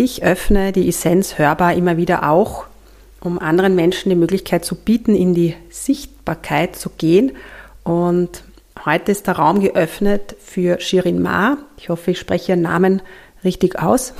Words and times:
Ich 0.00 0.22
öffne 0.22 0.70
die 0.70 0.88
Essenz 0.88 1.38
hörbar 1.38 1.74
immer 1.74 1.96
wieder 1.96 2.30
auch, 2.30 2.66
um 3.20 3.40
anderen 3.40 3.74
Menschen 3.74 4.10
die 4.10 4.14
Möglichkeit 4.14 4.64
zu 4.64 4.76
bieten, 4.76 5.16
in 5.16 5.34
die 5.34 5.56
Sichtbarkeit 5.70 6.76
zu 6.76 6.90
gehen. 6.90 7.32
Und 7.82 8.44
heute 8.86 9.10
ist 9.10 9.26
der 9.26 9.38
Raum 9.38 9.58
geöffnet 9.58 10.36
für 10.38 10.78
Shirin 10.78 11.20
Ma. 11.20 11.58
Ich 11.78 11.88
hoffe, 11.88 12.12
ich 12.12 12.20
spreche 12.20 12.52
ihren 12.52 12.62
Namen 12.62 13.02
richtig 13.42 13.80
aus. 13.80 14.14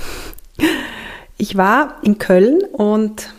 Ich 1.37 1.55
war 1.55 1.95
in 2.01 2.17
Köln 2.17 2.59
und 2.73 3.33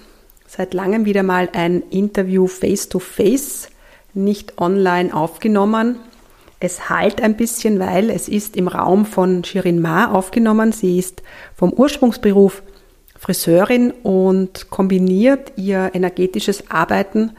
seit 0.46 0.72
langem 0.72 1.04
wieder 1.04 1.22
mal 1.22 1.50
ein 1.52 1.82
Interview 1.90 2.46
face-to-face, 2.46 3.66
-face, 3.66 3.68
nicht 4.14 4.56
online 4.56 5.12
aufgenommen. 5.12 5.96
Es 6.60 6.90
halt 6.90 7.22
ein 7.22 7.36
bisschen, 7.36 7.78
weil 7.78 8.10
es 8.10 8.28
ist 8.28 8.54
im 8.56 8.68
Raum 8.68 9.06
von 9.06 9.44
Shirin 9.44 9.80
Ma 9.80 10.12
aufgenommen. 10.12 10.72
Sie 10.72 10.98
ist 10.98 11.22
vom 11.56 11.72
Ursprungsberuf 11.72 12.62
Friseurin 13.18 13.90
und 14.02 14.70
kombiniert 14.70 15.52
ihr 15.56 15.90
energetisches 15.94 16.70
Arbeiten 16.70 17.32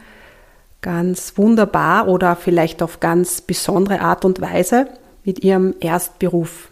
ganz 0.81 1.37
wunderbar 1.37 2.07
oder 2.07 2.35
vielleicht 2.35 2.81
auf 2.81 2.99
ganz 2.99 3.41
besondere 3.41 4.01
Art 4.01 4.25
und 4.25 4.41
Weise 4.41 4.87
mit 5.23 5.43
ihrem 5.43 5.75
Erstberuf. 5.79 6.69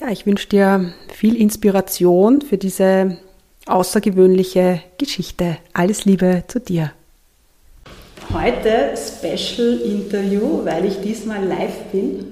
Ja, 0.00 0.08
ich 0.08 0.26
wünsche 0.26 0.48
dir 0.48 0.92
viel 1.12 1.36
Inspiration 1.36 2.40
für 2.40 2.58
diese 2.58 3.18
außergewöhnliche 3.66 4.82
Geschichte. 4.98 5.58
Alles 5.72 6.04
Liebe 6.04 6.44
zu 6.48 6.58
dir. 6.60 6.92
Heute 8.32 8.94
Special 8.96 9.80
Interview, 9.80 10.64
weil 10.64 10.84
ich 10.84 11.00
diesmal 11.00 11.44
live 11.44 11.90
bin. 11.90 12.26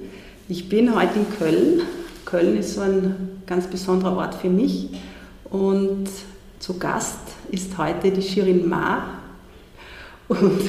Ich 0.47 0.69
bin 0.69 0.95
heute 0.95 1.19
in 1.19 1.25
Köln. 1.37 1.81
Köln 2.23 2.57
ist 2.57 2.75
so 2.75 2.81
ein 2.81 3.41
ganz 3.45 3.67
besonderer 3.67 4.15
Ort 4.15 4.35
für 4.35 4.49
mich. 4.49 4.87
Und 5.49 6.07
zu 6.59 6.79
Gast 6.79 7.19
ist 7.51 7.77
heute 7.77 8.11
die 8.11 8.21
Shirin 8.21 8.69
Ma. 8.69 9.09
Und 10.29 10.61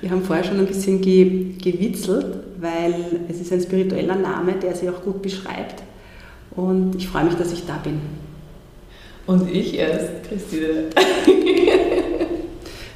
wir 0.00 0.10
haben 0.10 0.24
vorher 0.24 0.42
schon 0.42 0.58
ein 0.58 0.66
bisschen 0.66 1.00
ge 1.00 1.52
gewitzelt, 1.62 2.38
weil 2.60 3.20
es 3.28 3.40
ist 3.40 3.52
ein 3.52 3.60
spiritueller 3.60 4.16
Name, 4.16 4.54
der 4.54 4.74
sie 4.74 4.90
auch 4.90 5.02
gut 5.02 5.22
beschreibt. 5.22 5.84
Und 6.50 6.96
ich 6.96 7.06
freue 7.06 7.26
mich, 7.26 7.34
dass 7.34 7.52
ich 7.52 7.64
da 7.64 7.76
bin. 7.76 8.00
Und 9.26 9.48
ich 9.48 9.78
erst, 9.78 10.24
Christine. 10.28 10.86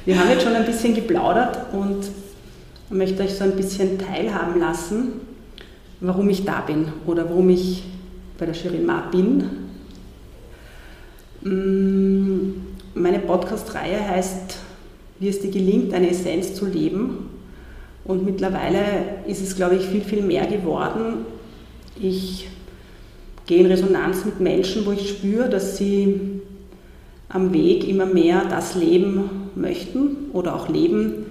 Wir 0.09 0.19
haben 0.19 0.31
jetzt 0.31 0.41
schon 0.41 0.55
ein 0.55 0.65
bisschen 0.65 0.95
geplaudert 0.95 1.71
und 1.71 2.09
möchte 2.89 3.21
euch 3.21 3.35
so 3.35 3.43
ein 3.43 3.55
bisschen 3.55 3.99
teilhaben 3.99 4.59
lassen, 4.59 5.21
warum 5.99 6.27
ich 6.31 6.45
da 6.45 6.61
bin 6.61 6.87
oder 7.05 7.29
warum 7.29 7.47
ich 7.51 7.83
bei 8.39 8.47
der 8.47 8.55
Shirin 8.55 8.87
Ma 8.87 9.01
bin. 9.11 9.43
Mm, 11.43 12.53
meine 12.95 13.19
Podcast-Reihe 13.19 13.99
heißt, 14.09 14.57
wie 15.19 15.29
es 15.29 15.41
dir 15.41 15.51
gelingt, 15.51 15.93
eine 15.93 16.09
Essenz 16.09 16.55
zu 16.55 16.65
leben. 16.65 17.29
Und 18.03 18.25
mittlerweile 18.25 18.81
ist 19.27 19.43
es, 19.43 19.55
glaube 19.55 19.75
ich, 19.75 19.85
viel, 19.85 20.01
viel 20.01 20.23
mehr 20.23 20.47
geworden. 20.47 21.23
Ich 22.01 22.49
gehe 23.45 23.59
in 23.59 23.67
Resonanz 23.67 24.25
mit 24.25 24.39
Menschen, 24.39 24.87
wo 24.87 24.91
ich 24.91 25.07
spüre, 25.07 25.49
dass 25.49 25.77
sie 25.77 26.41
am 27.31 27.53
Weg 27.53 27.87
immer 27.87 28.07
mehr 28.07 28.45
das 28.49 28.73
leben 28.73 29.48
möchten 29.59 30.31
oder 30.33 30.55
auch 30.55 30.69
leben, 30.69 31.25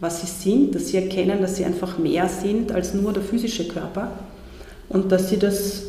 was 0.00 0.20
sie 0.20 0.26
sind, 0.26 0.74
dass 0.74 0.88
sie 0.88 0.96
erkennen, 0.96 1.40
dass 1.40 1.56
sie 1.56 1.64
einfach 1.64 1.98
mehr 1.98 2.28
sind 2.28 2.72
als 2.72 2.94
nur 2.94 3.12
der 3.12 3.22
physische 3.22 3.66
Körper 3.66 4.12
und 4.88 5.10
dass 5.10 5.28
sie 5.28 5.38
das 5.38 5.84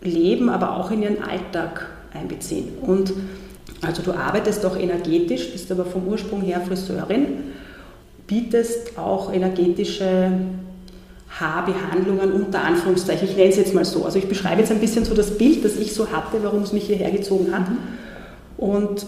Leben 0.00 0.48
aber 0.48 0.76
auch 0.76 0.90
in 0.90 1.02
ihren 1.02 1.22
Alltag 1.22 1.88
einbeziehen. 2.12 2.68
Und 2.82 3.12
also 3.82 4.02
du 4.02 4.12
arbeitest 4.12 4.64
auch 4.66 4.76
energetisch, 4.76 5.52
bist 5.52 5.70
aber 5.70 5.84
vom 5.84 6.08
Ursprung 6.08 6.42
her 6.42 6.60
Friseurin, 6.66 7.26
bietest 8.26 8.98
auch 8.98 9.32
energetische 9.32 10.32
Haarbehandlungen 11.28 12.32
unter 12.32 12.64
Anführungszeichen, 12.64 13.28
ich 13.28 13.36
nenne 13.36 13.50
es 13.50 13.56
jetzt 13.56 13.74
mal 13.74 13.84
so. 13.84 14.04
Also 14.04 14.18
ich 14.18 14.28
beschreibe 14.28 14.60
jetzt 14.60 14.72
ein 14.72 14.80
bisschen 14.80 15.04
so 15.04 15.14
das 15.14 15.36
Bild, 15.38 15.64
das 15.64 15.76
ich 15.76 15.94
so 15.94 16.10
hatte, 16.10 16.42
warum 16.42 16.62
es 16.62 16.72
mich 16.72 16.86
hierher 16.86 17.10
gezogen 17.10 17.52
hat. 17.52 17.68
Mhm 17.68 17.78
und 18.58 19.06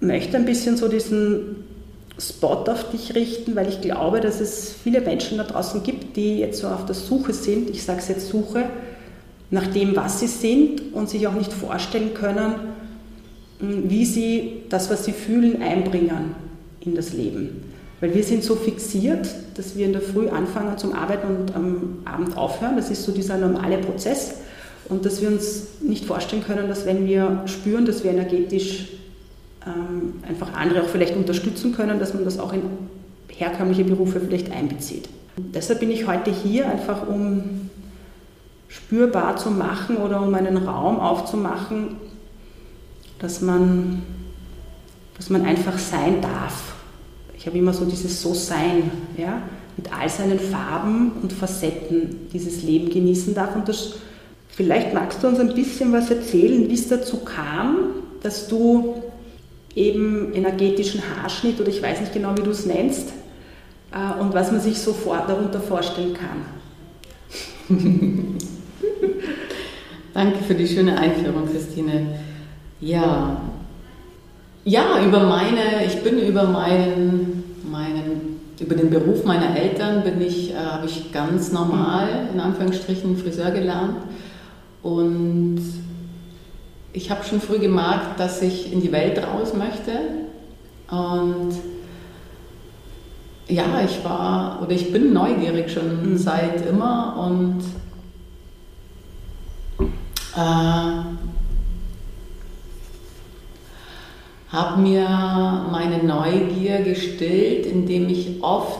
möchte 0.00 0.36
ein 0.36 0.44
bisschen 0.44 0.76
so 0.76 0.88
diesen 0.88 1.64
Spot 2.18 2.64
auf 2.66 2.90
dich 2.90 3.14
richten, 3.14 3.54
weil 3.56 3.68
ich 3.68 3.80
glaube, 3.80 4.20
dass 4.20 4.40
es 4.40 4.72
viele 4.72 5.00
Menschen 5.00 5.38
da 5.38 5.44
draußen 5.44 5.82
gibt, 5.82 6.16
die 6.16 6.38
jetzt 6.38 6.60
so 6.60 6.68
auf 6.68 6.86
der 6.86 6.94
Suche 6.94 7.32
sind, 7.32 7.70
ich 7.70 7.82
sage 7.82 8.00
es 8.00 8.08
jetzt 8.08 8.28
Suche, 8.28 8.64
nach 9.50 9.66
dem, 9.66 9.96
was 9.96 10.20
sie 10.20 10.26
sind 10.26 10.94
und 10.94 11.08
sich 11.08 11.26
auch 11.26 11.34
nicht 11.34 11.52
vorstellen 11.52 12.14
können, 12.14 12.54
wie 13.58 14.04
sie 14.04 14.62
das, 14.68 14.90
was 14.90 15.04
sie 15.04 15.12
fühlen, 15.12 15.62
einbringen 15.62 16.34
in 16.80 16.94
das 16.94 17.12
Leben. 17.12 17.64
Weil 18.00 18.14
wir 18.14 18.22
sind 18.22 18.42
so 18.42 18.54
fixiert, 18.54 19.28
dass 19.56 19.76
wir 19.76 19.84
in 19.84 19.92
der 19.92 20.00
Früh 20.00 20.28
anfangen 20.28 20.78
zum 20.78 20.94
Arbeiten 20.94 21.26
und 21.36 21.54
am 21.54 21.98
Abend 22.06 22.36
aufhören. 22.36 22.76
Das 22.76 22.90
ist 22.90 23.02
so 23.02 23.12
dieser 23.12 23.36
normale 23.36 23.78
Prozess. 23.78 24.36
Und 24.88 25.04
dass 25.04 25.20
wir 25.20 25.28
uns 25.28 25.66
nicht 25.82 26.06
vorstellen 26.06 26.42
können, 26.42 26.68
dass 26.68 26.86
wenn 26.86 27.06
wir 27.06 27.42
spüren, 27.44 27.84
dass 27.84 28.02
wir 28.02 28.10
energetisch 28.12 28.88
ähm, 29.66 30.14
einfach 30.26 30.52
andere 30.54 30.82
auch 30.82 30.88
vielleicht 30.88 31.16
unterstützen 31.16 31.72
können, 31.72 31.98
dass 31.98 32.14
man 32.14 32.24
das 32.24 32.38
auch 32.38 32.52
in 32.52 32.62
herkömmliche 33.28 33.84
Berufe 33.84 34.20
vielleicht 34.20 34.50
einbezieht. 34.52 35.08
Und 35.36 35.54
deshalb 35.54 35.80
bin 35.80 35.90
ich 35.90 36.06
heute 36.06 36.30
hier 36.30 36.68
einfach, 36.68 37.06
um 37.06 37.70
spürbar 38.68 39.36
zu 39.36 39.50
machen 39.50 39.96
oder 39.96 40.22
um 40.22 40.34
einen 40.34 40.56
Raum 40.56 41.00
aufzumachen, 41.00 41.96
dass 43.18 43.40
man, 43.40 44.02
dass 45.16 45.30
man 45.30 45.44
einfach 45.44 45.78
sein 45.78 46.20
darf. 46.20 46.74
Ich 47.36 47.46
habe 47.46 47.58
immer 47.58 47.72
so 47.72 47.84
dieses 47.84 48.20
So-Sein, 48.22 48.90
ja, 49.16 49.42
mit 49.76 49.92
all 49.92 50.08
seinen 50.08 50.38
Farben 50.38 51.12
und 51.22 51.32
Facetten 51.32 52.28
dieses 52.32 52.62
Leben 52.62 52.90
genießen 52.90 53.34
darf. 53.34 53.56
Und 53.56 53.68
das 53.68 53.94
Vielleicht 54.60 54.92
magst 54.92 55.22
du 55.22 55.28
uns 55.28 55.38
ein 55.38 55.54
bisschen 55.54 55.90
was 55.92 56.10
erzählen, 56.10 56.68
wie 56.68 56.74
es 56.74 56.86
dazu 56.88 57.18
kam, 57.18 57.94
dass 58.22 58.48
du 58.48 59.02
eben 59.74 60.32
energetischen 60.34 61.02
Haarschnitt 61.02 61.60
oder 61.60 61.68
ich 61.68 61.82
weiß 61.82 62.00
nicht 62.00 62.12
genau, 62.12 62.36
wie 62.36 62.42
du 62.42 62.50
es 62.50 62.66
nennst, 62.66 63.12
äh, 63.92 64.20
und 64.20 64.34
was 64.34 64.52
man 64.52 64.60
sich 64.60 64.78
sofort 64.78 65.28
darunter 65.28 65.60
vorstellen 65.60 66.14
kann. 66.14 66.44
Danke 70.14 70.44
für 70.44 70.54
die 70.54 70.66
schöne 70.66 70.98
Einführung, 70.98 71.48
Christine. 71.50 72.18
Ja, 72.80 73.40
ja, 74.64 75.04
über 75.04 75.20
meine, 75.24 75.84
ich 75.86 76.02
bin 76.02 76.18
über 76.18 76.44
meinen, 76.44 77.44
meinen, 77.70 78.40
über 78.60 78.74
den 78.74 78.90
Beruf 78.90 79.24
meiner 79.24 79.56
Eltern 79.56 80.02
bin 80.02 80.20
ich, 80.20 80.52
äh, 80.52 80.56
habe 80.56 80.86
ich 80.86 81.12
ganz 81.12 81.50
normal 81.50 82.28
in 82.32 82.40
Anführungsstrichen 82.40 83.16
Friseur 83.16 83.50
gelernt 83.52 83.96
und 84.82 85.60
ich 86.92 87.10
habe 87.10 87.24
schon 87.24 87.40
früh 87.40 87.58
gemerkt, 87.58 88.18
dass 88.18 88.42
ich 88.42 88.72
in 88.72 88.80
die 88.80 88.92
Welt 88.92 89.18
raus 89.18 89.54
möchte. 89.54 89.92
Und 90.90 91.54
ja, 93.48 93.64
ich 93.84 94.04
war 94.04 94.60
oder 94.62 94.72
ich 94.72 94.92
bin 94.92 95.12
neugierig 95.12 95.70
schon 95.70 96.12
mhm. 96.12 96.18
seit 96.18 96.66
immer 96.66 97.16
und 97.26 97.62
äh, 100.36 101.00
habe 104.48 104.80
mir 104.80 105.08
meine 105.70 106.02
Neugier 106.02 106.82
gestillt, 106.82 107.66
indem 107.66 108.08
ich 108.08 108.42
oft, 108.42 108.78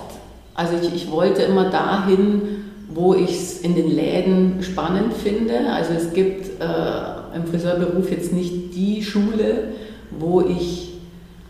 also 0.54 0.74
ich, 0.82 0.94
ich 0.94 1.10
wollte 1.10 1.42
immer 1.42 1.70
dahin, 1.70 2.42
wo 2.88 3.14
ich 3.14 3.30
es 3.30 3.60
in 3.60 3.76
den 3.76 3.88
Läden 3.88 4.62
spannend 4.62 5.14
finde. 5.14 5.72
Also 5.72 5.92
es 5.92 6.12
gibt 6.12 6.60
äh, 6.60 7.19
im 7.34 7.46
Friseurberuf 7.46 8.10
jetzt 8.10 8.32
nicht 8.32 8.74
die 8.74 9.02
Schule, 9.02 9.68
wo 10.10 10.42
ich 10.42 10.90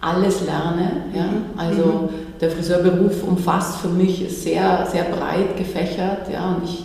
alles 0.00 0.44
lerne. 0.44 1.05
Ja? 1.15 1.25
Mhm. 1.25 1.44
Also 1.56 1.85
mhm. 1.85 2.09
der 2.41 2.50
Friseurberuf 2.50 3.23
umfasst 3.25 3.81
für 3.81 3.88
mich 3.88 4.25
sehr, 4.29 4.87
sehr 4.91 5.05
breit 5.05 5.56
gefächert. 5.56 6.31
Ja? 6.32 6.55
Und 6.55 6.65
ich, 6.65 6.85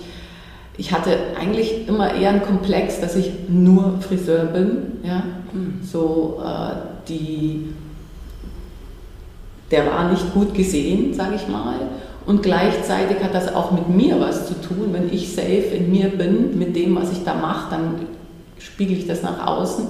ich 0.77 0.91
hatte 0.91 1.17
eigentlich 1.39 1.87
immer 1.87 2.13
eher 2.13 2.29
einen 2.29 2.43
Komplex, 2.43 2.99
dass 2.99 3.15
ich 3.15 3.31
nur 3.47 3.99
Friseur 4.01 4.45
bin. 4.45 4.99
Ja? 5.03 5.23
Mhm. 5.53 5.79
So 5.81 6.41
äh, 6.43 7.07
die, 7.07 7.73
der 9.71 9.85
war 9.87 10.11
nicht 10.11 10.33
gut 10.33 10.53
gesehen, 10.53 11.13
sage 11.13 11.35
ich 11.35 11.47
mal. 11.47 11.75
Und 12.25 12.41
gleichzeitig 12.41 13.23
hat 13.23 13.35
das 13.35 13.53
auch 13.53 13.71
mit 13.71 13.87
mir 13.87 14.19
was 14.19 14.47
zu 14.47 14.55
tun. 14.55 14.89
Wenn 14.91 15.13
ich 15.13 15.33
safe 15.35 15.75
in 15.75 15.91
mir 15.91 16.09
bin, 16.09 16.57
mit 16.57 16.75
dem, 16.75 16.95
was 16.95 17.11
ich 17.11 17.23
da 17.23 17.35
mache, 17.35 17.69
dann 17.69 18.07
spiegel 18.65 18.97
ich 18.97 19.07
das 19.07 19.21
nach 19.21 19.45
außen. 19.45 19.87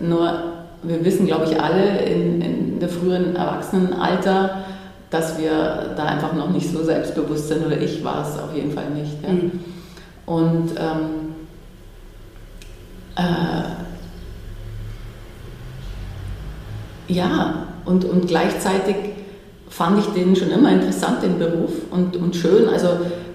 Nur 0.00 0.42
wir 0.82 1.04
wissen, 1.04 1.26
glaube 1.26 1.44
ich, 1.44 1.60
alle 1.60 1.98
in, 2.00 2.40
in 2.40 2.80
der 2.80 2.88
früheren 2.88 3.36
Erwachsenenalter, 3.36 4.64
dass 5.10 5.38
wir 5.38 5.94
da 5.96 6.04
einfach 6.04 6.32
noch 6.32 6.50
nicht 6.50 6.70
so 6.70 6.82
selbstbewusst 6.82 7.48
sind, 7.48 7.66
oder 7.66 7.80
ich 7.80 8.02
war 8.04 8.22
es 8.22 8.38
auf 8.38 8.54
jeden 8.54 8.72
Fall 8.72 8.90
nicht. 8.90 9.22
Ja. 9.22 9.32
Mhm. 9.32 9.60
Und 10.26 10.70
ähm, 10.78 11.34
äh, 13.16 13.64
ja, 17.12 17.66
und, 17.84 18.04
und 18.04 18.28
gleichzeitig 18.28 18.94
fand 19.68 19.98
ich 19.98 20.06
den 20.06 20.36
schon 20.36 20.50
immer 20.50 20.72
interessant, 20.72 21.22
den 21.22 21.38
Beruf, 21.38 21.72
und, 21.90 22.16
und 22.16 22.36
schön. 22.36 22.68
Also 22.68 22.88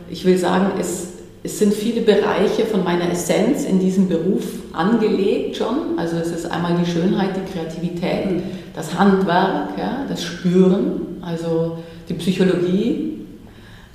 ich 0.10 0.26
will 0.26 0.38
sagen, 0.38 0.72
es, 0.80 1.15
es 1.46 1.60
sind 1.60 1.76
viele 1.76 2.02
Bereiche 2.02 2.66
von 2.66 2.84
meiner 2.84 3.12
Essenz 3.12 3.66
in 3.66 3.80
diesem 3.80 4.10
Beruf 4.10 4.44
angelegt 4.74 5.58
schon. 5.58 5.98
Also 5.98 6.18
es 6.18 6.32
ist 6.32 6.52
einmal 6.52 6.76
die 6.84 6.90
Schönheit, 6.90 7.36
die 7.36 7.54
Kreativität, 7.54 8.32
mhm. 8.32 8.44
das 8.76 8.98
Handwerk, 8.98 9.78
ja, 9.78 10.06
das 10.10 10.24
Spüren, 10.24 11.18
also 11.22 11.78
die 12.10 12.16
Psychologie, 12.16 13.28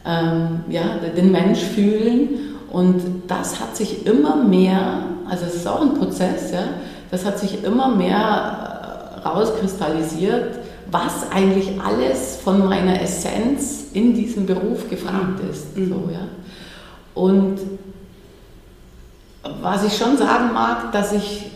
ähm, 0.06 0.60
ja, 0.68 0.98
den 1.16 1.32
Mensch 1.32 1.58
fühlen. 1.58 2.28
Und 2.70 3.02
das 3.26 3.58
hat 3.58 3.76
sich 3.76 4.06
immer 4.06 4.36
mehr, 4.36 5.06
also 5.28 5.44
es 5.44 5.56
ist 5.56 5.66
auch 5.66 5.80
ein 5.80 5.94
Prozess, 5.94 6.52
ja, 6.52 6.62
das 7.10 7.24
hat 7.24 7.40
sich 7.40 7.64
immer 7.64 7.88
mehr 7.88 9.18
äh, 9.24 9.28
rauskristallisiert, 9.28 10.60
was 10.92 11.32
eigentlich 11.32 11.80
alles 11.84 12.36
von 12.36 12.68
meiner 12.68 13.02
Essenz 13.02 13.86
in 13.92 14.14
diesem 14.14 14.46
Beruf 14.46 14.88
gefragt 14.88 15.42
mhm. 15.42 15.50
ist. 15.50 15.76
Mhm. 15.76 15.88
So, 15.88 16.08
ja. 16.12 16.28
Und 17.20 17.58
was 19.60 19.84
ich 19.84 19.94
schon 19.94 20.16
sagen 20.16 20.54
mag, 20.54 20.90
dass 20.92 21.12
ich 21.12 21.50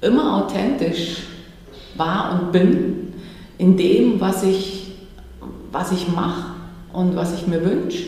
immer 0.00 0.36
authentisch 0.36 1.24
war 1.96 2.30
und 2.32 2.52
bin 2.52 3.14
in 3.58 3.76
dem, 3.76 4.20
was 4.20 4.44
ich, 4.44 4.92
was 5.72 5.90
ich 5.90 6.06
mache 6.06 6.52
und 6.92 7.16
was 7.16 7.34
ich 7.34 7.48
mir 7.48 7.64
wünsche. 7.64 8.04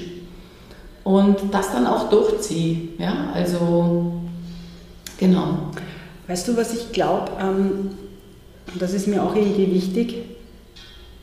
Und 1.02 1.38
das 1.50 1.73
dann 1.73 1.88
auch 1.88 2.08
durchziehe. 2.08 2.90
Ja? 2.99 3.31
Also, 3.35 4.12
genau. 5.19 5.58
Weißt 6.29 6.46
du, 6.46 6.56
was 6.56 6.73
ich 6.73 6.93
glaube, 6.93 7.32
ähm, 7.40 7.90
das 8.79 8.93
ist 8.93 9.08
mir 9.08 9.25
auch 9.25 9.35
irgendwie 9.35 9.75
wichtig, 9.75 10.14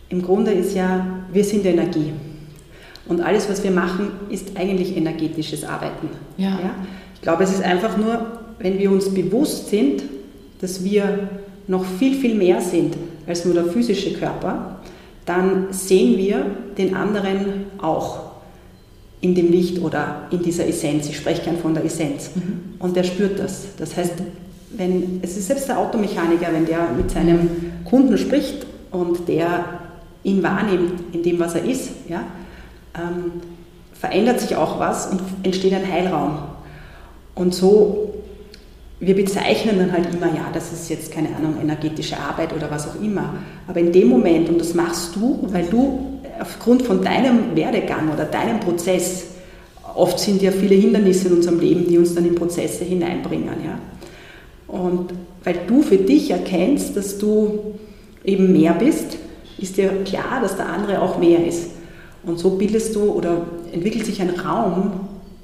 im 0.10 0.22
Grunde 0.22 0.52
ist 0.52 0.76
ja, 0.76 1.08
wir 1.32 1.44
sind 1.46 1.66
Energie. 1.66 2.12
Und 3.08 3.22
alles, 3.22 3.50
was 3.50 3.64
wir 3.64 3.72
machen, 3.72 4.12
ist 4.30 4.58
eigentlich 4.58 4.96
energetisches 4.98 5.64
Arbeiten. 5.64 6.10
Ja. 6.38 6.50
ja? 6.50 6.76
Ich 7.14 7.22
glaube, 7.22 7.44
es 7.44 7.52
ist 7.52 7.64
einfach 7.64 7.98
nur, 7.98 8.40
wenn 8.60 8.80
wir 8.80 8.92
uns 8.92 9.14
bewusst 9.14 9.70
sind, 9.70 10.04
dass 10.62 10.84
wir 10.84 11.30
noch 11.68 11.86
viel, 11.86 12.16
viel 12.16 12.36
mehr 12.36 12.62
sind 12.62 12.96
als 13.28 13.46
nur 13.46 13.54
der 13.54 13.66
physische 13.66 14.14
Körper, 14.14 14.80
dann 15.26 15.68
sehen 15.72 16.18
wir 16.18 16.46
den 16.78 16.96
anderen 16.96 17.66
auch 17.82 18.26
in 19.22 19.34
dem 19.34 19.52
Licht 19.52 19.82
oder 19.82 20.28
in 20.30 20.44
dieser 20.44 20.68
Essenz. 20.68 21.10
Ich 21.10 21.18
spreche 21.18 21.44
gern 21.44 21.58
von 21.58 21.74
der 21.74 21.84
Essenz. 21.84 22.32
Mhm. 22.36 22.76
Und 22.78 22.96
der 22.96 23.04
spürt 23.04 23.40
das. 23.40 23.66
Das 23.78 23.98
heißt, 23.98 24.14
wenn, 24.78 25.20
es 25.24 25.38
ist 25.38 25.48
selbst 25.48 25.68
der 25.68 25.80
Automechaniker, 25.80 26.48
wenn 26.52 26.66
der 26.66 26.90
mit 26.96 27.10
seinem 27.10 27.50
Kunden 27.86 28.18
spricht 28.18 28.66
und 28.92 29.28
der 29.28 29.66
ihn 30.24 30.44
wahrnimmt 30.44 31.14
in 31.14 31.24
dem, 31.24 31.40
was 31.40 31.56
er 31.56 31.66
ist, 31.66 31.90
ja, 32.10 32.24
ähm, 32.98 33.42
verändert 33.94 34.40
sich 34.40 34.56
auch 34.56 34.80
was 34.80 35.08
und 35.08 35.22
entsteht 35.44 35.74
ein 35.74 35.92
Heilraum. 35.92 36.40
Und 37.34 37.54
so, 37.54 38.14
wir 39.00 39.16
bezeichnen 39.16 39.78
dann 39.78 39.92
halt 39.92 40.14
immer, 40.14 40.28
ja, 40.28 40.48
das 40.54 40.72
ist 40.72 40.90
jetzt 40.90 41.12
keine 41.12 41.36
Ahnung, 41.36 41.56
energetische 41.62 42.18
Arbeit 42.18 42.54
oder 42.54 42.72
was 42.72 42.88
auch 42.88 43.02
immer. 43.02 43.36
Aber 43.68 43.80
in 43.80 43.92
dem 43.92 44.08
Moment, 44.08 44.50
und 44.50 44.60
das 44.60 44.74
machst 44.74 45.16
du, 45.16 45.48
weil 45.52 45.66
du 45.66 46.20
aufgrund 46.40 46.84
von 46.84 47.04
deinem 47.04 47.56
Werdegang 47.56 48.12
oder 48.12 48.26
deinem 48.26 48.60
Prozess, 48.60 49.26
oft 49.96 50.20
sind 50.20 50.42
ja 50.42 50.52
viele 50.52 50.76
Hindernisse 50.76 51.28
in 51.28 51.36
unserem 51.36 51.60
Leben, 51.60 51.88
die 51.88 51.98
uns 51.98 52.16
dann 52.16 52.26
in 52.26 52.36
Prozesse 52.36 52.84
hineinbringen, 52.84 53.56
ja. 53.66 53.80
Und 54.68 55.14
weil 55.44 55.60
du 55.68 55.82
für 55.82 55.98
dich 55.98 56.32
erkennst, 56.32 56.98
dass 56.98 57.18
du 57.18 57.76
eben 58.24 58.52
mehr 58.52 58.74
bist, 58.74 59.18
ist 59.58 59.78
dir 59.78 59.90
klar, 60.04 60.42
dass 60.42 60.58
der 60.58 60.68
andere 60.68 61.02
auch 61.02 61.20
mehr 61.20 61.46
ist. 61.46 61.70
Und 62.26 62.40
so 62.40 62.52
bildest 62.52 62.96
du 62.96 63.12
oder 63.12 63.46
entwickelt 63.72 64.06
sich 64.06 64.22
ein 64.22 64.32
Raum, 64.32 64.92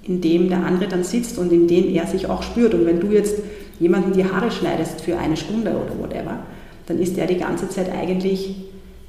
in 0.03 0.21
dem 0.21 0.49
der 0.49 0.65
andere 0.65 0.87
dann 0.87 1.03
sitzt 1.03 1.37
und 1.37 1.51
in 1.51 1.67
dem 1.67 1.93
er 1.93 2.07
sich 2.07 2.27
auch 2.27 2.41
spürt. 2.43 2.73
Und 2.73 2.85
wenn 2.85 2.99
du 2.99 3.07
jetzt 3.07 3.37
jemanden 3.79 4.13
die 4.13 4.25
Haare 4.25 4.51
schneidest 4.51 5.01
für 5.01 5.17
eine 5.17 5.37
Stunde 5.37 5.71
oder 5.71 5.97
whatever, 5.99 6.39
dann 6.87 6.99
ist 6.99 7.17
der 7.17 7.27
die 7.27 7.37
ganze 7.37 7.69
Zeit 7.69 7.91
eigentlich 7.91 8.55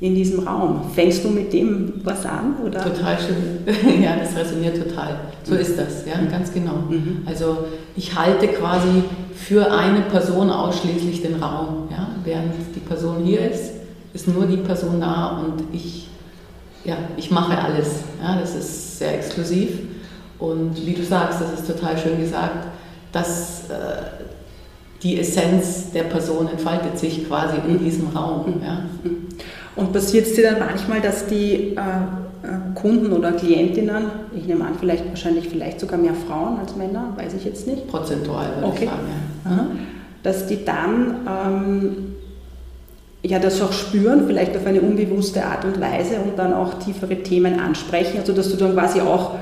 in 0.01 0.17
diesem 0.17 0.41
Raum. 0.41 0.91
Fängst 0.95 1.25
du 1.25 1.29
mit 1.29 1.53
dem 1.53 1.93
was 2.03 2.27
an? 2.27 2.57
Oder? 2.67 2.83
Total 2.83 3.17
schön. 3.17 4.03
ja, 4.03 4.17
das 4.17 4.37
resoniert 4.37 4.77
total. 4.77 5.21
So 5.45 5.55
ist 5.55 5.79
das, 5.79 6.05
ja, 6.07 6.21
mhm. 6.21 6.29
ganz 6.29 6.53
genau. 6.53 6.75
Mhm. 6.91 7.23
Also 7.25 7.59
ich 7.97 8.19
halte 8.19 8.49
quasi 8.49 9.05
für 9.35 9.71
eine 9.71 10.01
Person 10.01 10.51
ausschließlich 10.51 11.23
den 11.23 11.37
Raum. 11.37 11.89
Ja? 11.91 12.09
Während 12.25 12.53
die 12.75 12.81
Person 12.81 13.25
hier 13.25 13.49
ist, 13.49 13.75
ist 14.13 14.27
nur 14.27 14.47
die 14.47 14.57
Person 14.57 15.01
da 15.01 15.41
und 15.41 15.63
ich 15.73 16.09
ja, 16.85 16.97
ich 17.17 17.31
mache 17.31 17.57
alles. 17.57 17.89
Ja, 18.23 18.39
das 18.41 18.55
ist 18.55 18.99
sehr 18.99 19.15
exklusiv. 19.15 19.79
Und 20.39 20.85
wie 20.85 20.95
du 20.95 21.05
sagst, 21.05 21.41
das 21.41 21.53
ist 21.53 21.67
total 21.67 21.97
schön 21.97 22.21
gesagt, 22.21 22.67
dass 23.13 23.71
äh, 23.71 23.75
die 25.03 25.19
Essenz 25.19 25.93
der 25.93 26.05
Person 26.05 26.49
entfaltet 26.49 26.99
sich 26.99 27.27
quasi 27.27 27.57
in 27.67 27.79
diesem 27.79 28.09
Raum. 28.09 28.61
Ja. 28.65 28.85
Und 29.77 29.93
passiert 29.93 30.27
es 30.27 30.35
dir 30.35 30.51
dann 30.51 30.59
manchmal, 30.59 31.01
dass 31.01 31.27
die 31.27 31.77
äh, 31.77 31.81
äh, 32.43 32.75
Kunden 32.75 33.13
oder 33.13 33.33
Klientinnen, 33.33 34.05
ich 34.35 34.47
nehme 34.47 34.65
an, 34.65 34.75
vielleicht 34.79 35.09
wahrscheinlich 35.09 35.49
vielleicht 35.49 35.81
sogar 35.81 35.99
mehr 35.99 36.15
Frauen 36.15 36.59
als 36.59 36.77
Männer, 36.77 37.13
weiß 37.17 37.35
ich 37.35 37.45
jetzt 37.45 37.67
nicht. 37.67 37.87
Prozentual 37.89 38.47
würde 38.57 38.67
okay. 38.67 38.85
ich 38.85 38.91
sagen, 38.91 39.07
ja. 39.45 39.67
Dass 40.23 40.47
die 40.47 40.65
dann 40.65 41.17
ähm, 41.27 42.12
ja 43.25 43.39
das 43.39 43.61
auch 43.63 43.73
spüren, 43.73 44.25
vielleicht 44.27 44.57
auf 44.57 44.67
eine 44.67 44.81
unbewusste 44.81 45.45
Art 45.45 45.65
und 45.65 45.81
Weise 45.81 46.17
und 46.17 46.39
dann 46.39 46.53
auch 46.53 46.75
tiefere 46.75 47.23
Themen 47.23 47.61
ansprechen. 47.61 48.19
Also 48.19 48.33
dass 48.33 48.51
du 48.51 48.57
dann 48.57 48.75
quasi 48.75 49.01
auch 49.01 49.33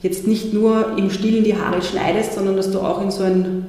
jetzt 0.00 0.26
nicht 0.26 0.52
nur 0.52 0.96
im 0.96 1.10
Stillen 1.10 1.44
die 1.44 1.56
Haare 1.56 1.82
schneidest, 1.82 2.34
sondern 2.34 2.56
dass 2.56 2.70
du 2.70 2.80
auch 2.80 3.02
in 3.02 3.10
so 3.10 3.22
ein 3.22 3.66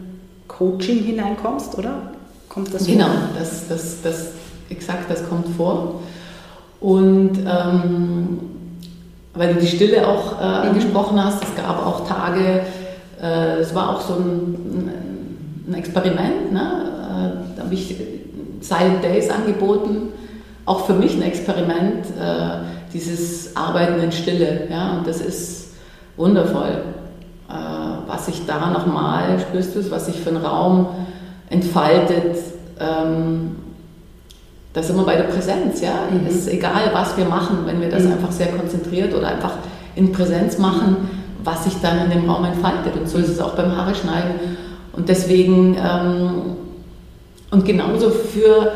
Coaching 0.47 1.03
hineinkommst, 1.03 1.77
oder? 1.77 2.11
Kommt 2.49 2.73
das 2.73 2.85
Genau, 2.85 3.07
das, 3.37 3.67
das, 3.67 4.01
das, 4.01 4.27
exakt, 4.69 5.09
das 5.09 5.27
kommt 5.27 5.47
vor. 5.55 6.01
Und 6.79 7.37
ähm, 7.39 8.39
weil 9.33 9.53
du 9.53 9.61
die 9.61 9.67
Stille 9.67 10.07
auch 10.07 10.41
äh, 10.41 10.43
mhm. 10.43 10.69
angesprochen 10.69 11.23
hast, 11.23 11.43
es 11.43 11.55
gab 11.55 11.85
auch 11.85 12.07
Tage, 12.07 12.61
äh, 13.21 13.59
es 13.59 13.73
war 13.73 13.95
auch 13.95 14.01
so 14.01 14.15
ein, 14.15 14.91
ein 15.67 15.73
Experiment, 15.75 16.51
ne? 16.51 16.59
Äh, 16.59 17.55
da 17.57 17.63
habe 17.63 17.73
ich 17.73 17.95
Silent 18.61 19.03
Days 19.03 19.29
angeboten. 19.29 20.13
Auch 20.65 20.85
für 20.85 20.93
mich 20.93 21.15
ein 21.15 21.23
Experiment, 21.23 22.05
äh, 22.19 22.59
dieses 22.93 23.55
Arbeiten 23.55 24.01
in 24.01 24.11
Stille. 24.11 24.67
Ja? 24.69 24.97
Und 24.97 25.07
das 25.07 25.19
ist 25.19 25.73
wundervoll. 26.15 26.83
Äh, 27.49 27.53
was 28.07 28.27
sich 28.27 28.45
da 28.45 28.69
nochmal, 28.69 29.39
spürst 29.39 29.75
du 29.75 29.79
es, 29.79 29.91
was 29.91 30.05
sich 30.05 30.15
für 30.15 30.29
einen 30.29 30.45
Raum 30.45 30.87
entfaltet, 31.49 32.37
ähm, 32.79 33.55
das 34.73 34.85
ist 34.85 34.91
immer 34.91 35.03
bei 35.03 35.15
der 35.15 35.23
Präsenz. 35.23 35.81
Ja? 35.81 36.07
Mhm. 36.09 36.25
Es 36.27 36.35
ist 36.35 36.47
egal, 36.47 36.91
was 36.93 37.17
wir 37.17 37.25
machen, 37.25 37.59
wenn 37.65 37.81
wir 37.81 37.89
das 37.89 38.03
mhm. 38.03 38.13
einfach 38.13 38.31
sehr 38.31 38.47
konzentriert 38.47 39.13
oder 39.13 39.27
einfach 39.27 39.53
in 39.95 40.11
Präsenz 40.11 40.57
machen, 40.57 41.09
was 41.43 41.65
sich 41.65 41.73
dann 41.81 42.05
in 42.05 42.11
dem 42.11 42.29
Raum 42.29 42.45
entfaltet. 42.45 42.95
Und 42.95 43.09
so 43.09 43.17
ist 43.17 43.29
es 43.29 43.39
auch 43.39 43.55
beim 43.55 43.75
Haare 43.75 43.95
schneiden. 43.95 44.57
Und 44.93 45.09
deswegen 45.09 45.75
ähm, 45.75 46.41
und 47.51 47.65
genauso 47.65 48.09
für 48.09 48.71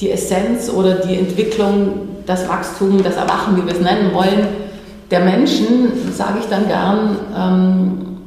die 0.00 0.10
Essenz 0.10 0.68
oder 0.70 0.96
die 0.96 1.16
Entwicklung, 1.16 2.08
das 2.26 2.48
Wachstum, 2.48 3.02
das 3.02 3.16
Erwachen, 3.16 3.56
wie 3.56 3.64
wir 3.64 3.72
es 3.72 3.80
nennen 3.80 4.12
wollen, 4.12 4.46
der 5.10 5.20
Menschen, 5.20 6.12
sage 6.12 6.40
ich 6.40 6.46
dann 6.46 6.66
gern, 6.68 7.16
ähm, 7.36 8.18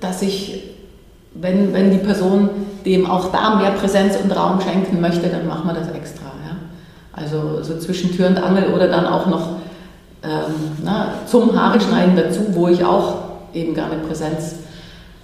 dass 0.00 0.22
ich, 0.22 0.64
wenn, 1.34 1.72
wenn 1.72 1.90
die 1.90 1.98
Person 1.98 2.50
dem 2.84 3.06
auch 3.10 3.32
da 3.32 3.56
mehr 3.56 3.70
Präsenz 3.70 4.16
und 4.22 4.30
Raum 4.30 4.60
schenken 4.60 5.00
möchte, 5.00 5.28
dann 5.28 5.46
machen 5.46 5.66
wir 5.66 5.74
das 5.74 5.88
extra. 5.90 6.26
Ja? 6.26 6.56
Also 7.12 7.62
so 7.62 7.78
zwischen 7.78 8.14
Tür 8.14 8.28
und 8.28 8.38
Angel 8.38 8.74
oder 8.74 8.88
dann 8.88 9.06
auch 9.06 9.26
noch 9.26 9.58
ähm, 10.22 10.54
na, 10.84 11.14
zum 11.26 11.58
Haare 11.58 11.80
schneiden 11.80 12.16
dazu, 12.16 12.40
wo 12.50 12.68
ich 12.68 12.84
auch 12.84 13.16
eben 13.54 13.74
gerne 13.74 13.96
Präsenz, 14.06 14.56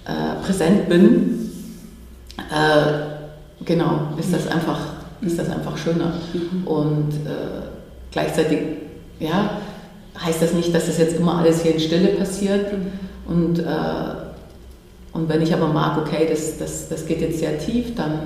äh, 0.05 0.43
präsent 0.43 0.89
bin. 0.89 1.51
Äh, 2.37 3.14
genau, 3.65 4.09
ist 4.17 4.33
das 4.33 4.47
einfach, 4.47 4.79
ist 5.21 5.37
das 5.37 5.49
einfach 5.49 5.77
schöner. 5.77 6.13
Mhm. 6.33 6.67
Und 6.67 7.13
äh, 7.25 7.67
gleichzeitig, 8.11 8.59
ja, 9.19 9.61
heißt 10.23 10.41
das 10.41 10.53
nicht, 10.53 10.73
dass 10.73 10.85
das 10.85 10.97
jetzt 10.97 11.17
immer 11.17 11.39
alles 11.39 11.61
hier 11.63 11.73
in 11.73 11.79
Stille 11.79 12.09
passiert. 12.09 12.71
Mhm. 12.71 13.33
Und, 13.33 13.59
äh, 13.59 13.63
und 15.13 15.29
wenn 15.29 15.41
ich 15.41 15.53
aber 15.53 15.67
mag, 15.67 15.97
okay, 15.97 16.27
das, 16.29 16.57
das, 16.57 16.89
das 16.89 17.05
geht 17.05 17.21
jetzt 17.21 17.39
sehr 17.39 17.57
tief, 17.57 17.95
dann, 17.95 18.19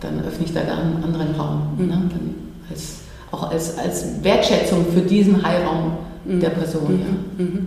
dann 0.00 0.20
öffne 0.24 0.44
ich 0.44 0.52
da 0.52 0.60
einen 0.60 1.02
anderen 1.02 1.34
Raum. 1.34 1.74
Mhm. 1.76 1.86
Ne? 1.86 1.92
Dann 2.10 2.34
als, 2.70 2.96
auch 3.30 3.50
als, 3.50 3.78
als 3.78 4.22
Wertschätzung 4.22 4.86
für 4.92 5.00
diesen 5.00 5.44
Heilraum 5.44 5.92
mhm. 6.24 6.40
der 6.40 6.50
Person. 6.50 7.00
Ja. 7.00 7.44
Mhm. 7.44 7.52
Mhm. 7.52 7.66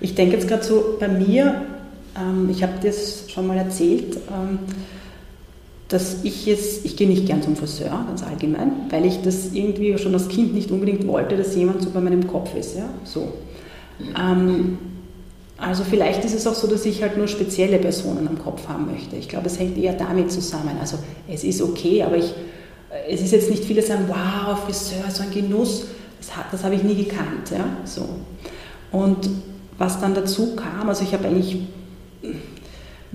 Ich 0.00 0.14
denke 0.14 0.36
jetzt 0.36 0.48
gerade 0.48 0.62
so 0.62 0.96
bei 1.00 1.08
mir, 1.08 1.62
ähm, 2.16 2.48
ich 2.50 2.62
habe 2.62 2.74
das 2.82 3.24
schon 3.30 3.46
mal 3.46 3.56
erzählt, 3.56 4.16
ähm, 4.28 4.58
dass 5.88 6.24
ich 6.24 6.46
jetzt, 6.46 6.84
ich 6.84 6.96
gehe 6.96 7.08
nicht 7.08 7.26
gern 7.26 7.42
zum 7.42 7.54
Friseur, 7.54 8.04
ganz 8.06 8.22
allgemein, 8.22 8.72
weil 8.90 9.04
ich 9.06 9.22
das 9.22 9.52
irgendwie 9.52 9.96
schon 9.98 10.14
als 10.14 10.28
Kind 10.28 10.52
nicht 10.52 10.70
unbedingt 10.70 11.06
wollte, 11.06 11.36
dass 11.36 11.54
jemand 11.54 11.82
so 11.82 11.90
bei 11.90 12.00
meinem 12.00 12.26
Kopf 12.26 12.54
ist. 12.56 12.76
Ja? 12.76 12.88
So. 13.04 13.32
Ähm, 14.18 14.78
also 15.58 15.84
vielleicht 15.84 16.24
ist 16.24 16.34
es 16.34 16.46
auch 16.46 16.54
so, 16.54 16.66
dass 16.66 16.84
ich 16.84 17.02
halt 17.02 17.16
nur 17.16 17.28
spezielle 17.28 17.78
Personen 17.78 18.26
am 18.28 18.38
Kopf 18.38 18.68
haben 18.68 18.90
möchte. 18.90 19.16
Ich 19.16 19.28
glaube, 19.28 19.46
es 19.46 19.58
hängt 19.58 19.78
eher 19.78 19.94
damit 19.94 20.30
zusammen. 20.32 20.76
Also 20.80 20.98
es 21.28 21.44
ist 21.44 21.62
okay, 21.62 22.02
aber 22.02 22.16
ich, 22.16 22.34
es 23.08 23.22
ist 23.22 23.32
jetzt 23.32 23.48
nicht 23.48 23.64
viele 23.64 23.80
sagen, 23.80 24.04
wow, 24.08 24.58
Friseur, 24.58 25.08
so 25.10 25.22
ein 25.22 25.30
Genuss. 25.30 25.86
Das, 26.18 26.30
das 26.50 26.64
habe 26.64 26.74
ich 26.74 26.82
nie 26.82 26.96
gekannt. 26.96 27.50
Ja? 27.52 27.64
So. 27.84 28.08
Und 28.90 29.30
was 29.78 30.00
dann 30.00 30.14
dazu 30.14 30.56
kam, 30.56 30.88
also 30.88 31.04
ich 31.04 31.12
habe 31.14 31.28
eigentlich 31.28 31.58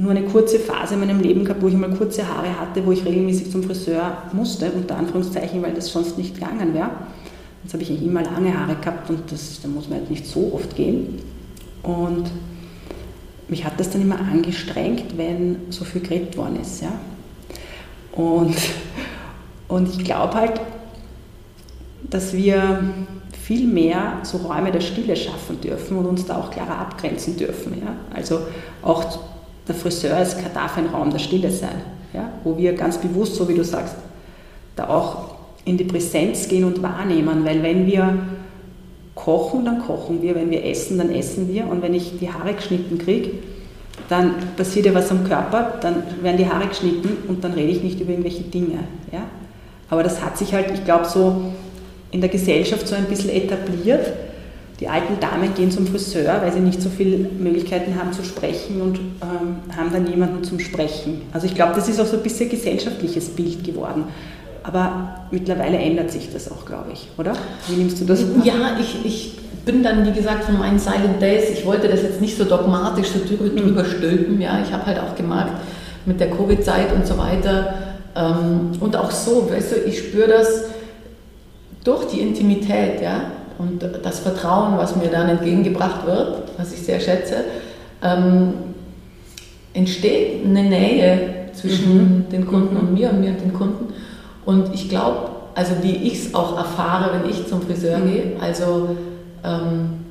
nur 0.01 0.11
eine 0.11 0.23
kurze 0.23 0.57
Phase 0.57 0.95
in 0.95 1.01
meinem 1.01 1.19
Leben 1.19 1.45
gehabt, 1.45 1.61
wo 1.61 1.67
ich 1.67 1.75
mal 1.75 1.89
kurze 1.91 2.27
Haare 2.27 2.59
hatte, 2.59 2.83
wo 2.85 2.91
ich 2.91 3.05
regelmäßig 3.05 3.51
zum 3.51 3.61
Friseur 3.61 4.17
musste, 4.33 4.71
unter 4.71 4.97
Anführungszeichen, 4.97 5.61
weil 5.61 5.73
das 5.73 5.87
sonst 5.87 6.17
nicht 6.17 6.33
gegangen 6.33 6.73
wäre. 6.73 6.89
Jetzt 7.63 7.73
habe 7.73 7.83
ich 7.83 7.91
eigentlich 7.91 8.07
immer 8.07 8.23
lange 8.23 8.57
Haare 8.57 8.75
gehabt 8.75 9.09
und 9.11 9.31
das, 9.31 9.61
da 9.61 9.67
muss 9.67 9.87
man 9.89 9.99
halt 9.99 10.09
nicht 10.09 10.25
so 10.25 10.53
oft 10.53 10.75
gehen. 10.75 11.19
Und 11.83 12.31
mich 13.47 13.63
hat 13.63 13.79
das 13.79 13.91
dann 13.91 14.01
immer 14.01 14.19
angestrengt, 14.19 15.17
wenn 15.17 15.57
so 15.69 15.85
viel 15.85 16.01
geredet 16.01 16.35
worden 16.35 16.59
ist. 16.59 16.81
Ja? 16.81 16.93
Und, 18.13 18.55
und 19.67 19.87
ich 19.87 20.03
glaube 20.03 20.33
halt, 20.33 20.61
dass 22.09 22.33
wir 22.33 22.83
viel 23.39 23.67
mehr 23.67 24.19
so 24.23 24.37
Räume 24.37 24.71
der 24.71 24.81
Stille 24.81 25.15
schaffen 25.15 25.61
dürfen 25.61 25.97
und 25.97 26.07
uns 26.07 26.25
da 26.25 26.37
auch 26.37 26.49
klarer 26.49 26.79
abgrenzen 26.79 27.37
dürfen. 27.37 27.73
Ja? 27.79 27.95
Also 28.15 28.39
auch 28.81 29.19
der 29.71 29.79
Friseur 29.79 30.19
ist, 30.21 30.37
darf 30.53 30.77
ein 30.77 30.87
Raum 30.87 31.11
der 31.11 31.19
Stille 31.19 31.49
sein, 31.49 31.81
ja? 32.13 32.29
wo 32.43 32.57
wir 32.57 32.73
ganz 32.73 32.97
bewusst, 32.97 33.35
so 33.35 33.47
wie 33.47 33.53
du 33.53 33.63
sagst, 33.63 33.95
da 34.75 34.89
auch 34.89 35.35
in 35.63 35.77
die 35.77 35.83
Präsenz 35.85 36.47
gehen 36.47 36.65
und 36.65 36.81
wahrnehmen, 36.81 37.45
weil 37.45 37.63
wenn 37.63 37.85
wir 37.85 38.19
kochen, 39.15 39.65
dann 39.65 39.85
kochen 39.85 40.21
wir, 40.21 40.35
wenn 40.35 40.49
wir 40.49 40.65
essen, 40.65 40.97
dann 40.97 41.11
essen 41.11 41.47
wir 41.47 41.67
und 41.67 41.81
wenn 41.81 41.93
ich 41.93 42.19
die 42.19 42.31
Haare 42.31 42.53
geschnitten 42.53 42.97
kriege, 42.97 43.31
dann 44.09 44.35
passiert 44.57 44.85
ja 44.87 44.93
was 44.93 45.11
am 45.11 45.23
Körper, 45.23 45.75
dann 45.81 46.03
werden 46.21 46.37
die 46.37 46.47
Haare 46.47 46.67
geschnitten 46.67 47.29
und 47.29 47.43
dann 47.43 47.53
rede 47.53 47.71
ich 47.71 47.83
nicht 47.83 47.99
über 48.01 48.11
irgendwelche 48.11 48.43
Dinge. 48.43 48.79
Ja? 49.11 49.23
Aber 49.89 50.03
das 50.03 50.23
hat 50.23 50.37
sich 50.37 50.53
halt, 50.53 50.71
ich 50.73 50.83
glaube, 50.83 51.05
so 51.05 51.51
in 52.11 52.19
der 52.19 52.29
Gesellschaft 52.29 52.87
so 52.87 52.95
ein 52.95 53.05
bisschen 53.05 53.29
etabliert, 53.29 54.05
die 54.81 54.87
alten 54.87 55.19
Damen 55.19 55.53
gehen 55.53 55.69
zum 55.69 55.85
Friseur, 55.85 56.41
weil 56.41 56.51
sie 56.51 56.59
nicht 56.59 56.81
so 56.81 56.89
viele 56.89 57.17
Möglichkeiten 57.17 57.95
haben 57.99 58.11
zu 58.13 58.23
sprechen 58.23 58.81
und 58.81 58.97
ähm, 58.97 59.77
haben 59.77 59.93
dann 59.93 60.07
jemanden 60.07 60.43
zum 60.43 60.59
Sprechen. 60.59 61.21
Also 61.31 61.45
ich 61.45 61.53
glaube, 61.53 61.73
das 61.75 61.87
ist 61.87 62.01
auch 62.01 62.07
so 62.07 62.17
ein 62.17 62.23
bisschen 62.23 62.49
gesellschaftliches 62.49 63.29
Bild 63.29 63.63
geworden. 63.63 64.05
Aber 64.63 65.27
mittlerweile 65.29 65.77
ändert 65.77 66.09
sich 66.11 66.33
das 66.33 66.51
auch, 66.51 66.65
glaube 66.65 66.89
ich, 66.93 67.07
oder? 67.17 67.33
Wie 67.67 67.75
nimmst 67.75 68.01
du 68.01 68.05
das? 68.05 68.23
Ja, 68.43 68.77
ich, 68.79 69.05
ich 69.05 69.37
bin 69.65 69.83
dann, 69.83 70.05
wie 70.05 70.13
gesagt, 70.13 70.45
von 70.45 70.57
meinen 70.57 70.79
Silent 70.79 71.21
Days, 71.21 71.51
ich 71.51 71.63
wollte 71.63 71.87
das 71.87 72.01
jetzt 72.01 72.19
nicht 72.19 72.35
so 72.35 72.43
dogmatisch 72.43 73.09
so 73.09 73.19
drüber, 73.19 73.45
mhm. 73.45 73.57
drüber 73.57 73.85
stülpen. 73.85 74.41
Ja, 74.41 74.61
ich 74.65 74.73
habe 74.73 74.87
halt 74.87 74.99
auch 74.99 75.15
gemerkt, 75.15 75.61
mit 76.07 76.19
der 76.19 76.31
Covid-Zeit 76.31 76.91
und 76.93 77.05
so 77.05 77.19
weiter. 77.19 77.75
Ähm, 78.15 78.71
und 78.79 78.95
auch 78.95 79.11
so, 79.11 79.47
weißt 79.51 79.73
du, 79.73 79.75
ich 79.87 79.99
spüre 79.99 80.27
das 80.27 80.65
durch 81.83 82.07
die 82.07 82.21
Intimität, 82.21 82.99
ja. 83.01 83.25
Und 83.61 83.85
das 84.03 84.19
Vertrauen, 84.19 84.77
was 84.77 84.95
mir 84.95 85.09
dann 85.09 85.29
entgegengebracht 85.29 86.05
wird, 86.07 86.49
was 86.57 86.73
ich 86.73 86.81
sehr 86.81 86.99
schätze, 86.99 87.45
ähm, 88.01 88.53
entsteht 89.73 90.43
eine 90.43 90.63
Nähe 90.63 91.49
zwischen 91.53 91.93
mhm. 91.93 92.29
den 92.29 92.47
Kunden 92.47 92.75
und 92.75 92.93
mir 92.93 93.11
und 93.11 93.21
mir 93.21 93.31
und 93.31 93.41
den 93.41 93.53
Kunden. 93.53 93.93
Und 94.45 94.73
ich 94.73 94.89
glaube, 94.89 95.29
also 95.53 95.73
wie 95.83 95.95
ich 95.95 96.25
es 96.25 96.33
auch 96.33 96.57
erfahre, 96.57 97.11
wenn 97.13 97.29
ich 97.29 97.47
zum 97.47 97.61
Friseur 97.61 97.99
mhm. 97.99 98.11
gehe, 98.11 98.23
also 98.41 98.95
ähm, 99.43 100.05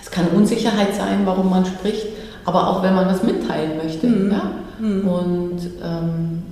es 0.00 0.10
kann 0.10 0.28
Unsicherheit 0.28 0.94
sein, 0.94 1.22
warum 1.24 1.50
man 1.50 1.64
spricht, 1.66 2.06
aber 2.44 2.68
auch 2.68 2.84
wenn 2.84 2.94
man 2.94 3.06
was 3.06 3.24
mitteilen 3.24 3.78
möchte. 3.82 4.06
Mhm. 4.06 4.30
Ja? 4.30 4.42
Mhm. 4.78 5.08
Und 5.08 5.60
ähm, 5.82 6.42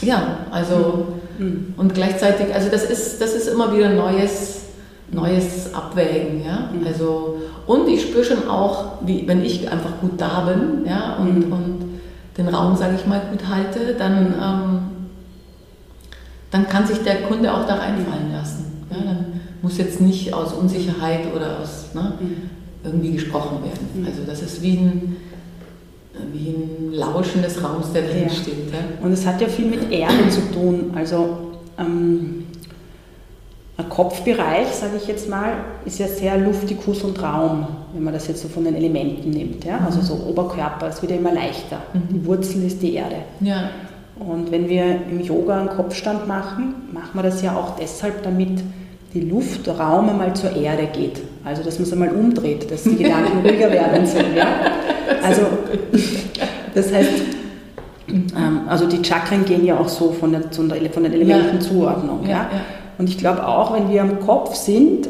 ja, 0.00 0.38
also 0.50 1.08
Mhm. 1.38 1.74
Und 1.76 1.94
gleichzeitig, 1.94 2.54
also 2.54 2.68
das 2.70 2.84
ist, 2.84 3.20
das 3.20 3.34
ist 3.34 3.48
immer 3.48 3.74
wieder 3.74 3.90
neues, 3.90 4.62
neues 5.10 5.72
Abwägen, 5.72 6.44
ja. 6.44 6.70
Mhm. 6.72 6.86
Also, 6.86 7.38
und 7.66 7.88
ich 7.88 8.02
spüre 8.02 8.24
schon 8.24 8.48
auch, 8.48 8.98
wie, 9.02 9.26
wenn 9.26 9.44
ich 9.44 9.70
einfach 9.70 10.00
gut 10.00 10.20
da 10.20 10.40
bin, 10.40 10.86
ja, 10.86 11.16
und, 11.16 11.46
mhm. 11.46 11.52
und 11.52 11.88
den 12.36 12.48
Raum, 12.48 12.76
sage 12.76 12.94
ich 12.96 13.06
mal, 13.06 13.20
gut 13.30 13.48
halte, 13.48 13.94
dann, 13.94 14.34
ähm, 14.40 14.80
dann 16.50 16.68
kann 16.68 16.86
sich 16.86 16.98
der 16.98 17.22
Kunde 17.22 17.52
auch 17.52 17.66
da 17.66 17.74
reinfallen 17.74 18.32
lassen. 18.32 18.86
Ja? 18.90 18.96
Dann 19.04 19.40
muss 19.60 19.76
jetzt 19.76 20.00
nicht 20.00 20.32
aus 20.32 20.52
Unsicherheit 20.52 21.34
oder 21.34 21.58
aus 21.60 21.94
ne, 21.94 22.14
mhm. 22.20 22.50
irgendwie 22.84 23.12
gesprochen 23.12 23.64
werden. 23.64 23.88
Mhm. 23.94 24.06
Also 24.06 24.22
das 24.26 24.40
ist 24.40 24.62
wie 24.62 24.78
ein, 24.78 25.16
wie 26.32 26.48
ein 26.48 26.92
Lauschen 26.92 27.42
des 27.42 27.62
Raums, 27.62 27.92
der 27.92 28.02
drin 28.02 28.24
ja. 28.24 28.30
steht. 28.30 28.72
Ja? 28.72 29.04
Und 29.04 29.12
es 29.12 29.26
hat 29.26 29.40
ja 29.40 29.48
viel 29.48 29.66
mit 29.66 29.90
Erde 29.90 30.28
zu 30.30 30.40
tun. 30.52 30.92
Also 30.94 31.38
ähm, 31.78 32.46
ein 33.76 33.88
Kopfbereich, 33.88 34.68
sage 34.68 34.96
ich 34.96 35.06
jetzt 35.06 35.28
mal, 35.28 35.52
ist 35.84 36.00
ja 36.00 36.08
sehr 36.08 36.36
Luftikus 36.36 37.02
und 37.02 37.22
Raum, 37.22 37.66
wenn 37.94 38.02
man 38.02 38.12
das 38.12 38.26
jetzt 38.26 38.42
so 38.42 38.48
von 38.48 38.64
den 38.64 38.74
Elementen 38.74 39.30
nimmt. 39.30 39.64
Ja? 39.64 39.78
Also 39.84 40.00
so 40.00 40.14
Oberkörper, 40.28 40.88
es 40.88 41.00
wird 41.00 41.12
ja 41.12 41.18
immer 41.18 41.32
leichter. 41.32 41.82
Mhm. 41.92 42.08
Die 42.12 42.26
Wurzel 42.26 42.64
ist 42.64 42.82
die 42.82 42.94
Erde. 42.94 43.16
Ja. 43.40 43.70
Und 44.18 44.50
wenn 44.50 44.68
wir 44.68 44.84
im 45.08 45.20
Yoga 45.20 45.60
einen 45.60 45.68
Kopfstand 45.68 46.26
machen, 46.26 46.74
machen 46.92 47.10
wir 47.12 47.22
das 47.22 47.40
ja 47.40 47.56
auch 47.56 47.76
deshalb, 47.76 48.24
damit 48.24 48.62
die 49.14 49.20
Luft, 49.20 49.66
der 49.66 49.78
Raum 49.78 50.08
einmal 50.08 50.34
zur 50.34 50.54
Erde 50.54 50.88
geht. 50.92 51.20
Also, 51.44 51.62
dass 51.62 51.78
man 51.78 51.86
es 51.86 51.92
einmal 51.92 52.10
umdreht, 52.10 52.70
dass 52.70 52.84
die 52.84 52.96
Gedanken 52.96 53.46
ruhiger 53.46 53.70
werden 53.70 54.06
sollen. 54.06 54.36
Ja? 54.36 54.46
Also, 55.22 55.42
das 56.74 56.92
heißt, 56.92 57.22
ähm, 58.08 58.60
also 58.68 58.86
die 58.86 59.02
Chakren 59.02 59.44
gehen 59.44 59.64
ja 59.64 59.78
auch 59.78 59.88
so 59.88 60.12
von, 60.12 60.32
der, 60.32 60.42
von 60.50 60.68
den 60.68 61.12
Elementenzuordnung. 61.12 62.24
Ja. 62.24 62.30
Ja? 62.30 62.50
Und 62.98 63.08
ich 63.08 63.18
glaube 63.18 63.46
auch, 63.46 63.74
wenn 63.74 63.90
wir 63.90 64.02
am 64.02 64.20
Kopf 64.20 64.54
sind, 64.54 65.08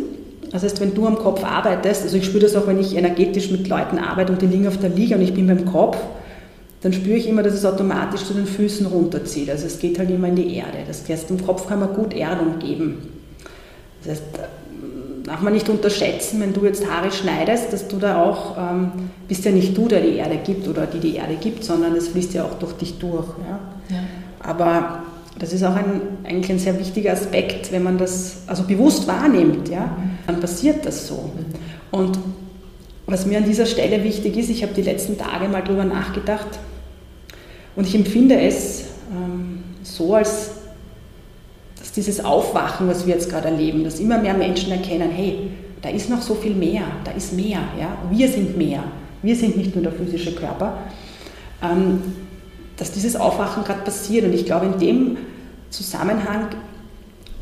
das 0.53 0.63
heißt, 0.63 0.81
wenn 0.81 0.95
du 0.95 1.07
am 1.07 1.17
Kopf 1.17 1.45
arbeitest, 1.45 2.05
also 2.05 2.17
ich 2.17 2.25
spüre 2.25 2.45
das 2.45 2.57
auch, 2.57 2.67
wenn 2.67 2.79
ich 2.79 2.97
energetisch 2.97 3.51
mit 3.51 3.69
Leuten 3.69 3.99
arbeite 3.99 4.33
und 4.33 4.41
die 4.41 4.47
liegen 4.47 4.67
auf 4.67 4.79
der 4.79 4.91
Liege 4.91 5.15
und 5.15 5.23
ich 5.23 5.35
bin 5.35 5.47
beim 5.47 5.65
Kopf, 5.67 5.99
dann 6.81 6.93
spüre 6.93 7.17
ich 7.17 7.29
immer, 7.29 7.43
dass 7.43 7.55
es 7.55 7.65
automatisch 7.65 8.25
zu 8.25 8.35
den 8.35 8.47
Füßen 8.47 8.87
runterzieht. 8.87 9.51
Also 9.51 9.67
es 9.67 9.79
geht 9.79 9.99
halt 9.99 10.11
immer 10.11 10.29
in 10.29 10.37
die 10.37 10.55
Erde. 10.55 10.79
Das 10.87 11.09
heißt, 11.09 11.31
im 11.31 11.45
Kopf 11.45 11.67
kann 11.67 11.81
man 11.81 11.93
gut 11.93 12.15
Erdung 12.15 12.61
geben. 12.61 13.18
Das 14.03 14.13
heißt, 14.13 14.23
darf 15.25 15.43
man 15.43 15.53
nicht 15.53 15.69
unterschätzen, 15.69 16.41
wenn 16.41 16.53
du 16.53 16.65
jetzt 16.65 16.89
Haare 16.91 17.11
schneidest, 17.11 17.73
dass 17.73 17.87
du 17.87 17.99
da 17.99 18.23
auch, 18.23 18.57
ähm, 18.57 18.93
bist 19.29 19.45
ja 19.45 19.51
nicht 19.51 19.77
du, 19.77 19.87
der 19.87 20.01
die 20.01 20.17
Erde 20.17 20.39
gibt 20.39 20.67
oder 20.67 20.87
die 20.87 21.01
die 21.01 21.17
Erde 21.17 21.37
gibt, 21.41 21.65
sondern 21.65 21.95
es 21.95 22.09
fließt 22.09 22.35
ja 22.35 22.45
auch 22.45 22.55
durch 22.55 22.73
dich 22.75 22.99
durch. 22.99 23.27
Ja? 23.47 23.59
ja. 23.95 24.03
Aber 24.41 25.03
das 25.39 25.53
ist 25.53 25.63
auch 25.63 25.75
ein, 25.75 26.01
eigentlich 26.25 26.51
ein 26.51 26.59
sehr 26.59 26.79
wichtiger 26.79 27.13
Aspekt, 27.13 27.71
wenn 27.71 27.83
man 27.83 27.99
das 27.99 28.39
also 28.47 28.65
bewusst 28.65 29.07
wahrnimmt, 29.07 29.69
ja? 29.69 29.97
dann 30.27 30.41
passiert 30.41 30.87
das 30.87 31.07
so. 31.07 31.31
Und 31.91 32.19
was 33.07 33.27
mir 33.27 33.39
an 33.39 33.45
dieser 33.45 33.67
Stelle 33.67 34.03
wichtig 34.05 34.37
ist, 34.37 34.51
ich 34.51 34.63
habe 34.63 34.75
die 34.75 34.83
letzten 34.83 35.17
Tage 35.17 35.49
mal 35.49 35.63
darüber 35.63 35.85
nachgedacht, 35.85 36.59
Und 37.77 37.87
ich 37.87 37.95
empfinde 37.95 38.41
es 38.41 38.85
ähm, 39.13 39.63
so, 39.83 40.15
als 40.15 40.48
dieses 41.99 42.25
Aufwachen, 42.25 42.89
was 42.89 43.07
wir 43.07 43.15
jetzt 43.15 43.29
gerade 43.29 43.49
erleben, 43.49 43.83
dass 43.85 43.99
immer 43.99 44.19
mehr 44.19 44.35
Menschen 44.35 44.71
erkennen, 44.71 45.11
hey, 45.11 45.51
da 45.83 45.91
ist 45.91 46.09
noch 46.09 46.23
so 46.23 46.35
viel 46.35 46.55
mehr, 46.55 46.83
da 47.05 47.11
ist 47.11 47.33
mehr, 47.33 47.61
ja? 47.79 47.99
wir 48.11 48.29
sind 48.29 48.57
mehr, 48.57 48.85
wir 49.23 49.35
sind 49.35 49.57
nicht 49.57 49.75
nur 49.75 49.83
der 49.83 49.93
physische 49.93 50.35
Körper, 50.35 50.79
ähm, 51.63 52.01
dass 52.77 52.93
dieses 52.93 53.17
Aufwachen 53.17 53.65
gerade 53.65 53.83
passiert. 53.83 54.25
Und 54.25 54.33
ich 54.33 54.47
glaube, 54.47 54.67
in 54.67 54.79
dem 54.79 55.17
Zusammenhang, 55.71 56.49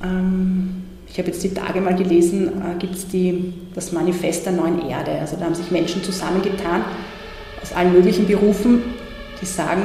ähm, 0.02 0.84
ich 1.06 1.18
habe 1.18 1.28
jetzt 1.28 1.44
die 1.44 1.52
Tage 1.52 1.80
mal 1.80 1.94
gelesen, 1.94 2.48
äh, 2.48 2.78
gibt 2.78 2.94
es 2.94 3.06
das 3.74 3.92
Manifest 3.92 4.46
der 4.46 4.52
neuen 4.52 4.88
Erde. 4.88 5.12
Also 5.20 5.36
da 5.36 5.44
haben 5.44 5.54
sich 5.54 5.70
Menschen 5.70 6.02
zusammengetan 6.02 6.82
aus 7.62 7.72
allen 7.74 7.92
möglichen 7.92 8.26
Berufen, 8.26 8.82
die 9.40 9.46
sagen, 9.46 9.82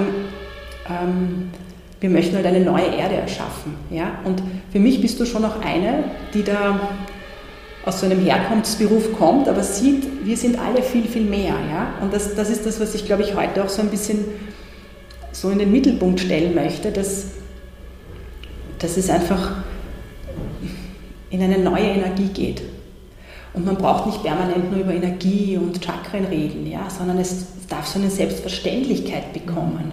ähm, 0.89 1.49
wir 2.01 2.09
möchten 2.09 2.35
halt 2.35 2.47
eine 2.47 2.59
neue 2.59 2.87
Erde 2.87 3.15
erschaffen. 3.15 3.75
Ja? 3.91 4.19
Und 4.25 4.41
für 4.71 4.79
mich 4.79 5.01
bist 5.01 5.19
du 5.19 5.25
schon 5.25 5.43
noch 5.43 5.61
eine, 5.63 6.03
die 6.33 6.43
da 6.43 6.79
aus 7.85 7.99
so 7.99 8.07
einem 8.07 8.19
Herkunftsberuf 8.19 9.13
kommt, 9.13 9.47
aber 9.47 9.63
sieht, 9.63 10.25
wir 10.25 10.35
sind 10.35 10.59
alle 10.59 10.81
viel, 10.81 11.05
viel 11.05 11.23
mehr. 11.23 11.55
Ja? 11.71 11.93
Und 12.01 12.11
das, 12.11 12.35
das 12.35 12.49
ist 12.49 12.65
das, 12.65 12.79
was 12.79 12.95
ich, 12.95 13.05
glaube 13.05 13.21
ich, 13.21 13.35
heute 13.35 13.63
auch 13.63 13.69
so 13.69 13.81
ein 13.81 13.89
bisschen 13.89 14.25
so 15.31 15.51
in 15.51 15.59
den 15.59 15.71
Mittelpunkt 15.71 16.19
stellen 16.19 16.55
möchte, 16.55 16.91
dass, 16.91 17.27
dass 18.79 18.97
es 18.97 19.09
einfach 19.09 19.57
in 21.29 21.41
eine 21.41 21.59
neue 21.59 21.85
Energie 21.85 22.27
geht. 22.27 22.63
Und 23.53 23.65
man 23.65 23.75
braucht 23.75 24.07
nicht 24.07 24.23
permanent 24.23 24.71
nur 24.71 24.81
über 24.81 24.93
Energie 24.93 25.57
und 25.57 25.83
Chakren 25.83 26.25
reden, 26.25 26.65
ja, 26.65 26.89
sondern 26.89 27.19
es 27.19 27.45
darf 27.69 27.85
so 27.85 27.99
eine 27.99 28.09
Selbstverständlichkeit 28.09 29.33
bekommen. 29.33 29.91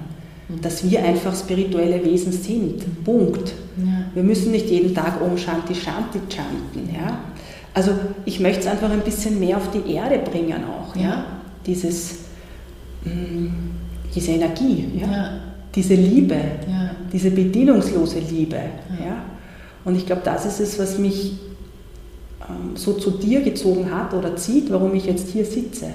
Dass 0.49 0.88
wir 0.88 1.05
einfach 1.05 1.35
spirituelle 1.37 2.02
Wesen 2.05 2.33
sind. 2.33 3.05
Punkt. 3.05 3.52
Ja. 3.76 4.05
Wir 4.14 4.23
müssen 4.23 4.50
nicht 4.50 4.69
jeden 4.71 4.95
Tag 4.95 5.21
Om 5.21 5.37
Shanti 5.37 5.75
Shanti 5.75 6.21
chanten. 6.28 6.95
Ja. 6.95 7.19
Also 7.75 7.93
ich 8.25 8.40
möchte 8.40 8.61
es 8.61 8.67
einfach 8.67 8.90
ein 8.90 9.02
bisschen 9.02 9.38
mehr 9.38 9.59
auf 9.59 9.71
die 9.71 9.93
Erde 9.93 10.19
bringen 10.19 10.64
auch. 10.64 10.97
Ja. 10.97 11.02
ja. 11.02 11.26
Dieses, 11.67 12.21
mh, 13.05 13.12
mm, 13.12 13.50
diese 14.14 14.33
Energie, 14.33 14.88
ja. 14.99 15.12
ja. 15.12 15.31
diese 15.75 15.95
Liebe, 15.95 16.37
diese 17.12 17.31
bedienungslose 17.31 18.21
Liebe. 18.21 18.57
Ja. 19.05 19.25
Und 19.85 19.97
ich 19.97 20.07
glaube, 20.07 20.23
das 20.25 20.47
ist 20.47 20.61
es, 20.61 20.78
was 20.78 20.99
mich 20.99 21.35
ähm, 22.49 22.75
so 22.75 22.95
zu 22.95 23.11
dir 23.12 23.43
gezogen 23.43 23.90
hat 23.95 24.14
oder 24.14 24.35
zieht, 24.37 24.71
warum 24.71 24.95
ich 24.95 25.05
jetzt 25.05 25.28
hier 25.28 25.45
sitze. 25.45 25.88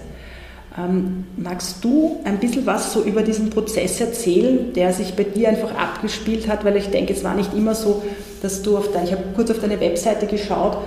Ähm, 0.75 1.25
magst 1.37 1.83
du 1.83 2.17
ein 2.23 2.39
bisschen 2.39 2.65
was 2.65 2.93
so 2.93 3.03
über 3.03 3.21
diesen 3.21 3.51
Prozess 3.51 4.01
erzählen, 4.01 4.73
der 4.73 4.91
sich 4.91 5.13
bei 5.13 5.23
dir 5.23 5.49
einfach 5.49 5.75
abgespielt 5.75 6.47
hat? 6.47 6.65
Weil 6.65 6.77
ich 6.77 6.87
denke, 6.87 7.13
es 7.13 7.23
war 7.23 7.35
nicht 7.35 7.53
immer 7.53 7.75
so, 7.75 8.01
dass 8.41 8.63
du 8.63 8.77
auf 8.77 8.91
dein, 8.91 9.05
ich 9.05 9.11
habe 9.11 9.23
kurz 9.35 9.51
auf 9.51 9.59
deine 9.59 9.79
Webseite 9.79 10.25
geschaut, 10.25 10.77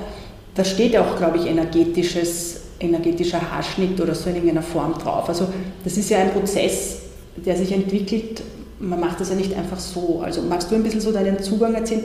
da 0.57 0.65
steht 0.65 0.97
auch, 0.97 1.17
glaube 1.17 1.39
ich, 1.39 1.47
energetisches, 1.47 2.63
energetischer 2.81 3.41
Haarschnitt 3.53 4.01
oder 4.01 4.15
so 4.15 4.29
in 4.29 4.37
irgendeiner 4.37 4.63
Form 4.63 4.95
drauf. 4.95 5.29
Also 5.29 5.49
das 5.85 5.97
ist 5.97 6.11
ja 6.11 6.19
ein 6.19 6.33
Prozess, 6.33 6.97
der 7.37 7.57
sich 7.57 7.71
entwickelt. 7.73 8.43
Man 8.81 8.99
macht 8.99 9.21
das 9.21 9.31
ja 9.31 9.37
nicht 9.37 9.55
einfach 9.55 9.79
so. 9.79 10.21
Also 10.25 10.43
magst 10.43 10.71
du 10.71 10.75
ein 10.75 10.83
bisschen 10.83 11.01
so 11.01 11.13
deinen 11.13 11.41
Zugang 11.41 11.75
erzählen? 11.75 12.05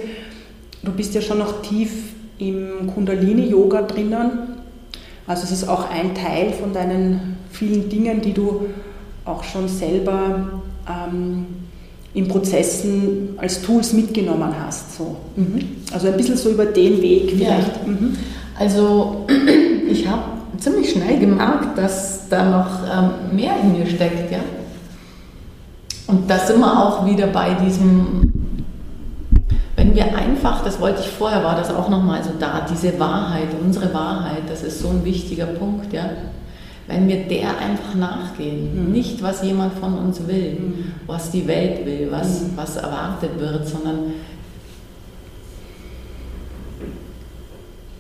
Du 0.83 0.91
bist 0.91 1.15
ja 1.15 1.21
schon 1.21 1.39
noch 1.39 1.61
tief 1.61 1.91
im 2.38 2.91
Kundalini-Yoga 2.93 3.83
drinnen. 3.83 4.50
Also 5.27 5.43
es 5.43 5.51
ist 5.51 5.67
auch 5.67 5.89
ein 5.89 6.15
Teil 6.15 6.51
von 6.51 6.73
deinen 6.73 7.37
vielen 7.51 7.89
Dingen, 7.89 8.21
die 8.21 8.33
du 8.33 8.67
auch 9.25 9.43
schon 9.43 9.67
selber 9.67 10.61
ähm, 10.87 11.45
in 12.13 12.27
Prozessen 12.27 13.29
als 13.37 13.62
Tools 13.62 13.93
mitgenommen 13.93 14.53
hast. 14.60 14.97
So. 14.97 15.15
Mhm. 15.36 15.62
Also 15.93 16.07
ein 16.07 16.17
bisschen 16.17 16.38
so 16.38 16.49
über 16.49 16.65
den 16.65 17.01
Weg 17.01 17.31
vielleicht. 17.31 17.77
Ja. 17.77 17.88
Mhm. 17.88 18.17
Also 18.57 19.25
ich 19.89 20.07
habe 20.07 20.23
ziemlich 20.57 20.91
schnell 20.91 21.19
gemerkt, 21.19 21.77
dass 21.77 22.27
da 22.29 22.49
noch 22.49 22.81
ähm, 22.84 23.36
mehr 23.36 23.53
in 23.62 23.73
mir 23.73 23.86
steckt. 23.86 24.31
Ja? 24.31 24.39
Und 26.07 26.29
da 26.29 26.39
sind 26.39 26.60
wir 26.60 26.79
auch 26.79 27.05
wieder 27.05 27.27
bei 27.27 27.53
diesem 27.53 28.40
wenn 29.91 29.95
wir 29.95 30.17
einfach, 30.17 30.63
das 30.63 30.80
wollte 30.80 31.01
ich 31.01 31.10
vorher, 31.10 31.43
war 31.43 31.56
das 31.56 31.69
auch 31.69 31.89
nochmal 31.89 32.23
so 32.23 32.32
da, 32.39 32.65
diese 32.69 32.97
Wahrheit, 32.97 33.47
unsere 33.62 33.93
Wahrheit, 33.93 34.43
das 34.47 34.63
ist 34.63 34.80
so 34.80 34.89
ein 34.89 35.04
wichtiger 35.04 35.47
Punkt, 35.47 35.91
ja. 35.91 36.10
Wenn 36.88 37.08
wir 37.08 37.27
der 37.27 37.49
einfach 37.58 37.93
nachgehen, 37.95 38.86
mhm. 38.86 38.91
nicht 38.91 39.21
was 39.21 39.43
jemand 39.43 39.73
von 39.73 39.97
uns 39.97 40.27
will, 40.27 40.54
mhm. 40.54 40.93
was 41.08 41.32
die 41.32 41.45
Welt 41.47 41.86
will, 41.86 42.08
was, 42.10 42.41
mhm. 42.41 42.51
was 42.56 42.77
erwartet 42.77 43.32
wird, 43.38 43.67
sondern 43.67 44.13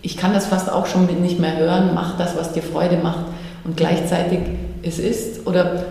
ich 0.01 0.17
kann 0.17 0.33
das 0.33 0.45
fast 0.45 0.71
auch 0.71 0.85
schon 0.85 1.05
nicht 1.21 1.39
mehr 1.39 1.57
hören, 1.57 1.91
mach 1.93 2.17
das, 2.17 2.37
was 2.37 2.53
dir 2.53 2.63
Freude 2.63 2.97
macht 2.97 3.25
und 3.65 3.75
gleichzeitig 3.75 4.39
es 4.81 4.97
ist 4.97 5.45
oder 5.45 5.83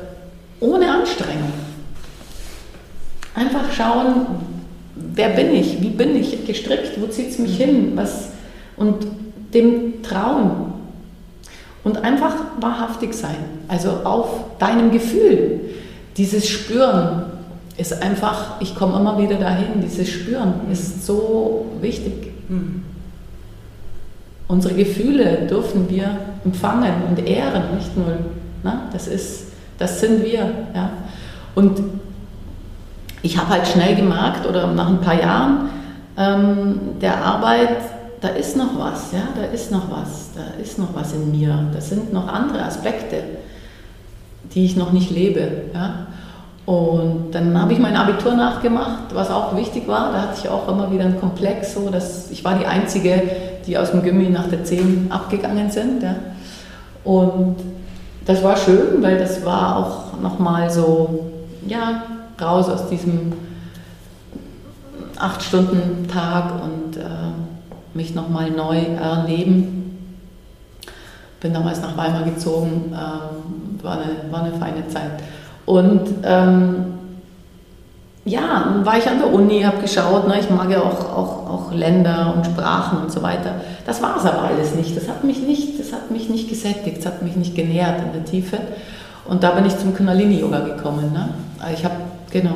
ohne 0.61 0.91
Anstrengung. 0.91 1.53
Einfach 3.35 3.71
schauen, 3.73 4.60
wer 5.15 5.31
bin 5.31 5.55
ich, 5.55 5.81
wie 5.81 5.91
bin 5.91 6.17
ich 6.17 6.47
gestrickt, 6.47 7.01
wo 7.01 7.07
zieht 7.07 7.31
es 7.31 7.39
mich 7.39 7.57
hin, 7.57 7.93
was, 7.95 8.31
und 8.77 9.07
dem 9.55 10.03
Trauen 10.03 10.73
und 11.85 11.99
einfach 11.99 12.35
wahrhaftig 12.61 13.15
sein, 13.15 13.37
also 13.69 13.91
auf 14.05 14.59
deinem 14.59 14.91
Gefühl, 14.91 15.61
dieses 16.17 16.49
Spüren 16.49 17.25
ist 17.77 18.03
einfach, 18.03 18.61
ich 18.61 18.75
komme 18.75 18.99
immer 18.99 19.19
wieder 19.19 19.37
dahin, 19.37 19.81
dieses 19.83 20.09
Spüren 20.09 20.55
ist 20.71 21.07
so 21.07 21.67
wichtig. 21.81 22.31
Mhm. 22.49 22.83
Unsere 24.49 24.75
Gefühle 24.75 25.47
dürfen 25.49 25.89
wir 25.89 26.17
empfangen 26.45 26.93
und 27.09 27.27
ehren, 27.27 27.77
nicht 27.77 27.97
nur, 27.97 28.19
na, 28.63 28.89
das 28.93 29.07
ist, 29.07 29.45
das 29.79 30.01
sind 30.01 30.25
wir, 30.25 30.51
ja. 30.75 30.91
Und 31.55 31.81
ich 33.23 33.39
habe 33.39 33.51
halt 33.51 33.67
schnell 33.67 33.95
gemerkt 33.97 34.47
oder 34.47 34.67
nach 34.69 34.89
ein 34.89 35.01
paar 35.01 35.21
Jahren 35.21 35.71
ähm, 36.17 36.81
der 37.01 37.25
Arbeit, 37.25 37.77
da 38.21 38.29
ist 38.29 38.57
noch 38.57 38.79
was, 38.79 39.13
ja, 39.13 39.29
da 39.35 39.45
ist 39.47 39.71
noch 39.71 39.91
was, 39.91 40.31
da 40.35 40.61
ist 40.63 40.79
noch 40.79 40.95
was 40.95 41.13
in 41.13 41.31
mir, 41.31 41.67
da 41.73 41.81
sind 41.81 42.13
noch 42.13 42.29
andere 42.29 42.63
Aspekte, 42.63 43.23
die 44.55 44.65
ich 44.65 44.77
noch 44.77 44.93
nicht 44.93 45.11
lebe, 45.11 45.51
ja. 45.75 46.07
Und 46.67 47.33
dann 47.33 47.61
habe 47.61 47.73
ich 47.73 47.81
mein 47.81 47.97
Abitur 47.97 48.35
nachgemacht, 48.35 49.13
was 49.13 49.29
auch 49.29 49.57
wichtig 49.57 49.89
war. 49.89 50.13
Da 50.13 50.21
hatte 50.23 50.41
ich 50.45 50.49
auch 50.49 50.69
immer 50.69 50.93
wieder 50.93 51.05
einen 51.05 51.19
Komplex, 51.19 51.75
so 51.75 51.89
dass 51.91 52.31
ich 52.31 52.45
war 52.45 52.57
die 52.59 52.67
Einzige, 52.67 53.23
die 53.67 53.77
aus 53.77 53.91
dem 53.91 54.05
Gimmi 54.05 54.29
nach 54.29 54.47
der 54.47 54.63
10 54.63 55.09
abgegangen 55.11 55.71
sind. 55.71 56.03
Ja. 56.03 56.15
Und 57.03 57.57
das 58.25 58.45
war 58.45 58.57
schön, 58.57 59.03
weil 59.03 59.19
das 59.19 59.45
war 59.45 59.79
auch 59.79 60.21
nochmal 60.21 60.71
so, 60.71 61.25
ja, 61.67 62.03
raus 62.41 62.69
aus 62.69 62.89
diesem 62.89 63.33
acht 65.19 65.43
Stunden 65.43 66.09
Tag 66.09 66.53
und 66.63 66.97
äh, 66.97 67.05
mich 67.95 68.15
nochmal 68.15 68.51
neu 68.51 68.79
erleben. 68.79 69.77
Bin 71.41 71.55
damals 71.55 71.81
nach 71.81 71.97
Weimar 71.97 72.23
gezogen, 72.23 72.93
ähm, 72.93 73.83
war, 73.83 73.95
eine, 73.95 74.33
war 74.33 74.43
eine 74.43 74.53
feine 74.53 74.89
Zeit. 74.89 75.23
Und 75.67 76.03
ähm, 76.23 76.85
ja, 78.25 78.65
dann 78.65 78.85
war 78.85 78.99
ich 78.99 79.09
an 79.09 79.19
der 79.19 79.33
Uni, 79.33 79.63
habe 79.63 79.79
geschaut, 79.79 80.29
ne, 80.29 80.39
ich 80.39 80.51
mag 80.51 80.71
ja 80.71 80.81
auch, 80.81 81.01
auch, 81.01 81.51
auch 81.51 81.73
Länder 81.73 82.35
und 82.37 82.45
Sprachen 82.45 82.99
und 82.99 83.11
so 83.11 83.23
weiter. 83.23 83.55
Das 83.87 84.03
war 84.03 84.17
es 84.17 84.25
aber 84.25 84.43
alles 84.43 84.75
nicht. 84.75 84.97
Das 84.97 85.09
hat 85.09 85.25
mich 85.25 85.41
nicht, 85.41 85.81
das 85.81 85.93
hat 85.93 86.11
mich 86.11 86.29
nicht 86.29 86.49
gesättigt, 86.49 86.99
das 86.99 87.07
hat 87.07 87.23
mich 87.23 87.37
nicht 87.37 87.55
genährt 87.55 88.01
in 88.03 88.13
der 88.13 88.25
Tiefe. 88.25 88.59
Und 89.27 89.43
da 89.43 89.53
bin 89.53 89.65
ich 89.65 89.79
zum 89.79 89.95
Kundalini-Yoga 89.95 90.61
gekommen. 90.61 91.13
Ne? 91.13 91.31
Ich 91.73 91.85
habe 91.85 91.95
Genau. 92.31 92.55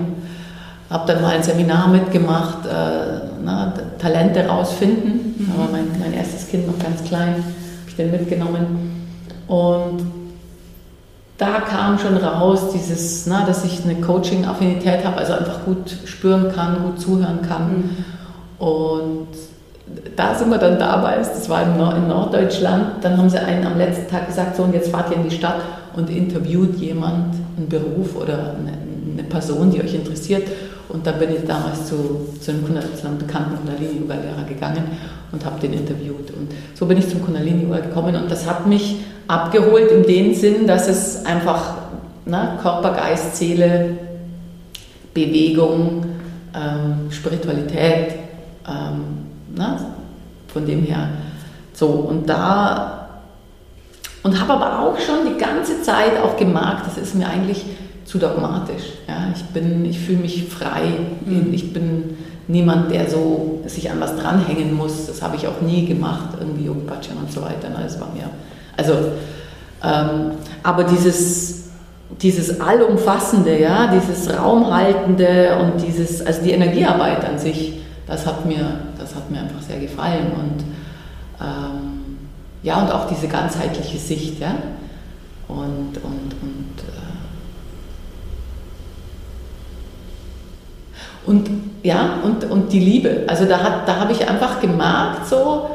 Habe 0.90 1.12
dann 1.12 1.22
mal 1.22 1.34
ein 1.34 1.42
Seminar 1.42 1.88
mitgemacht, 1.88 2.66
äh, 2.66 3.26
na, 3.42 3.72
Talente 3.98 4.46
rausfinden. 4.46 5.34
Mhm. 5.38 5.52
Aber 5.54 5.72
mein, 5.72 5.86
mein 5.98 6.12
erstes 6.12 6.48
Kind 6.48 6.66
noch 6.66 6.78
ganz 6.78 7.02
klein, 7.04 7.34
habe 7.34 7.88
ich 7.88 7.96
den 7.96 8.10
mitgenommen. 8.10 9.08
Und 9.48 10.02
da 11.38 11.60
kam 11.60 11.98
schon 11.98 12.16
raus, 12.16 12.70
dieses, 12.72 13.26
na, 13.26 13.44
dass 13.44 13.64
ich 13.64 13.82
eine 13.84 14.00
Coaching-Affinität 14.00 15.04
habe, 15.04 15.16
also 15.16 15.32
einfach 15.32 15.64
gut 15.64 15.96
spüren 16.04 16.52
kann, 16.54 16.84
gut 16.84 17.00
zuhören 17.00 17.42
kann. 17.42 17.66
Mhm. 17.66 18.04
Und 18.64 19.28
da 20.16 20.34
sind 20.34 20.50
wir 20.50 20.58
dann 20.58 20.78
dabei, 20.78 21.16
das 21.16 21.48
war 21.48 21.62
in 21.62 22.08
Norddeutschland, 22.08 23.02
dann 23.02 23.18
haben 23.18 23.28
sie 23.28 23.38
einen 23.38 23.66
am 23.66 23.76
letzten 23.76 24.08
Tag 24.08 24.26
gesagt, 24.26 24.56
so 24.56 24.62
und 24.62 24.74
jetzt 24.74 24.90
fahrt 24.90 25.10
ihr 25.10 25.16
in 25.16 25.28
die 25.28 25.34
Stadt 25.34 25.60
und 25.94 26.08
interviewt 26.08 26.76
jemand, 26.76 27.34
einen 27.56 27.68
Beruf 27.68 28.16
oder 28.16 28.54
eine, 28.58 28.72
eine 29.12 29.24
Person, 29.24 29.70
die 29.70 29.82
euch 29.82 29.94
interessiert. 29.94 30.48
Und 30.88 31.06
da 31.06 31.12
bin 31.12 31.30
ich 31.30 31.44
damals 31.46 31.86
zu, 31.86 32.28
zu 32.40 32.50
einem, 32.50 32.64
zu 32.64 33.06
einem 33.06 33.18
bekannten 33.18 33.56
Kundalini-Yoga-Lehrer 33.56 34.44
gegangen 34.48 34.84
und 35.32 35.44
habe 35.44 35.60
den 35.60 35.72
interviewt. 35.72 36.30
Und 36.30 36.52
so 36.74 36.86
bin 36.86 36.98
ich 36.98 37.08
zum 37.08 37.24
Kundalini-Yoga 37.24 37.80
gekommen 37.80 38.14
und 38.16 38.30
das 38.30 38.46
hat 38.48 38.66
mich 38.66 38.96
abgeholt 39.26 39.90
in 39.90 40.02
dem 40.02 40.34
Sinn, 40.34 40.66
dass 40.66 40.88
es 40.88 41.24
einfach 41.24 41.74
na, 42.26 42.58
Körper, 42.62 42.92
Geist, 42.92 43.36
Seele 43.36 43.98
Bewegung, 45.14 46.04
ähm, 46.54 47.10
Spiritualität, 47.10 48.14
ähm, 48.68 49.26
na, 49.54 49.78
von 50.48 50.66
dem 50.66 50.82
her. 50.82 51.08
So, 51.72 51.86
und 51.86 52.28
da, 52.28 53.08
und 54.22 54.40
habe 54.40 54.54
aber 54.54 54.80
auch 54.80 54.98
schon 54.98 55.32
die 55.32 55.38
ganze 55.38 55.82
Zeit 55.82 56.20
auch 56.22 56.36
gemerkt, 56.36 56.86
das 56.86 56.98
ist 56.98 57.14
mir 57.14 57.28
eigentlich 57.28 57.64
zu 58.04 58.18
dogmatisch. 58.18 58.84
Ja? 59.08 59.28
Ich, 59.34 59.44
bin, 59.46 59.84
ich 59.84 59.98
fühle 59.98 60.18
mich 60.18 60.44
frei, 60.44 60.82
mhm. 61.24 61.52
ich 61.52 61.72
bin 61.72 62.16
niemand, 62.46 62.90
der 62.90 63.08
so 63.08 63.62
sich 63.66 63.90
an 63.90 64.00
was 64.00 64.16
dranhängen 64.16 64.74
muss. 64.74 65.06
Das 65.06 65.22
habe 65.22 65.36
ich 65.36 65.46
auch 65.46 65.60
nie 65.60 65.86
gemacht, 65.86 66.30
irgendwie 66.38 66.66
Yogipatschan 66.66 67.16
und 67.16 67.32
so 67.32 67.42
weiter. 67.42 67.68
Na, 67.72 67.82
das 67.82 68.00
war 68.00 68.08
mir, 68.12 68.28
also, 68.76 68.92
ähm, 69.82 70.32
aber 70.62 70.84
dieses, 70.84 71.70
dieses 72.20 72.60
Allumfassende, 72.60 73.58
ja, 73.60 73.94
dieses 73.94 74.36
Raumhaltende 74.36 75.58
und 75.60 75.82
dieses, 75.86 76.24
also 76.24 76.42
die 76.42 76.52
Energiearbeit 76.52 77.24
an 77.24 77.38
sich, 77.38 77.80
das 78.06 78.26
hat 78.26 78.44
mir, 78.46 78.80
das 78.98 79.14
hat 79.14 79.30
mir 79.30 79.40
einfach 79.40 79.62
sehr 79.62 79.80
gefallen 79.80 80.32
und 80.32 80.64
ähm, 81.40 81.94
ja, 82.62 82.82
und 82.82 82.90
auch 82.92 83.08
diese 83.08 83.28
ganzheitliche 83.28 83.98
Sicht, 83.98 84.40
ja, 84.40 84.54
und, 85.48 85.96
und, 86.02 86.34
und 86.42 86.78
äh, 86.78 87.04
und 91.26 91.48
ja, 91.82 92.20
und, 92.24 92.50
und 92.50 92.72
die 92.72 92.80
Liebe. 92.80 93.24
Also 93.26 93.44
da, 93.44 93.82
da 93.84 93.96
habe 93.96 94.12
ich 94.12 94.26
einfach 94.26 94.60
gemerkt, 94.60 95.26
so 95.28 95.68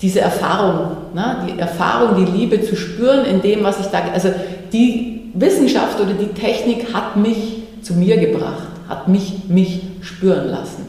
diese 0.00 0.20
Erfahrung, 0.20 0.96
ne? 1.14 1.46
die 1.48 1.58
Erfahrung, 1.58 2.24
die 2.24 2.30
Liebe 2.30 2.62
zu 2.62 2.76
spüren 2.76 3.24
in 3.24 3.42
dem, 3.42 3.64
was 3.64 3.80
ich 3.80 3.86
da, 3.86 4.02
also 4.12 4.30
die 4.72 5.32
Wissenschaft 5.34 6.00
oder 6.00 6.12
die 6.12 6.28
Technik 6.28 6.94
hat 6.94 7.16
mich 7.16 7.62
zu 7.82 7.94
mir 7.94 8.16
gebracht, 8.18 8.68
hat 8.88 9.08
mich, 9.08 9.48
mich 9.48 9.82
spüren 10.00 10.48
lassen. 10.48 10.86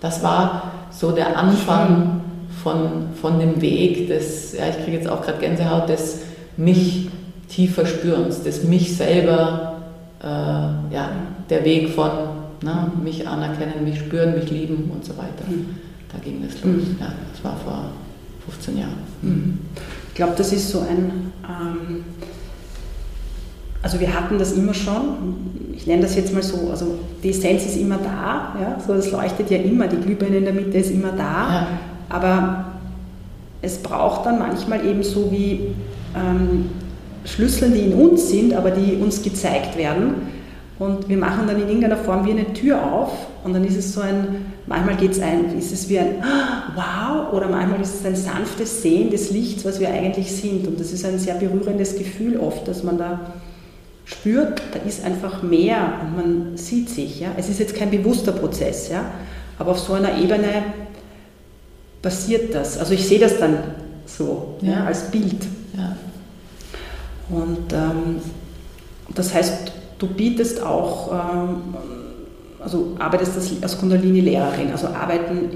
Das 0.00 0.22
war 0.22 0.72
so 0.90 1.12
der 1.12 1.36
Anfang 1.36 2.22
von, 2.62 3.08
von 3.20 3.38
dem 3.38 3.60
Weg 3.60 4.08
des, 4.08 4.54
ja, 4.54 4.64
ich 4.68 4.82
kriege 4.82 4.96
jetzt 4.96 5.08
auch 5.08 5.22
gerade 5.22 5.38
Gänsehaut, 5.38 5.88
des 5.88 6.20
mich 6.56 7.08
tiefer 7.48 7.84
Spürens, 7.84 8.42
des 8.42 8.64
mich 8.64 8.96
selber, 8.96 9.74
äh, 10.22 10.26
ja, 10.26 11.10
der 11.48 11.64
Weg 11.64 11.90
von 11.90 12.10
ne, 12.62 12.90
mich 13.02 13.26
anerkennen, 13.26 13.84
mich 13.84 13.98
spüren, 13.98 14.34
mich 14.34 14.50
lieben 14.50 14.90
und 14.92 15.04
so 15.04 15.16
weiter. 15.16 15.44
Mhm. 15.48 15.76
Da 16.12 16.18
ging 16.18 16.42
es 16.46 16.54
los. 16.64 16.88
Mhm. 16.88 16.96
Ja, 17.00 17.12
das 17.32 17.44
war 17.44 17.56
vor 17.56 17.84
15 18.48 18.78
Jahren. 18.78 18.94
Mhm. 19.22 19.58
Ich 20.08 20.14
glaube, 20.14 20.34
das 20.36 20.52
ist 20.52 20.70
so 20.70 20.80
ein, 20.80 21.32
ähm, 21.44 22.04
also 23.82 23.98
wir 24.00 24.12
hatten 24.12 24.38
das 24.38 24.52
immer 24.52 24.74
schon, 24.74 25.72
ich 25.74 25.86
nenne 25.86 26.02
das 26.02 26.16
jetzt 26.16 26.34
mal 26.34 26.42
so, 26.42 26.68
also 26.70 26.98
die 27.22 27.30
Essenz 27.30 27.64
ist 27.64 27.76
immer 27.76 27.96
da, 27.96 28.54
ja, 28.60 28.78
so 28.84 28.94
das 28.94 29.10
leuchtet 29.10 29.50
ja 29.50 29.58
immer, 29.58 29.86
die 29.88 29.96
Glühbirne 29.96 30.38
in 30.38 30.44
der 30.44 30.52
Mitte 30.52 30.78
ist 30.78 30.90
immer 30.90 31.12
da, 31.12 31.22
ja. 31.22 31.66
aber 32.08 32.64
es 33.62 33.78
braucht 33.78 34.26
dann 34.26 34.38
manchmal 34.38 34.84
eben 34.84 35.02
so 35.02 35.30
wie 35.30 35.68
ähm, 36.14 36.66
Schlüssel, 37.24 37.70
die 37.70 37.80
in 37.80 37.94
uns 37.94 38.30
sind, 38.30 38.54
aber 38.54 38.70
die 38.70 38.96
uns 38.96 39.22
gezeigt 39.22 39.76
werden 39.78 40.14
und 40.80 41.10
wir 41.10 41.18
machen 41.18 41.46
dann 41.46 41.56
in 41.60 41.68
irgendeiner 41.68 41.98
Form 41.98 42.24
wie 42.24 42.30
eine 42.30 42.54
Tür 42.54 42.82
auf 42.82 43.12
und 43.44 43.52
dann 43.52 43.64
ist 43.64 43.76
es 43.76 43.92
so 43.92 44.00
ein, 44.00 44.46
manchmal 44.66 44.96
geht 44.96 45.10
es 45.12 45.20
ein, 45.20 45.56
ist 45.56 45.72
es 45.72 45.90
wie 45.90 45.98
ein 45.98 46.24
Wow 46.74 47.34
oder 47.34 47.48
manchmal 47.48 47.82
ist 47.82 48.00
es 48.00 48.06
ein 48.06 48.16
sanftes 48.16 48.80
Sehen 48.80 49.10
des 49.10 49.30
Lichts, 49.30 49.66
was 49.66 49.78
wir 49.78 49.90
eigentlich 49.90 50.32
sind. 50.32 50.66
Und 50.66 50.80
das 50.80 50.90
ist 50.90 51.04
ein 51.04 51.18
sehr 51.18 51.34
berührendes 51.34 51.96
Gefühl 51.96 52.38
oft, 52.38 52.66
dass 52.66 52.82
man 52.82 52.96
da 52.96 53.20
spürt, 54.06 54.62
da 54.72 54.78
ist 54.88 55.04
einfach 55.04 55.42
mehr 55.42 56.00
und 56.02 56.16
man 56.16 56.56
sieht 56.56 56.88
sich. 56.88 57.20
Ja? 57.20 57.28
Es 57.36 57.50
ist 57.50 57.60
jetzt 57.60 57.76
kein 57.76 57.90
bewusster 57.90 58.32
Prozess, 58.32 58.88
ja? 58.88 59.04
aber 59.58 59.72
auf 59.72 59.80
so 59.80 59.92
einer 59.92 60.16
Ebene 60.16 60.62
passiert 62.00 62.54
das. 62.54 62.78
Also 62.78 62.94
ich 62.94 63.06
sehe 63.06 63.18
das 63.18 63.38
dann 63.38 63.58
so 64.06 64.54
ja. 64.62 64.70
ja 64.70 64.84
als 64.86 65.10
Bild. 65.10 65.46
Ja. 65.76 65.94
Und 67.28 67.70
ähm, 67.70 68.22
das 69.14 69.34
heißt, 69.34 69.72
Du 70.00 70.06
bietest 70.06 70.62
auch, 70.62 71.12
ähm, 71.12 71.74
also 72.58 72.96
arbeitest 72.98 73.62
als 73.62 73.78
Kundalini-Lehrerin, 73.78 74.72
also 74.72 74.88
arbeiten 74.88 75.50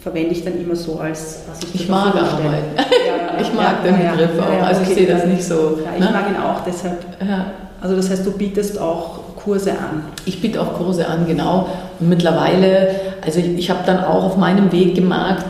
verwende 0.00 0.30
ich 0.30 0.44
dann 0.44 0.56
immer 0.60 0.76
so 0.76 1.00
als, 1.00 1.40
was 1.48 1.58
ich 1.64 1.82
Ich 1.82 1.88
mag 1.88 2.14
arbeiten. 2.14 2.76
Ja, 2.76 3.40
ich 3.40 3.52
mag 3.52 3.84
ja, 3.84 3.90
den 3.90 4.10
Begriff 4.10 4.30
ja, 4.36 4.42
auch, 4.42 4.66
also 4.66 4.80
okay, 4.82 4.90
ich 4.90 4.96
sehe 4.98 5.06
das 5.08 5.26
nicht 5.26 5.42
so. 5.42 5.80
Ja, 5.84 5.90
ich 5.94 6.00
ne? 6.00 6.10
mag 6.12 6.28
ihn 6.30 6.36
auch, 6.36 6.64
deshalb. 6.64 7.04
Also 7.80 7.96
das 7.96 8.08
heißt, 8.08 8.24
du 8.24 8.30
bietest 8.30 8.78
auch 8.80 9.34
Kurse 9.36 9.72
an. 9.72 10.04
Ich 10.24 10.40
biete 10.40 10.60
auch 10.60 10.74
Kurse 10.74 11.06
an, 11.08 11.26
genau. 11.26 11.68
Und 11.98 12.08
mittlerweile, 12.08 12.90
also 13.24 13.40
ich, 13.40 13.58
ich 13.58 13.70
habe 13.70 13.80
dann 13.84 14.04
auch 14.04 14.24
auf 14.24 14.36
meinem 14.36 14.70
Weg 14.70 14.94
gemerkt, 14.94 15.44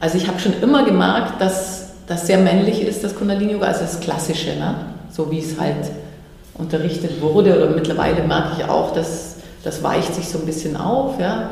also 0.00 0.16
ich 0.16 0.26
habe 0.26 0.38
schon 0.38 0.54
immer 0.62 0.84
gemerkt, 0.84 1.40
dass 1.40 1.90
das 2.06 2.26
sehr 2.26 2.38
männlich 2.38 2.82
ist, 2.82 3.04
das 3.04 3.14
Kundalini-Yoga, 3.14 3.66
also 3.66 3.80
das 3.80 4.00
Klassische, 4.00 4.58
ne? 4.58 4.74
so 5.10 5.30
wie 5.30 5.38
es 5.40 5.60
halt 5.60 5.90
unterrichtet 6.60 7.20
wurde 7.20 7.56
oder 7.56 7.74
mittlerweile 7.74 8.22
merke 8.22 8.50
ich 8.58 8.68
auch, 8.68 8.92
dass 8.92 9.36
das 9.62 9.82
weicht 9.82 10.14
sich 10.14 10.28
so 10.28 10.38
ein 10.38 10.46
bisschen 10.46 10.76
auf. 10.76 11.18
Ja. 11.20 11.50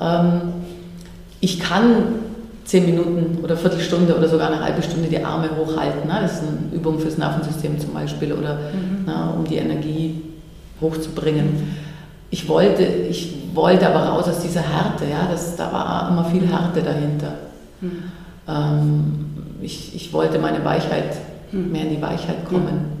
Ähm, 0.00 0.40
ich 1.40 1.60
kann 1.60 2.20
zehn 2.64 2.86
Minuten 2.86 3.42
oder 3.42 3.56
Viertelstunde 3.56 4.16
oder 4.16 4.28
sogar 4.28 4.52
eine 4.52 4.62
halbe 4.62 4.82
Stunde 4.82 5.08
die 5.08 5.22
Arme 5.22 5.50
hochhalten. 5.56 6.08
Ne? 6.08 6.18
Das 6.22 6.34
ist 6.34 6.42
eine 6.42 6.74
Übung 6.74 6.98
fürs 6.98 7.18
Nervensystem 7.18 7.78
zum 7.80 7.92
Beispiel 7.92 8.32
oder 8.32 8.54
mhm. 8.54 9.04
na, 9.06 9.30
um 9.30 9.44
die 9.44 9.56
Energie 9.56 10.22
hochzubringen. 10.80 11.74
Ich 12.30 12.48
wollte, 12.48 12.84
ich 12.84 13.34
wollte 13.54 13.88
aber 13.88 14.04
raus 14.04 14.28
aus 14.28 14.40
dieser 14.40 14.60
Härte. 14.60 15.04
Ja? 15.04 15.28
Das, 15.30 15.56
da 15.56 15.72
war 15.72 16.08
immer 16.10 16.24
viel 16.26 16.46
Härte 16.46 16.82
dahinter. 16.82 17.34
Mhm. 17.80 18.02
Ähm, 18.46 19.26
ich, 19.60 19.94
ich 19.94 20.12
wollte 20.12 20.38
meine 20.38 20.64
Weichheit, 20.64 21.16
mhm. 21.52 21.72
mehr 21.72 21.82
in 21.82 21.96
die 21.96 22.02
Weichheit 22.02 22.44
kommen. 22.48 22.99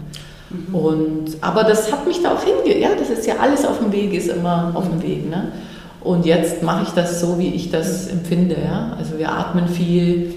Mhm. 0.50 0.74
Und, 0.74 1.24
aber 1.40 1.64
das 1.64 1.90
hat 1.92 2.06
mich 2.06 2.22
da 2.22 2.34
auch 2.34 2.42
hinge... 2.42 2.78
Ja, 2.78 2.90
das 2.98 3.10
ist 3.10 3.26
ja 3.26 3.34
alles 3.40 3.64
auf 3.64 3.78
dem 3.78 3.92
Weg, 3.92 4.12
ist 4.12 4.28
immer 4.28 4.72
auf 4.74 4.88
dem 4.88 5.02
Weg. 5.02 5.28
Ne? 5.28 5.52
Und 6.02 6.26
jetzt 6.26 6.62
mache 6.62 6.84
ich 6.84 6.90
das 6.90 7.20
so, 7.20 7.38
wie 7.38 7.48
ich 7.48 7.70
das 7.70 8.08
empfinde. 8.08 8.56
Ja? 8.62 8.96
Also 8.98 9.18
wir 9.18 9.32
atmen 9.32 9.68
viel. 9.68 10.34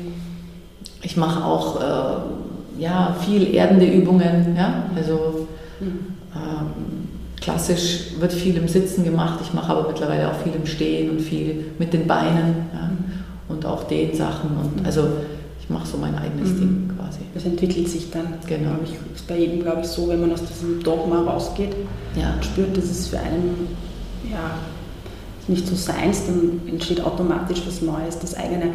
Ich 1.01 1.17
mache 1.17 1.43
auch 1.43 1.81
äh, 1.81 2.81
ja, 2.81 3.15
viel 3.25 3.53
erdende 3.53 3.85
Übungen. 3.85 4.55
Ja? 4.57 4.83
Also 4.95 5.47
ähm, 5.81 7.07
klassisch 7.41 8.11
wird 8.19 8.33
viel 8.33 8.57
im 8.57 8.67
Sitzen 8.67 9.03
gemacht. 9.03 9.39
Ich 9.41 9.53
mache 9.53 9.71
aber 9.71 9.87
mittlerweile 9.87 10.29
auch 10.29 10.35
viel 10.35 10.53
im 10.53 10.65
Stehen 10.65 11.11
und 11.11 11.21
viel 11.21 11.71
mit 11.79 11.93
den 11.93 12.07
Beinen 12.07 12.69
ja? 12.73 12.91
und 13.49 13.65
auch 13.65 13.85
den 13.85 14.13
Sachen. 14.15 14.51
Und 14.57 14.85
also 14.85 15.07
mache 15.73 15.87
so 15.87 15.97
mein 15.97 16.15
eigenes 16.15 16.49
mhm. 16.49 16.59
Ding 16.59 16.91
quasi. 16.97 17.19
Das 17.33 17.45
entwickelt 17.45 17.89
sich 17.89 18.09
dann. 18.11 18.27
Genau. 18.47 18.71
Ich, 18.83 18.91
ist 19.15 19.27
bei 19.27 19.37
jedem, 19.37 19.61
glaube 19.61 19.81
ich, 19.81 19.87
so, 19.87 20.07
wenn 20.07 20.21
man 20.21 20.31
aus 20.31 20.43
diesem 20.45 20.81
Dogma 20.81 21.21
rausgeht 21.21 21.75
ja. 22.15 22.33
und 22.33 22.45
spürt, 22.45 22.77
dass 22.77 22.85
es 22.85 23.07
für 23.07 23.19
einen 23.19 23.67
ja, 24.31 24.59
nicht 25.47 25.67
so 25.67 25.75
seins, 25.75 26.25
dann 26.25 26.61
entsteht 26.67 27.01
automatisch 27.01 27.61
was 27.65 27.81
Neues, 27.81 28.19
das 28.19 28.35
eigene. 28.35 28.71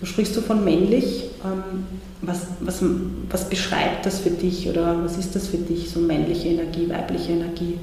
Du 0.00 0.06
sprichst 0.06 0.34
so 0.34 0.40
von 0.40 0.64
männlich. 0.64 1.24
Ähm, 1.44 1.84
was, 2.20 2.46
was, 2.60 2.82
was 3.30 3.48
beschreibt 3.48 4.04
das 4.04 4.20
für 4.20 4.30
dich 4.30 4.68
oder 4.68 5.04
was 5.04 5.16
ist 5.16 5.36
das 5.36 5.46
für 5.48 5.56
dich, 5.56 5.90
so 5.90 6.00
männliche 6.00 6.48
Energie, 6.48 6.88
weibliche 6.88 7.32
Energie? 7.32 7.78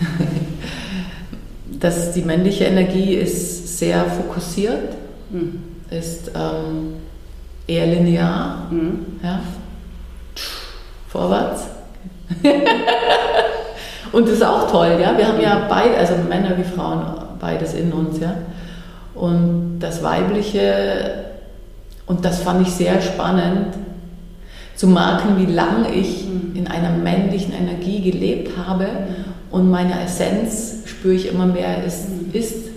das, 1.80 2.12
die 2.12 2.22
männliche 2.22 2.64
Energie 2.64 3.14
ist 3.14 3.78
sehr 3.78 4.04
fokussiert, 4.04 4.94
mhm. 5.30 5.60
ist 5.90 6.30
ähm, 6.34 6.94
eher 7.70 7.86
linear. 7.86 8.66
Mhm. 8.70 9.06
Ja. 9.22 9.40
Vorwärts. 11.08 11.66
und 14.12 14.26
das 14.26 14.34
ist 14.34 14.44
auch 14.44 14.70
toll, 14.70 14.98
ja. 15.00 15.16
Wir 15.16 15.28
haben 15.28 15.40
ja 15.40 15.66
beide, 15.68 15.96
also 15.96 16.14
Männer 16.28 16.56
wie 16.56 16.64
Frauen, 16.64 17.02
beides 17.40 17.74
in 17.74 17.92
uns, 17.92 18.20
ja. 18.20 18.34
Und 19.14 19.80
das 19.80 20.02
Weibliche, 20.02 21.24
und 22.06 22.24
das 22.24 22.42
fand 22.42 22.66
ich 22.66 22.72
sehr 22.72 23.00
spannend, 23.00 23.74
zu 24.76 24.86
merken, 24.86 25.36
wie 25.36 25.52
lange 25.52 25.92
ich 25.92 26.26
mhm. 26.26 26.56
in 26.56 26.66
einer 26.66 26.90
männlichen 26.90 27.52
Energie 27.52 28.10
gelebt 28.10 28.56
habe 28.56 28.84
mhm. 28.84 29.24
und 29.50 29.70
meine 29.70 30.02
Essenz 30.02 30.78
spüre 30.86 31.14
ich 31.14 31.28
immer 31.28 31.44
mehr, 31.46 31.84
ist, 31.84 32.08
mhm. 32.08 32.30
ist 32.32 32.69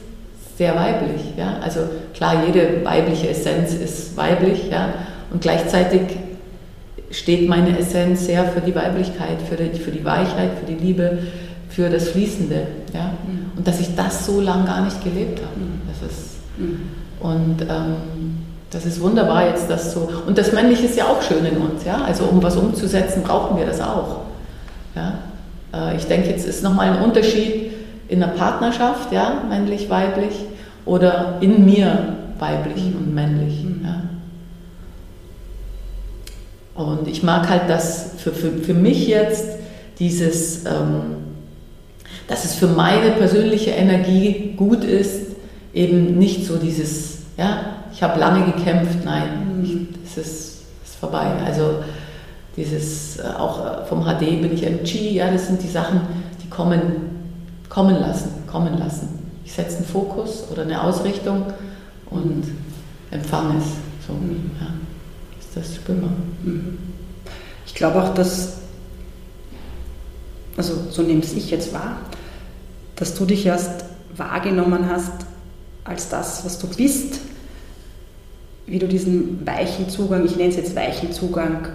sehr 0.58 0.76
weiblich. 0.76 1.22
Ja? 1.38 1.58
Also 1.62 1.82
klar, 2.14 2.44
jede 2.46 2.84
weibliche 2.84 3.30
Essenz 3.30 3.74
ist 3.74 4.16
weiblich 4.18 4.70
ja? 4.70 4.94
und 5.32 5.42
gleichzeitig 5.42 6.02
steht 7.12 7.48
meine 7.48 7.78
Essenz 7.78 8.26
sehr 8.26 8.46
für 8.46 8.62
die 8.62 8.74
Weiblichkeit, 8.74 9.42
für 9.48 9.56
die, 9.56 9.78
für 9.78 9.92
die 9.92 10.04
Weichheit, 10.04 10.52
für 10.60 10.66
die 10.66 10.84
Liebe, 10.84 11.20
für 11.70 11.90
das 11.90 12.10
Fließende. 12.10 12.68
Ja? 12.94 13.14
Mhm. 13.26 13.58
Und 13.58 13.68
dass 13.68 13.80
ich 13.80 13.96
das 13.96 14.26
so 14.26 14.42
lange 14.42 14.66
gar 14.66 14.84
nicht 14.84 15.04
gelebt 15.04 15.40
habe. 15.40 15.60
Mhm. 15.60 15.82
Das 15.88 16.12
ist, 16.12 16.30
mhm. 16.58 16.80
Und 17.20 17.62
ähm, 17.62 18.44
das 18.70 18.86
ist 18.86 19.00
wunderbar 19.00 19.48
jetzt 19.48 19.70
das 19.70 19.94
so. 19.94 20.10
Und 20.28 20.38
das 20.38 20.52
Männliche 20.52 20.86
ist 20.86 20.98
ja 20.98 21.06
auch 21.06 21.22
schön 21.22 21.46
in 21.46 21.58
uns. 21.58 21.86
Ja? 21.86 22.02
Also 22.04 22.26
um 22.26 22.42
was 22.42 22.56
umzusetzen, 22.58 23.24
brauchen 23.24 23.58
wir 23.58 23.66
das 23.66 23.80
auch. 23.80 24.22
Ja? 24.96 25.20
Äh, 25.74 25.98
ich 25.98 26.06
denke, 26.06 26.30
jetzt 26.30 26.46
ist 26.46 26.64
nochmal 26.64 26.92
ein 26.92 27.04
Unterschied, 27.04 27.73
in 28.14 28.20
der 28.20 28.28
Partnerschaft, 28.28 29.12
ja, 29.12 29.42
männlich, 29.50 29.90
weiblich, 29.90 30.36
oder 30.86 31.38
in 31.42 31.66
mir, 31.66 32.16
weiblich 32.38 32.84
mhm. 32.84 32.98
und 32.98 33.16
männlich. 33.16 33.64
Mhm. 33.64 33.82
Ja. 33.84 34.02
Und 36.76 37.08
ich 37.08 37.24
mag 37.24 37.50
halt 37.50 37.64
das 37.68 38.12
für, 38.18 38.32
für, 38.32 38.52
für 38.52 38.76
mich 38.76 39.08
jetzt, 39.08 39.58
dieses, 39.98 40.66
ähm, 40.66 41.18
dass 42.28 42.46
es 42.46 42.54
für 42.54 42.68
meine 42.68 43.12
persönliche 43.12 43.72
Energie 43.72 44.54
gut 44.58 44.84
ist, 44.84 45.36
eben 45.74 46.20
nicht 46.20 46.46
so 46.46 46.58
dieses, 46.58 47.18
ja, 47.36 47.66
ich 47.92 48.04
habe 48.04 48.20
lange 48.20 48.46
gekämpft, 48.52 49.04
nein, 49.04 49.62
mhm. 49.62 49.88
es 50.06 50.18
ist, 50.18 50.62
ist 50.84 50.96
vorbei. 51.00 51.26
Also 51.44 51.78
dieses, 52.56 53.18
äh, 53.18 53.24
auch 53.40 53.66
äh, 53.66 53.86
vom 53.86 54.04
HD 54.04 54.40
bin 54.40 54.54
ich 54.54 54.64
MG, 54.64 55.14
ja, 55.14 55.32
das 55.32 55.48
sind 55.48 55.64
die 55.64 55.68
Sachen, 55.68 56.02
die 56.44 56.50
kommen, 56.50 57.13
kommen 57.74 58.00
lassen, 58.00 58.30
kommen 58.48 58.78
lassen. 58.78 59.10
Ich 59.44 59.52
setze 59.52 59.78
einen 59.78 59.86
Fokus 59.86 60.44
oder 60.52 60.62
eine 60.62 60.82
Ausrichtung 60.84 61.46
und 62.10 62.44
empfange 63.10 63.58
es. 63.58 64.08
So, 64.08 64.14
mhm. 64.14 64.52
ja, 64.60 64.68
ist 65.40 65.56
das. 65.56 65.80
Mhm. 66.44 66.78
Ich 67.66 67.74
glaube 67.74 68.02
auch, 68.02 68.14
dass, 68.14 68.58
also 70.56 70.76
so 70.92 71.02
nehme 71.02 71.22
es 71.22 71.34
ich 71.34 71.50
jetzt 71.50 71.74
wahr, 71.74 71.98
dass 72.96 73.16
du 73.16 73.26
dich 73.26 73.46
erst 73.46 73.86
wahrgenommen 74.16 74.88
hast 74.90 75.12
als 75.84 76.10
das, 76.10 76.46
was 76.46 76.60
du 76.60 76.68
bist, 76.68 77.20
wie 78.68 78.78
du 78.80 78.88
diesen 78.88 79.46
weichen 79.46 79.90
Zugang, 79.90 80.26
ich 80.26 80.36
nenne 80.36 80.50
es 80.50 80.58
jetzt 80.58 80.76
weichen 80.76 81.12
Zugang, 81.12 81.66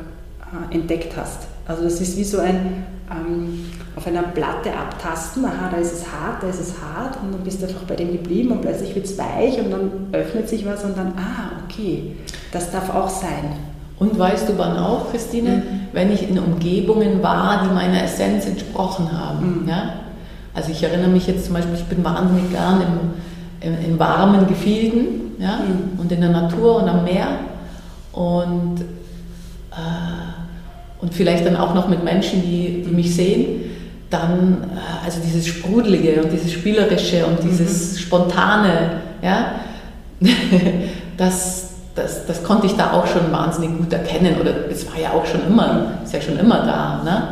äh, 0.40 0.74
entdeckt 0.74 1.16
hast. 1.16 1.48
Also 1.68 1.84
das 1.84 2.00
ist 2.00 2.16
wie 2.16 2.24
so 2.24 2.40
ein 2.40 2.84
ähm, 3.10 3.66
auf 3.94 4.06
einer 4.06 4.22
Platte 4.22 4.70
abtasten, 4.72 5.44
aha, 5.44 5.70
da 5.70 5.76
ist 5.76 5.92
es 5.92 6.04
hart, 6.06 6.42
da 6.42 6.48
ist 6.48 6.60
es 6.60 6.74
hart 6.80 7.18
und 7.22 7.32
dann 7.32 7.42
bist 7.42 7.60
du 7.60 7.66
einfach 7.66 7.82
bei 7.82 7.96
dem 7.96 8.12
geblieben 8.12 8.52
und 8.52 8.62
plötzlich 8.62 8.94
wird 8.94 9.06
es 9.06 9.18
weich 9.18 9.58
und 9.58 9.70
dann 9.70 9.90
öffnet 10.12 10.48
sich 10.48 10.64
was 10.64 10.84
und 10.84 10.96
dann, 10.96 11.14
ah, 11.16 11.62
okay, 11.64 12.16
das 12.52 12.70
darf 12.70 12.94
auch 12.94 13.08
sein. 13.08 13.56
Und 13.98 14.16
weißt 14.16 14.48
du 14.48 14.56
wann 14.56 14.76
auch, 14.76 15.10
Christine, 15.10 15.50
mhm. 15.50 15.62
wenn 15.92 16.12
ich 16.12 16.28
in 16.28 16.38
Umgebungen 16.38 17.22
war, 17.22 17.64
die 17.64 17.74
meiner 17.74 18.04
Essenz 18.04 18.46
entsprochen 18.46 19.10
haben. 19.10 19.62
Mhm. 19.62 19.68
Ja? 19.68 19.94
Also 20.54 20.70
ich 20.70 20.82
erinnere 20.82 21.08
mich 21.08 21.26
jetzt 21.26 21.46
zum 21.46 21.54
Beispiel, 21.54 21.74
ich 21.74 21.84
bin 21.84 22.04
wahnsinnig 22.04 22.50
gern 22.50 22.80
im, 22.80 23.68
im, 23.68 23.84
in 23.84 23.98
warmen 23.98 24.46
Gefilden 24.46 25.32
ja? 25.40 25.58
Mhm. 25.58 25.98
und 25.98 26.12
in 26.12 26.20
der 26.20 26.30
Natur 26.30 26.82
und 26.82 26.88
am 26.88 27.02
Meer. 27.02 27.26
Und 28.12 28.80
äh, 29.72 30.17
und 31.00 31.14
vielleicht 31.14 31.46
dann 31.46 31.56
auch 31.56 31.74
noch 31.74 31.88
mit 31.88 32.04
Menschen, 32.04 32.42
die, 32.42 32.82
die 32.86 32.94
mich 32.94 33.14
sehen, 33.14 33.62
dann 34.10 34.70
äh, 34.74 35.04
also 35.04 35.20
dieses 35.24 35.46
Sprudelige 35.46 36.22
und 36.22 36.32
dieses 36.32 36.52
Spielerische 36.52 37.26
und 37.26 37.42
dieses 37.42 37.92
mhm. 37.92 37.98
Spontane, 37.98 38.90
ja, 39.22 39.52
das, 41.16 41.70
das, 41.94 42.26
das 42.26 42.42
konnte 42.42 42.66
ich 42.66 42.74
da 42.74 42.92
auch 42.92 43.06
schon 43.06 43.30
wahnsinnig 43.30 43.76
gut 43.76 43.92
erkennen 43.92 44.36
oder 44.40 44.52
es 44.70 44.86
war 44.90 45.00
ja 45.00 45.10
auch 45.10 45.26
schon 45.26 45.46
immer, 45.46 45.92
ist 46.04 46.14
ja 46.14 46.20
schon 46.20 46.38
immer 46.38 46.64
da. 46.64 47.02
Ne? 47.04 47.28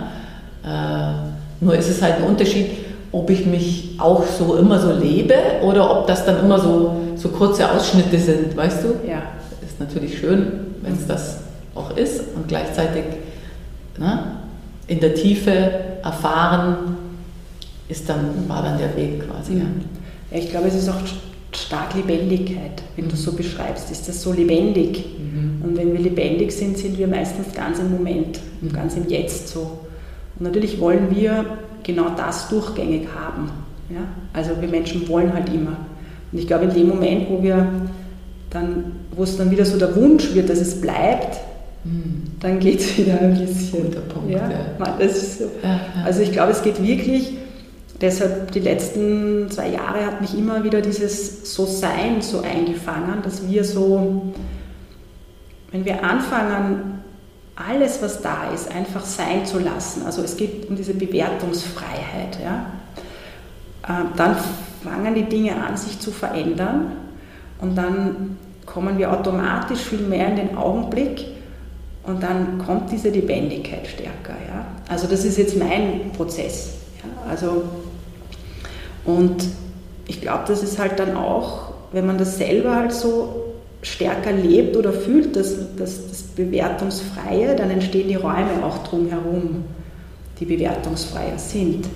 Äh, 0.65 1.65
nur 1.65 1.75
ist 1.75 1.89
es 1.89 2.03
halt 2.03 2.17
ein 2.17 2.25
Unterschied, 2.25 2.71
ob 3.13 3.31
ich 3.31 3.47
mich 3.47 3.97
auch 3.99 4.25
so 4.25 4.57
immer 4.57 4.79
so 4.79 4.93
lebe 4.93 5.35
oder 5.63 5.91
ob 5.91 6.07
das 6.07 6.27
dann 6.27 6.41
immer 6.41 6.59
so, 6.59 6.97
so 7.17 7.31
kurze 7.31 7.71
Ausschnitte 7.71 8.19
sind, 8.19 8.57
weißt 8.57 8.85
du? 8.85 9.09
Ja. 9.09 9.23
Ist 9.65 9.81
natürlich 9.81 10.19
schön, 10.19 10.53
wenn 10.83 10.95
es 10.95 11.07
das 11.07 11.39
auch 11.75 11.97
ist 11.97 12.21
und 12.35 12.49
gleichzeitig 12.49 13.05
ne, 13.99 14.37
in 14.87 15.01
der 15.01 15.15
Tiefe 15.15 15.51
erfahren 16.03 16.97
ist 17.89 18.09
dann, 18.09 18.49
war 18.49 18.63
dann 18.63 18.79
der 18.79 18.97
Weg 18.97 19.29
quasi. 19.29 19.55
Ja. 19.55 19.65
ja 20.31 20.39
ich 20.39 20.51
glaube, 20.51 20.69
es 20.69 20.75
ist 20.75 20.89
auch 20.89 21.01
stark 21.53 21.95
Lebendigkeit, 21.95 22.83
wenn 22.97 23.09
du 23.09 23.17
so 23.17 23.33
beschreibst, 23.33 23.91
ist 23.91 24.09
das 24.09 24.23
so 24.23 24.33
lebendig. 24.33 25.05
Mhm. 25.19 25.63
Und 25.63 25.77
wenn 25.77 25.93
wir 25.93 26.01
lebendig 26.01 26.53
sind, 26.53 26.79
sind 26.79 26.99
wir 26.99 27.09
meistens 27.09 27.55
ganz 27.55 27.79
im 27.79 27.91
Moment 27.91 28.41
und 28.61 28.73
ganz 28.73 28.97
im 28.97 29.09
Jetzt 29.09 29.49
so. 29.49 29.79
Und 30.39 30.45
natürlich 30.45 30.81
wollen 30.81 31.15
wir 31.15 31.45
genau 31.83 32.11
das 32.17 32.49
durchgängig 32.49 33.09
haben. 33.15 33.51
Ja? 33.89 34.01
Also 34.33 34.51
wir 34.61 34.69
Menschen 34.69 35.09
wollen 35.09 35.33
halt 35.33 35.49
immer. 35.49 35.77
Und 36.33 36.39
ich 36.39 36.47
glaube, 36.47 36.65
in 36.65 36.75
dem 36.75 36.89
Moment, 36.89 37.31
wo 37.31 37.43
wir 37.43 37.67
dann, 38.51 38.93
wo 39.15 39.23
es 39.23 39.37
dann 39.37 39.51
wieder 39.51 39.65
so 39.65 39.79
der 39.79 39.95
Wunsch 39.97 40.35
wird, 40.35 40.51
dass 40.51 40.61
es 40.61 40.81
bleibt. 40.81 41.39
Dann 42.41 42.61
geht 42.61 42.81
es 42.81 42.99
wieder 42.99 43.21
ein 43.21 43.39
bisschen. 43.39 43.85
Guter 43.85 44.01
Punkt, 44.01 44.31
ja. 44.31 44.51
ja. 44.51 44.97
Das 44.99 45.17
ist 45.17 45.39
so. 45.39 45.45
Ja, 45.63 45.69
ja. 45.69 45.81
Also 46.05 46.23
ich 46.23 46.33
glaube, 46.33 46.53
es 46.53 46.63
geht 46.63 46.83
wirklich, 46.83 47.35
deshalb 48.01 48.53
die 48.53 48.61
letzten 48.61 49.51
zwei 49.51 49.69
Jahre 49.71 50.05
hat 50.05 50.21
mich 50.21 50.37
immer 50.37 50.63
wieder 50.65 50.81
dieses 50.81 51.55
So-Sein 51.55 52.21
so 52.21 52.41
eingefangen, 52.41 53.23
dass 53.23 53.49
wir 53.49 53.65
so, 53.65 54.33
wenn 55.73 55.85
wir 55.85 56.05
anfangen, 56.05 57.03
alles, 57.57 58.03
was 58.03 58.21
da 58.21 58.53
ist, 58.55 58.71
einfach 58.71 59.05
sein 59.05 59.47
zu 59.47 59.59
lassen, 59.59 60.03
also 60.05 60.23
es 60.23 60.37
geht 60.37 60.69
um 60.69 60.77
diese 60.77 60.93
Bewertungsfreiheit, 60.93 62.39
ja, 62.43 62.67
äh, 63.89 64.05
dann 64.15 64.37
fangen 64.85 65.15
die 65.15 65.23
Dinge 65.23 65.57
an, 65.57 65.75
sich 65.75 65.99
zu 65.99 66.11
verändern 66.11 66.93
und 67.63 67.77
dann 67.77 68.37
kommen 68.67 68.99
wir 68.99 69.11
automatisch 69.11 69.81
viel 69.81 70.01
mehr 70.01 70.29
in 70.29 70.37
den 70.37 70.57
Augenblick 70.57 71.36
und 72.07 72.23
dann 72.23 72.59
kommt 72.65 72.91
diese 72.93 73.11
Lebendigkeit 73.11 73.87
stärker. 73.87 74.35
Ja? 74.49 74.67
Also 74.89 75.07
das 75.07 75.25
ist 75.25 75.39
jetzt 75.39 75.57
mein 75.57 76.13
Prozess. 76.17 76.75
Ja? 76.99 77.31
Also, 77.31 77.65
und 79.05 79.45
ich 80.07 80.21
glaube, 80.21 80.45
das 80.47 80.63
ist 80.63 80.79
halt 80.79 80.99
dann 80.99 81.17
auch, 81.17 81.73
wenn 81.93 82.07
man 82.07 82.19
das 82.19 82.39
selber 82.39 82.77
halt 82.77 82.93
so 82.93 83.55
stärker 83.83 84.33
lebt 84.33 84.77
oder 84.77 84.93
fühlt, 84.93 85.37
dass, 85.37 85.55
dass 85.77 86.09
das 86.09 86.23
Bewertungsfreie, 86.23 87.55
dann 87.55 87.71
entstehen 87.71 88.09
die 88.09 88.17
Räume 88.17 88.65
auch 88.65 88.79
drumherum, 88.79 89.65
die 90.41 90.45
bewertungsfreier 90.45 91.39
sind. 91.39 91.87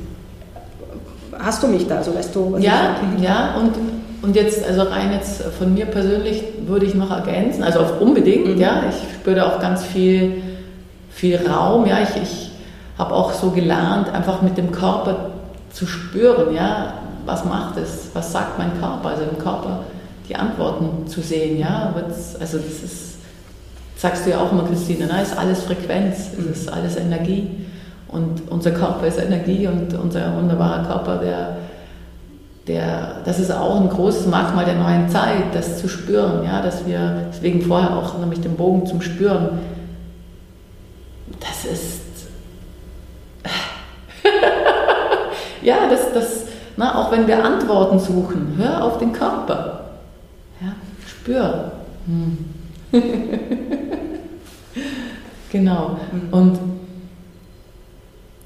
Hast 1.38 1.62
du 1.62 1.68
mich 1.68 1.87
da? 1.87 1.96
Also 1.96 2.14
weißt 2.14 2.35
du, 2.35 2.53
was 2.53 2.62
ja, 2.62 2.96
Ja, 3.20 3.57
und 3.57 3.75
und 4.22 4.37
jetzt, 4.37 4.64
also 4.64 4.83
rein 4.83 5.12
jetzt 5.12 5.42
von 5.59 5.72
mir 5.72 5.87
persönlich 5.87 6.42
würde 6.66 6.87
ich 6.87 6.94
noch 6.94 7.11
ergänzen, 7.11 7.62
also 7.62 7.80
auf 7.80 8.00
unbedingt, 8.00 8.48
mhm. 8.48 8.61
ja, 8.61 8.83
ich 8.88 9.14
spüre 9.14 9.46
auch 9.46 9.61
ganz 9.61 9.85
viel, 9.85 10.42
viel 11.11 11.37
Raum, 11.48 11.87
ja, 11.87 11.98
ich, 12.02 12.22
ich 12.22 12.50
habe 12.98 13.14
auch 13.14 13.33
so 13.33 13.50
gelernt, 13.50 14.12
einfach 14.12 14.42
mit 14.42 14.59
dem 14.59 14.72
Körper 14.72 15.30
zu 15.72 15.87
spüren, 15.87 16.54
ja, 16.54 16.94
was 17.24 17.44
macht 17.44 17.78
es, 17.78 18.11
was 18.12 18.33
sagt 18.33 18.59
mein 18.59 18.78
Körper, 18.78 19.09
also 19.09 19.22
im 19.22 19.38
Körper 19.38 19.85
die 20.28 20.37
Antworten 20.37 21.06
zu 21.06 21.20
sehen, 21.20 21.59
ja, 21.59 21.94
also 22.40 22.59
das 22.59 22.83
ist, 22.83 23.18
sagst 23.96 24.26
du 24.26 24.30
ja 24.30 24.38
auch 24.38 24.52
immer, 24.52 24.64
Christine, 24.64 25.06
na, 25.09 25.20
ist 25.20 25.37
alles 25.37 25.62
Frequenz, 25.62 26.30
es 26.38 26.61
ist 26.62 26.72
alles 26.72 26.96
Energie. 26.96 27.50
Und 28.09 28.42
unser 28.50 28.72
Körper 28.72 29.06
ist 29.06 29.18
Energie 29.20 29.68
und 29.68 29.94
unser 29.94 30.35
wunderbarer 30.37 30.85
Körper, 30.85 31.18
der 31.18 31.59
der, 32.70 33.16
das 33.24 33.40
ist 33.40 33.50
auch 33.50 33.80
ein 33.80 33.88
großes 33.88 34.26
Merkmal 34.26 34.64
der 34.64 34.76
neuen 34.76 35.09
Zeit, 35.09 35.52
das 35.52 35.80
zu 35.80 35.88
spüren, 35.88 36.44
ja, 36.44 36.62
dass 36.62 36.87
wir, 36.87 37.26
deswegen 37.33 37.62
vorher 37.62 37.96
auch 37.96 38.16
nämlich 38.18 38.40
den 38.40 38.56
Bogen 38.56 38.87
zum 38.87 39.02
Spüren, 39.02 39.59
das 41.40 41.64
ist, 41.64 42.02
ja, 45.62 45.78
das, 45.90 46.12
das, 46.14 46.44
na, 46.76 46.94
auch 46.96 47.11
wenn 47.11 47.26
wir 47.26 47.44
Antworten 47.44 47.98
suchen, 47.98 48.54
hör 48.56 48.85
auf 48.85 48.98
den 48.98 49.12
Körper, 49.12 49.90
ja, 50.61 50.72
spür. 51.09 51.72
Hm. 52.06 52.38
genau, 55.50 55.98
und 56.30 56.59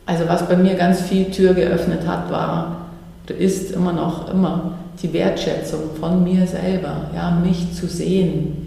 also 0.07 0.27
was 0.29 0.49
bei 0.49 0.57
mir 0.57 0.75
ganz 0.77 1.03
viel 1.03 1.31
Tür 1.31 1.53
geöffnet 1.53 2.07
hat, 2.07 2.31
war 2.31 2.84
ist 3.33 3.73
immer 3.73 3.93
noch 3.93 4.29
immer 4.31 4.73
die 5.03 5.13
Wertschätzung 5.13 5.97
von 5.99 6.23
mir 6.23 6.47
selber, 6.47 7.11
ja, 7.15 7.31
mich 7.31 7.73
zu 7.73 7.87
sehen 7.87 8.65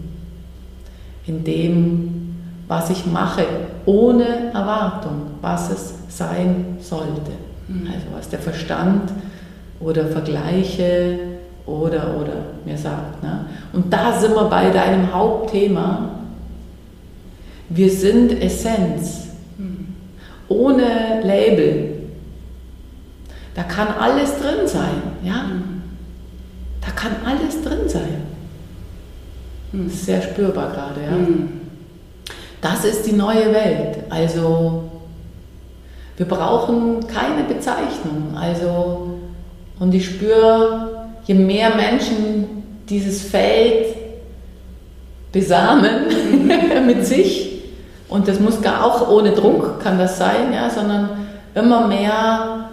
in 1.25 1.43
dem, 1.43 2.35
was 2.67 2.89
ich 2.89 3.05
mache, 3.05 3.45
ohne 3.85 4.51
Erwartung, 4.53 5.21
was 5.41 5.69
es 5.71 5.93
sein 6.09 6.77
sollte. 6.81 7.31
Mhm. 7.67 7.87
Also 7.87 8.05
was 8.15 8.29
der 8.29 8.39
Verstand 8.39 9.11
oder 9.79 10.05
Vergleiche 10.05 11.19
oder 11.65 12.15
oder 12.19 12.33
mir 12.65 12.77
sagt. 12.77 13.21
Ne? 13.23 13.45
Und 13.73 13.91
da 13.91 14.17
sind 14.19 14.33
wir 14.33 14.45
bei 14.45 14.69
deinem 14.69 15.13
Hauptthema. 15.13 16.09
Wir 17.69 17.91
sind 17.91 18.41
Essenz, 18.41 19.27
mhm. 19.57 19.87
ohne 20.47 21.21
Label, 21.23 21.96
da 23.57 23.63
kann 23.63 23.87
alles 23.99 24.37
drin 24.37 24.67
sein, 24.67 25.01
ja. 25.23 25.45
Da 26.79 26.91
kann 26.91 27.15
alles 27.25 27.63
drin 27.63 27.89
sein. 27.89 28.21
Das 29.73 29.93
ist 29.93 30.05
sehr 30.05 30.21
spürbar 30.21 30.69
gerade, 30.69 31.01
ja. 31.03 31.11
Mhm. 31.11 31.49
Das 32.61 32.85
ist 32.85 33.07
die 33.07 33.13
neue 33.13 33.51
Welt. 33.51 34.03
Also 34.09 34.83
wir 36.17 36.27
brauchen 36.27 37.07
keine 37.07 37.45
Bezeichnung. 37.45 38.37
Also 38.39 39.17
Und 39.79 39.93
ich 39.95 40.05
spüre, 40.05 41.07
je 41.25 41.33
mehr 41.33 41.75
Menschen 41.75 42.63
dieses 42.87 43.23
Feld 43.23 43.95
besamen 45.31 46.05
mit 46.85 47.07
sich, 47.07 47.63
und 48.07 48.27
das 48.27 48.39
muss 48.39 48.61
gar 48.61 48.85
auch 48.85 49.09
ohne 49.09 49.31
Druck, 49.31 49.81
kann 49.81 49.97
das 49.97 50.19
sein, 50.19 50.53
ja, 50.53 50.69
sondern 50.69 51.09
immer 51.55 51.87
mehr 51.87 52.66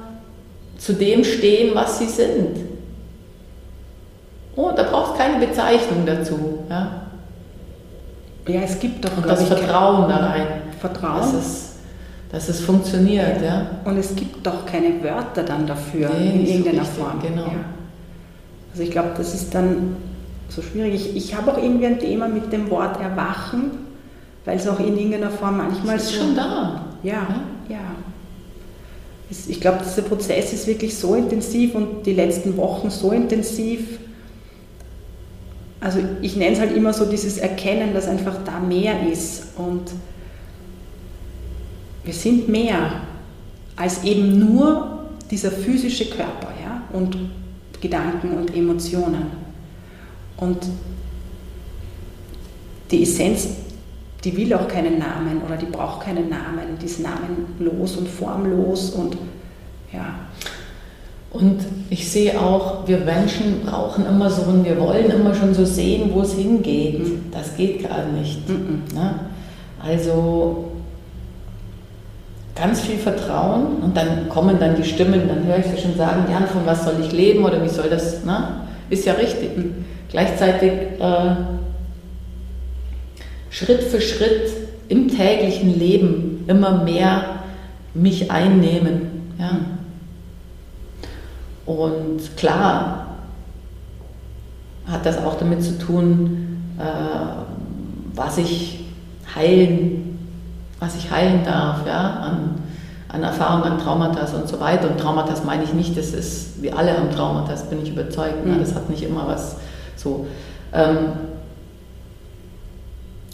zu 0.85 0.93
dem 0.93 1.25
stehen, 1.25 1.75
was 1.75 1.99
sie 1.99 2.07
sind. 2.07 2.59
Oh, 4.55 4.71
da 4.77 4.83
braucht 4.83 5.13
es 5.13 5.19
keine 5.19 5.47
Bezeichnung 5.47 6.05
dazu. 6.05 6.59
Ja, 6.69 7.07
ja 8.47 8.61
es 8.61 8.79
gibt 8.79 9.03
doch. 9.03 9.17
Und 9.17 9.27
das 9.27 9.45
Vertrauen 9.45 10.11
da 10.11 10.17
rein. 10.17 10.47
Vertrauen. 10.79 11.21
Dass 11.21 11.33
es, 11.33 11.77
dass 12.31 12.49
es 12.51 12.61
funktioniert. 12.61 13.41
Ja. 13.41 13.67
Und 13.87 13.97
es 13.97 14.15
gibt 14.15 14.47
doch 14.47 14.67
keine 14.67 15.03
Wörter 15.03 15.43
dann 15.43 15.67
dafür 15.67 16.11
nee, 16.19 16.33
in 16.33 16.47
irgendeiner 16.47 16.85
so 16.85 17.03
Form. 17.03 17.19
Genau. 17.23 17.47
Ja. 17.47 17.65
Also 18.73 18.83
ich 18.83 18.91
glaube, 18.91 19.13
das 19.17 19.33
ist 19.33 19.55
dann 19.55 19.97
so 20.51 20.61
schwierig. 20.61 20.95
Ich, 20.95 21.17
ich 21.17 21.35
habe 21.35 21.51
auch 21.51 21.57
irgendwie 21.57 21.87
ein 21.87 21.99
Thema 21.99 22.29
mit 22.29 22.53
dem 22.53 22.69
Wort 22.69 23.01
Erwachen, 23.01 23.71
weil 24.45 24.59
es 24.59 24.69
auch 24.69 24.81
in 24.81 24.99
irgendeiner 24.99 25.31
Form 25.31 25.57
manchmal 25.57 25.97
das 25.97 26.05
ist 26.05 26.19
so, 26.19 26.25
schon 26.25 26.37
da. 26.37 26.85
Ja, 27.03 27.13
ja. 27.69 27.77
ja. 27.77 27.81
Ich 29.31 29.61
glaube, 29.61 29.79
dieser 29.85 30.03
Prozess 30.03 30.53
ist 30.53 30.67
wirklich 30.67 30.97
so 30.97 31.15
intensiv 31.15 31.75
und 31.75 32.05
die 32.05 32.13
letzten 32.13 32.57
Wochen 32.57 32.91
so 32.91 33.11
intensiv. 33.11 33.99
Also 35.81 35.99
ich 36.23 36.37
nenne 36.37 36.53
es 36.53 36.61
halt 36.61 36.77
immer 36.77 36.93
so 36.93 37.05
dieses 37.07 37.39
Erkennen, 37.39 37.95
dass 37.95 38.07
einfach 38.07 38.37
da 38.45 38.61
mehr 38.61 39.09
ist 39.11 39.45
und 39.57 39.83
wir 42.05 42.15
sind 42.15 42.49
mehr 42.49 43.03
als 43.77 44.05
eben 44.05 44.39
nur 44.39 45.09
dieser 45.31 45.51
physische 45.51 46.07
Körper 46.07 46.53
ja? 46.63 46.83
und 46.93 47.17
Gedanken 47.81 48.33
und 48.39 48.55
Emotionen. 48.55 49.27
Und 50.37 50.59
die 52.91 53.03
Essenz, 53.03 53.49
die 54.25 54.37
will 54.37 54.55
auch 54.55 54.67
keinen 54.67 54.99
Namen 54.99 55.43
oder 55.47 55.57
die 55.57 55.67
braucht 55.67 56.05
keinen 56.05 56.31
Namen, 56.31 56.79
die 56.81 56.87
ist 56.87 57.01
namenlos 57.01 57.97
und 57.97 58.09
formlos 58.09 58.91
und 58.91 59.17
ja. 59.93 60.15
Und 61.31 61.59
ich 61.91 62.11
sehe 62.11 62.41
auch, 62.41 62.87
wir 62.87 62.99
Menschen 62.99 63.63
brauchen 63.67 64.07
immer 64.07 64.31
so 64.31 64.43
und 64.43 64.65
wir 64.65 64.79
wollen 64.79 65.11
immer 65.11 65.35
schon 65.35 65.53
so 65.53 65.65
sehen, 65.65 66.11
wo 66.13 66.21
es 66.23 66.35
hingeht. 66.35 67.01
Mhm. 67.01 67.25
Das 67.33 67.57
geht 67.57 67.89
gar 67.89 68.05
nicht. 68.07 68.49
Mhm. 68.49 68.85
Ne? 68.95 69.15
Also 69.85 70.71
ganz 72.55 72.83
viel 72.83 72.99
Vertrauen 72.99 73.79
und 73.83 73.97
dann 73.97 74.29
kommen 74.29 74.59
dann 74.61 74.77
die 74.77 74.85
Stimmen, 74.85 75.23
dann 75.27 75.45
höre 75.45 75.59
ich 75.59 75.67
sie 75.67 75.83
schon 75.83 75.97
sagen, 75.97 76.27
Jan, 76.31 76.47
von 76.47 76.65
was 76.65 76.85
soll 76.85 76.95
ich 77.01 77.11
leben 77.11 77.45
oder 77.45 77.63
wie 77.65 77.69
soll 77.69 77.91
das, 77.91 78.25
ne? 78.25 78.61
ist 78.89 79.05
ja 79.05 79.15
richtig. 79.15 79.57
Mhm. 79.57 79.85
Gleichzeitig 80.09 80.71
äh, 81.01 81.35
Schritt 83.55 83.85
für 83.85 84.01
Schritt 84.01 84.51
im 84.89 85.07
täglichen 85.07 85.79
Leben 85.79 86.45
immer 86.49 86.83
mehr 86.83 87.23
mich 87.95 88.29
einnehmen. 88.29 89.33
Ja? 89.39 89.61
Und 91.65 92.37
klar 92.37 93.19
hat 94.87 95.07
das 95.07 95.19
auch 95.19 95.39
damit 95.39 95.63
zu 95.63 95.79
tun, 95.79 96.75
äh, 96.79 96.83
was 98.17 98.39
ich 98.39 98.87
heilen, 99.37 100.19
was 100.81 100.97
ich 100.97 101.13
heilen 101.13 101.45
darf, 101.45 101.87
ja, 101.87 102.01
an, 102.01 102.57
an 103.09 103.23
Erfahrungen, 103.23 103.75
an 103.75 103.79
Traumata 103.79 104.27
und 104.37 104.49
so 104.49 104.59
weiter. 104.59 104.91
Und 104.91 104.99
Traumata 104.99 105.33
meine 105.47 105.63
ich 105.63 105.73
nicht, 105.73 105.97
das 105.97 106.09
ist, 106.09 106.61
wie 106.61 106.73
alle 106.73 106.99
haben 106.99 107.09
Traumata, 107.13 107.55
bin 107.71 107.85
ich 107.85 107.91
überzeugt. 107.91 108.45
Ne? 108.45 108.57
Das 108.59 108.75
hat 108.75 108.91
nicht 108.91 109.05
immer 109.05 109.29
was 109.29 109.59
so. 109.95 110.27
Ähm, 110.73 111.34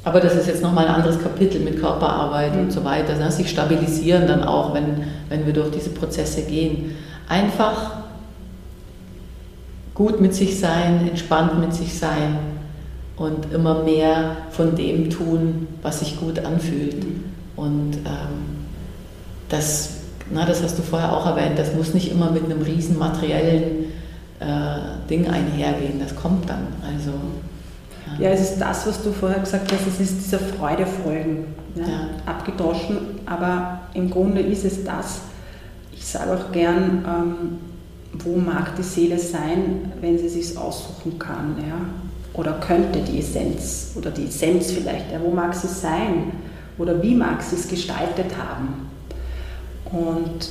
aber 0.02 0.20
das 0.20 0.34
ist 0.34 0.46
jetzt 0.46 0.62
nochmal 0.62 0.86
ein 0.86 0.94
anderes 0.94 1.20
Kapitel 1.22 1.60
mit 1.60 1.78
Körperarbeit 1.78 2.54
mhm. 2.54 2.62
und 2.62 2.72
so 2.72 2.84
weiter. 2.84 3.16
Ne? 3.16 3.30
Sich 3.30 3.50
stabilisieren 3.50 4.26
dann 4.26 4.44
auch, 4.44 4.72
wenn, 4.72 5.04
wenn 5.28 5.46
wir 5.46 5.52
durch 5.52 5.70
diese 5.70 5.90
Prozesse 5.90 6.42
gehen. 6.42 6.96
Einfach 7.28 7.98
gut 9.94 10.20
mit 10.20 10.34
sich 10.34 10.58
sein, 10.58 11.08
entspannt 11.08 11.60
mit 11.60 11.74
sich 11.74 11.98
sein 11.98 12.38
und 13.16 13.52
immer 13.52 13.82
mehr 13.82 14.36
von 14.50 14.74
dem 14.74 15.10
tun, 15.10 15.68
was 15.82 16.00
sich 16.00 16.18
gut 16.18 16.38
anfühlt. 16.38 17.04
Mhm. 17.04 17.24
Und 17.56 17.96
ähm, 18.06 18.64
das, 19.50 19.90
na, 20.30 20.46
das 20.46 20.62
hast 20.62 20.78
du 20.78 20.82
vorher 20.82 21.14
auch 21.14 21.26
erwähnt, 21.26 21.58
das 21.58 21.74
muss 21.74 21.92
nicht 21.92 22.10
immer 22.10 22.30
mit 22.30 22.44
einem 22.44 22.62
riesen 22.62 22.98
materiellen 22.98 23.92
äh, 24.38 25.08
Ding 25.10 25.28
einhergehen. 25.28 26.00
Das 26.00 26.16
kommt 26.16 26.48
dann. 26.48 26.68
Also, 26.82 27.12
ja. 28.18 28.24
ja. 28.26 28.30
es 28.30 28.52
ist 28.52 28.58
das, 28.58 28.86
was 28.86 29.02
du 29.02 29.12
vorher 29.12 29.40
gesagt 29.40 29.72
hast, 29.72 29.86
es 29.86 30.00
ist 30.00 30.24
dieser 30.24 30.38
Freude 30.38 30.86
folgen. 30.86 31.54
Ja? 31.74 31.82
Ja. 31.86 32.08
Abgedroschen, 32.26 32.98
aber 33.26 33.80
im 33.94 34.10
Grunde 34.10 34.40
ist 34.40 34.64
es 34.64 34.84
das. 34.84 35.20
Ich 35.92 36.06
sage 36.06 36.32
auch 36.32 36.52
gern, 36.52 37.04
ähm, 37.06 37.58
wo 38.24 38.36
mag 38.36 38.74
die 38.76 38.82
Seele 38.82 39.18
sein, 39.18 39.92
wenn 40.00 40.18
sie 40.18 40.28
sich 40.28 40.56
aussuchen 40.56 41.18
kann, 41.18 41.56
ja? 41.58 41.76
Oder 42.32 42.54
könnte 42.54 43.00
die 43.00 43.18
Essenz 43.18 43.92
oder 43.96 44.10
die 44.10 44.26
Essenz 44.26 44.70
vielleicht, 44.70 45.10
ja, 45.12 45.20
wo 45.20 45.30
mag 45.30 45.54
sie 45.54 45.66
sein? 45.66 46.32
Oder 46.78 47.02
wie 47.02 47.14
mag 47.14 47.42
sie 47.42 47.56
es 47.56 47.68
gestaltet 47.68 48.36
haben? 48.38 48.88
Und 49.84 50.48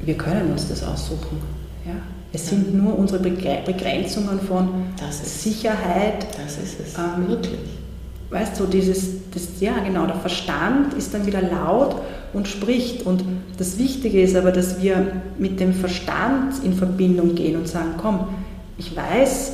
wir 0.00 0.14
können 0.14 0.50
uns 0.50 0.68
das 0.68 0.82
aussuchen. 0.82 1.38
Ja? 1.86 1.94
Es 2.32 2.48
sind 2.48 2.74
nur 2.74 2.98
unsere 2.98 3.20
Begrenzungen 3.20 4.40
von 4.40 4.86
ist, 5.08 5.42
Sicherheit. 5.42 6.26
Das 6.42 6.56
ist 6.56 6.80
es, 6.80 6.94
ähm, 6.96 7.28
wirklich. 7.28 7.60
Weißt 8.30 8.58
du, 8.58 8.64
dieses, 8.64 9.28
das, 9.32 9.60
ja 9.60 9.78
genau, 9.84 10.06
der 10.06 10.16
Verstand 10.16 10.94
ist 10.94 11.12
dann 11.12 11.26
wieder 11.26 11.42
laut 11.42 11.96
und 12.32 12.48
spricht. 12.48 13.04
Und 13.04 13.22
das 13.58 13.78
Wichtige 13.78 14.22
ist 14.22 14.34
aber, 14.34 14.52
dass 14.52 14.80
wir 14.80 15.22
mit 15.36 15.60
dem 15.60 15.74
Verstand 15.74 16.64
in 16.64 16.72
Verbindung 16.72 17.34
gehen 17.34 17.56
und 17.56 17.68
sagen, 17.68 17.90
komm, 18.00 18.28
ich 18.78 18.96
weiß, 18.96 19.52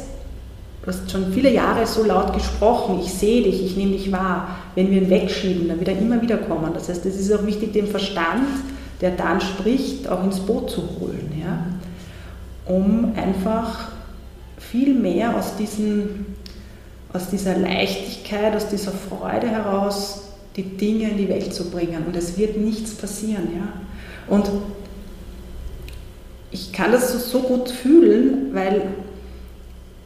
du 0.82 0.88
hast 0.88 1.10
schon 1.10 1.32
viele 1.32 1.52
Jahre 1.52 1.84
so 1.84 2.04
laut 2.04 2.32
gesprochen, 2.32 3.00
ich 3.02 3.12
sehe 3.12 3.42
dich, 3.42 3.64
ich 3.64 3.76
nehme 3.76 3.92
dich 3.92 4.12
wahr. 4.12 4.56
Wenn 4.76 4.92
wir 4.92 5.02
ihn 5.02 5.10
wegschieben, 5.10 5.66
dann 5.66 5.80
wird 5.80 5.88
er 5.88 5.98
immer 5.98 6.22
wieder 6.22 6.36
kommen. 6.36 6.70
Das 6.72 6.88
heißt, 6.88 7.04
es 7.06 7.18
ist 7.18 7.32
auch 7.32 7.44
wichtig, 7.44 7.72
den 7.72 7.88
Verstand, 7.88 8.46
der 9.00 9.10
dann 9.10 9.40
spricht, 9.40 10.08
auch 10.08 10.22
ins 10.22 10.38
Boot 10.38 10.70
zu 10.70 10.82
holen. 11.00 11.32
Ja? 11.40 11.64
Um 12.68 13.12
einfach 13.16 13.88
viel 14.58 14.94
mehr 14.94 15.36
aus, 15.36 15.56
diesen, 15.56 16.26
aus 17.12 17.30
dieser 17.30 17.56
Leichtigkeit, 17.56 18.54
aus 18.54 18.68
dieser 18.68 18.92
Freude 18.92 19.48
heraus 19.48 20.24
die 20.56 20.64
Dinge 20.64 21.10
in 21.10 21.16
die 21.16 21.28
Welt 21.28 21.54
zu 21.54 21.70
bringen. 21.70 22.04
Und 22.06 22.16
es 22.16 22.36
wird 22.36 22.56
nichts 22.56 22.94
passieren. 22.94 23.48
Ja? 23.54 24.34
Und 24.34 24.50
ich 26.50 26.72
kann 26.72 26.92
das 26.92 27.12
so, 27.12 27.18
so 27.18 27.46
gut 27.46 27.70
fühlen, 27.70 28.50
weil 28.52 28.82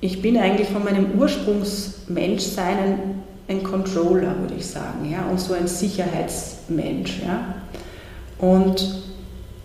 ich 0.00 0.20
bin 0.20 0.36
eigentlich 0.36 0.68
von 0.68 0.84
meinem 0.84 1.18
Ursprungsmenschsein 1.18 2.78
ein, 2.78 3.22
ein 3.48 3.62
Controller, 3.62 4.38
würde 4.40 4.54
ich 4.58 4.66
sagen, 4.66 5.10
ja? 5.10 5.26
und 5.30 5.40
so 5.40 5.54
ein 5.54 5.66
Sicherheitsmensch. 5.66 7.22
Ja? 7.24 7.54
Und 8.38 9.11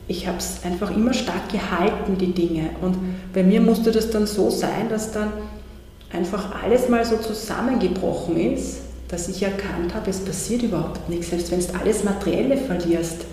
ich 0.08 0.28
habe 0.28 0.38
es 0.38 0.63
einfach 0.63 0.91
immer 0.91 1.13
stark 1.13 1.50
gehalten, 1.50 2.17
die 2.17 2.34
Dinge. 2.34 2.70
Und 2.82 2.98
bei 3.34 3.43
mir 3.43 3.60
musste 3.60 3.91
das 3.91 4.10
dann 4.10 4.26
so 4.26 4.50
sein, 4.50 4.89
dass 4.89 5.12
dann 5.12 5.34
einfach 6.12 6.63
alles 6.63 6.88
mal 6.88 7.04
so 7.04 7.17
zusammengebrochen 7.17 8.38
ist, 8.38 8.79
dass 9.10 9.27
ich 9.27 9.44
erkannt 9.44 9.94
habe, 9.94 10.10
es 10.10 10.19
passiert 10.19 10.63
überhaupt 10.63 11.10
nichts. 11.10 11.29
Selbst 11.29 11.52
wenn 11.52 11.60
du 11.60 11.79
alles 11.79 12.04
Materielle 12.04 12.58
verlierst, 12.58 13.25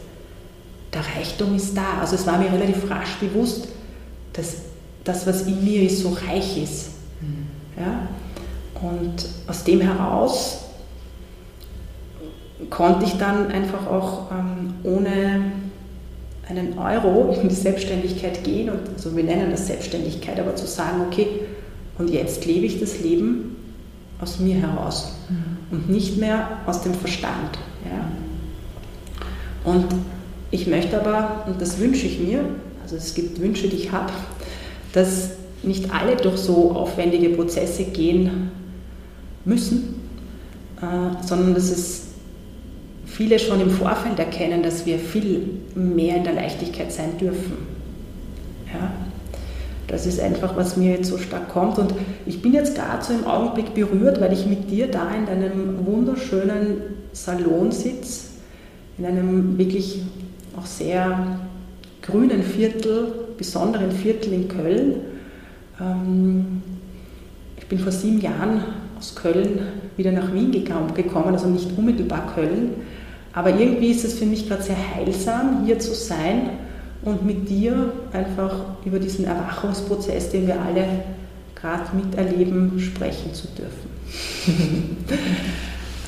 der 0.92 1.02
Reichtum 1.16 1.54
ist 1.56 1.76
da. 1.76 2.00
Also 2.00 2.16
es 2.16 2.26
war 2.26 2.38
mir 2.38 2.52
relativ 2.52 2.88
rasch 2.90 3.16
bewusst, 3.20 3.68
dass 4.32 4.56
das, 5.04 5.26
was 5.26 5.42
in 5.42 5.64
mir 5.64 5.82
ist, 5.82 6.00
so 6.00 6.10
reich 6.28 6.60
ist. 6.62 6.90
Mhm. 7.20 7.46
Ja? 7.78 8.08
Und 8.80 9.28
aus 9.46 9.64
dem 9.64 9.80
heraus 9.80 10.58
konnte 12.70 13.04
ich 13.06 13.16
dann 13.18 13.50
einfach 13.50 13.86
auch 13.86 14.30
ähm, 14.30 14.74
ohne 14.84 15.52
einen 16.48 16.78
Euro 16.78 17.36
in 17.40 17.48
die 17.48 17.54
Selbstständigkeit 17.54 18.44
gehen 18.44 18.68
und 18.68 18.80
also 18.94 19.16
wir 19.16 19.24
nennen 19.24 19.50
das 19.50 19.66
Selbstständigkeit, 19.66 20.38
aber 20.38 20.54
zu 20.56 20.66
sagen, 20.66 21.02
okay, 21.06 21.26
und 21.98 22.10
jetzt 22.10 22.44
lebe 22.44 22.66
ich 22.66 22.80
das 22.80 23.00
Leben 23.00 23.56
aus 24.20 24.38
mir 24.40 24.56
heraus 24.56 25.12
mhm. 25.28 25.76
und 25.76 25.90
nicht 25.90 26.18
mehr 26.18 26.58
aus 26.66 26.82
dem 26.82 26.94
Verstand. 26.94 27.58
Ja? 27.84 29.70
Und 29.70 29.86
ich 30.50 30.66
möchte 30.66 31.00
aber, 31.00 31.44
und 31.46 31.60
das 31.60 31.78
wünsche 31.78 32.06
ich 32.06 32.20
mir, 32.20 32.44
also 32.82 32.96
es 32.96 33.14
gibt 33.14 33.40
Wünsche, 33.40 33.68
die 33.68 33.76
ich 33.76 33.92
habe, 33.92 34.12
dass 34.92 35.30
nicht 35.62 35.92
alle 35.92 36.16
durch 36.16 36.36
so 36.36 36.72
aufwendige 36.72 37.30
Prozesse 37.30 37.84
gehen 37.84 38.50
müssen, 39.44 40.00
äh, 40.80 41.24
sondern 41.26 41.54
dass 41.54 41.70
es 41.70 42.03
viele 43.14 43.38
schon 43.38 43.60
im 43.60 43.70
Vorfeld 43.70 44.18
erkennen, 44.18 44.62
dass 44.62 44.86
wir 44.86 44.98
viel 44.98 45.48
mehr 45.74 46.16
in 46.16 46.24
der 46.24 46.32
Leichtigkeit 46.32 46.90
sein 46.90 47.16
dürfen. 47.18 47.52
Ja? 48.72 48.92
Das 49.86 50.06
ist 50.06 50.18
einfach, 50.18 50.56
was 50.56 50.76
mir 50.76 50.92
jetzt 50.92 51.10
so 51.10 51.18
stark 51.18 51.50
kommt. 51.50 51.78
Und 51.78 51.94
ich 52.26 52.42
bin 52.42 52.52
jetzt 52.52 52.74
gerade 52.74 53.04
so 53.04 53.12
im 53.12 53.24
Augenblick 53.24 53.74
berührt, 53.74 54.20
weil 54.20 54.32
ich 54.32 54.46
mit 54.46 54.70
dir 54.70 54.88
da 54.88 55.14
in 55.14 55.26
deinem 55.26 55.86
wunderschönen 55.86 56.78
Salon 57.12 57.70
sitze, 57.70 58.28
in 58.98 59.06
einem 59.06 59.58
wirklich 59.58 60.02
auch 60.56 60.66
sehr 60.66 61.38
grünen 62.02 62.42
Viertel, 62.42 63.12
besonderen 63.38 63.92
Viertel 63.92 64.32
in 64.32 64.48
Köln. 64.48 64.94
Ähm, 65.80 66.62
ich 67.56 67.66
bin 67.66 67.78
vor 67.78 67.92
sieben 67.92 68.20
Jahren 68.20 68.62
aus 68.98 69.14
Köln 69.14 69.60
wieder 69.96 70.10
nach 70.12 70.32
Wien 70.32 70.50
gekommen, 70.50 71.34
also 71.34 71.46
nicht 71.46 71.70
unmittelbar 71.76 72.32
Köln. 72.34 72.70
Aber 73.34 73.50
irgendwie 73.50 73.90
ist 73.90 74.04
es 74.04 74.14
für 74.14 74.26
mich 74.26 74.48
gerade 74.48 74.62
sehr 74.62 74.76
heilsam, 74.94 75.64
hier 75.64 75.78
zu 75.78 75.94
sein 75.94 76.50
und 77.02 77.24
mit 77.26 77.48
dir 77.48 77.92
einfach 78.12 78.54
über 78.84 78.98
diesen 78.98 79.24
Erwachungsprozess, 79.24 80.30
den 80.30 80.46
wir 80.46 80.60
alle 80.60 80.86
gerade 81.54 81.96
miterleben, 81.96 82.78
sprechen 82.78 83.34
zu 83.34 83.48
dürfen. 83.48 83.90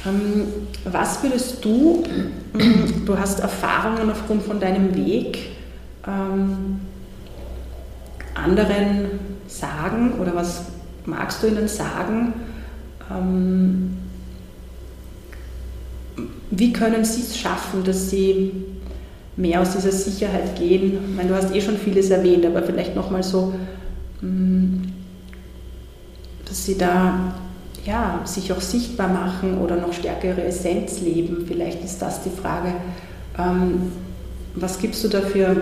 ähm, 0.06 0.44
was 0.84 1.22
würdest 1.22 1.64
du, 1.64 2.04
du 3.04 3.18
hast 3.18 3.40
Erfahrungen 3.40 4.10
aufgrund 4.10 4.42
von 4.42 4.60
deinem 4.60 4.94
Weg, 4.94 5.50
ähm, 6.06 6.80
anderen 8.34 9.06
sagen 9.48 10.12
oder 10.20 10.34
was 10.34 10.66
magst 11.06 11.42
du 11.42 11.48
ihnen 11.48 11.68
sagen? 11.68 12.34
Wie 16.50 16.72
können 16.72 17.04
sie 17.04 17.22
es 17.22 17.36
schaffen, 17.36 17.82
dass 17.84 18.10
sie 18.10 18.52
mehr 19.36 19.60
aus 19.60 19.72
dieser 19.72 19.92
Sicherheit 19.92 20.56
gehen? 20.56 20.98
Ich 21.10 21.16
meine, 21.16 21.28
du 21.28 21.34
hast 21.34 21.54
eh 21.54 21.60
schon 21.60 21.76
vieles 21.76 22.10
erwähnt, 22.10 22.46
aber 22.46 22.62
vielleicht 22.62 22.94
nochmal 22.94 23.22
so, 23.22 23.52
mm, 24.20 24.82
dass 26.44 26.64
sie 26.64 26.78
da 26.78 27.34
ja, 27.84 28.20
sich 28.24 28.52
auch 28.52 28.60
sichtbar 28.60 29.08
machen 29.08 29.58
oder 29.58 29.76
noch 29.76 29.92
stärker 29.92 30.28
ihre 30.28 30.44
Essenz 30.44 31.00
leben. 31.00 31.44
Vielleicht 31.46 31.84
ist 31.84 32.00
das 32.00 32.22
die 32.22 32.30
Frage. 32.30 32.74
Ähm, 33.38 33.92
was 34.54 34.78
gibst 34.78 35.04
du 35.04 35.08
da 35.08 35.20
für, 35.20 35.56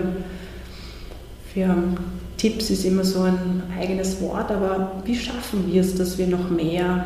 für 1.53 1.75
Tipps? 2.37 2.69
Ist 2.69 2.85
immer 2.85 3.03
so 3.03 3.21
ein 3.21 3.63
eigenes 3.79 4.21
Wort, 4.21 4.51
aber 4.51 5.03
wie 5.05 5.15
schaffen 5.15 5.71
wir 5.71 5.81
es, 5.81 5.95
dass 5.95 6.17
wir 6.17 6.27
noch 6.27 6.49
mehr 6.49 7.05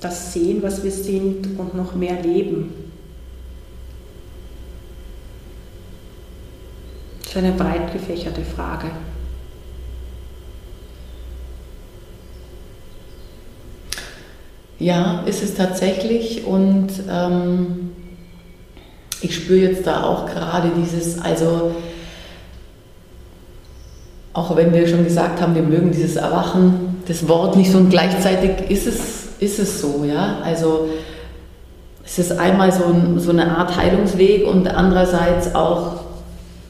das 0.00 0.32
sehen, 0.32 0.62
was 0.62 0.84
wir 0.84 0.90
sind 0.90 1.58
und 1.58 1.74
noch 1.74 1.94
mehr 1.94 2.22
leben? 2.22 2.85
Das 7.26 7.34
ist 7.34 7.38
eine 7.38 7.52
breit 7.52 7.92
gefächerte 7.92 8.42
Frage. 8.42 8.86
Ja, 14.78 15.24
ist 15.26 15.42
es 15.42 15.56
tatsächlich 15.56 16.46
und 16.46 16.88
ähm, 17.10 17.90
ich 19.20 19.34
spüre 19.34 19.70
jetzt 19.70 19.88
da 19.88 20.04
auch 20.04 20.26
gerade 20.26 20.70
dieses, 20.80 21.20
also 21.20 21.74
auch 24.32 24.54
wenn 24.54 24.72
wir 24.72 24.86
schon 24.86 25.02
gesagt 25.02 25.40
haben, 25.40 25.56
wir 25.56 25.62
mögen 25.62 25.90
dieses 25.90 26.14
Erwachen, 26.14 27.02
das 27.08 27.26
Wort 27.26 27.56
nicht 27.56 27.72
so 27.72 27.78
und 27.78 27.90
gleichzeitig 27.90 28.70
ist 28.70 28.86
es, 28.86 29.28
ist 29.40 29.58
es 29.58 29.80
so, 29.80 30.04
ja, 30.04 30.38
also 30.44 30.90
es 32.04 32.20
ist 32.20 32.38
einmal 32.38 32.70
so, 32.70 32.84
ein, 32.84 33.18
so 33.18 33.30
eine 33.30 33.58
Art 33.58 33.76
Heilungsweg 33.76 34.46
und 34.46 34.68
andererseits 34.68 35.56
auch, 35.56 36.05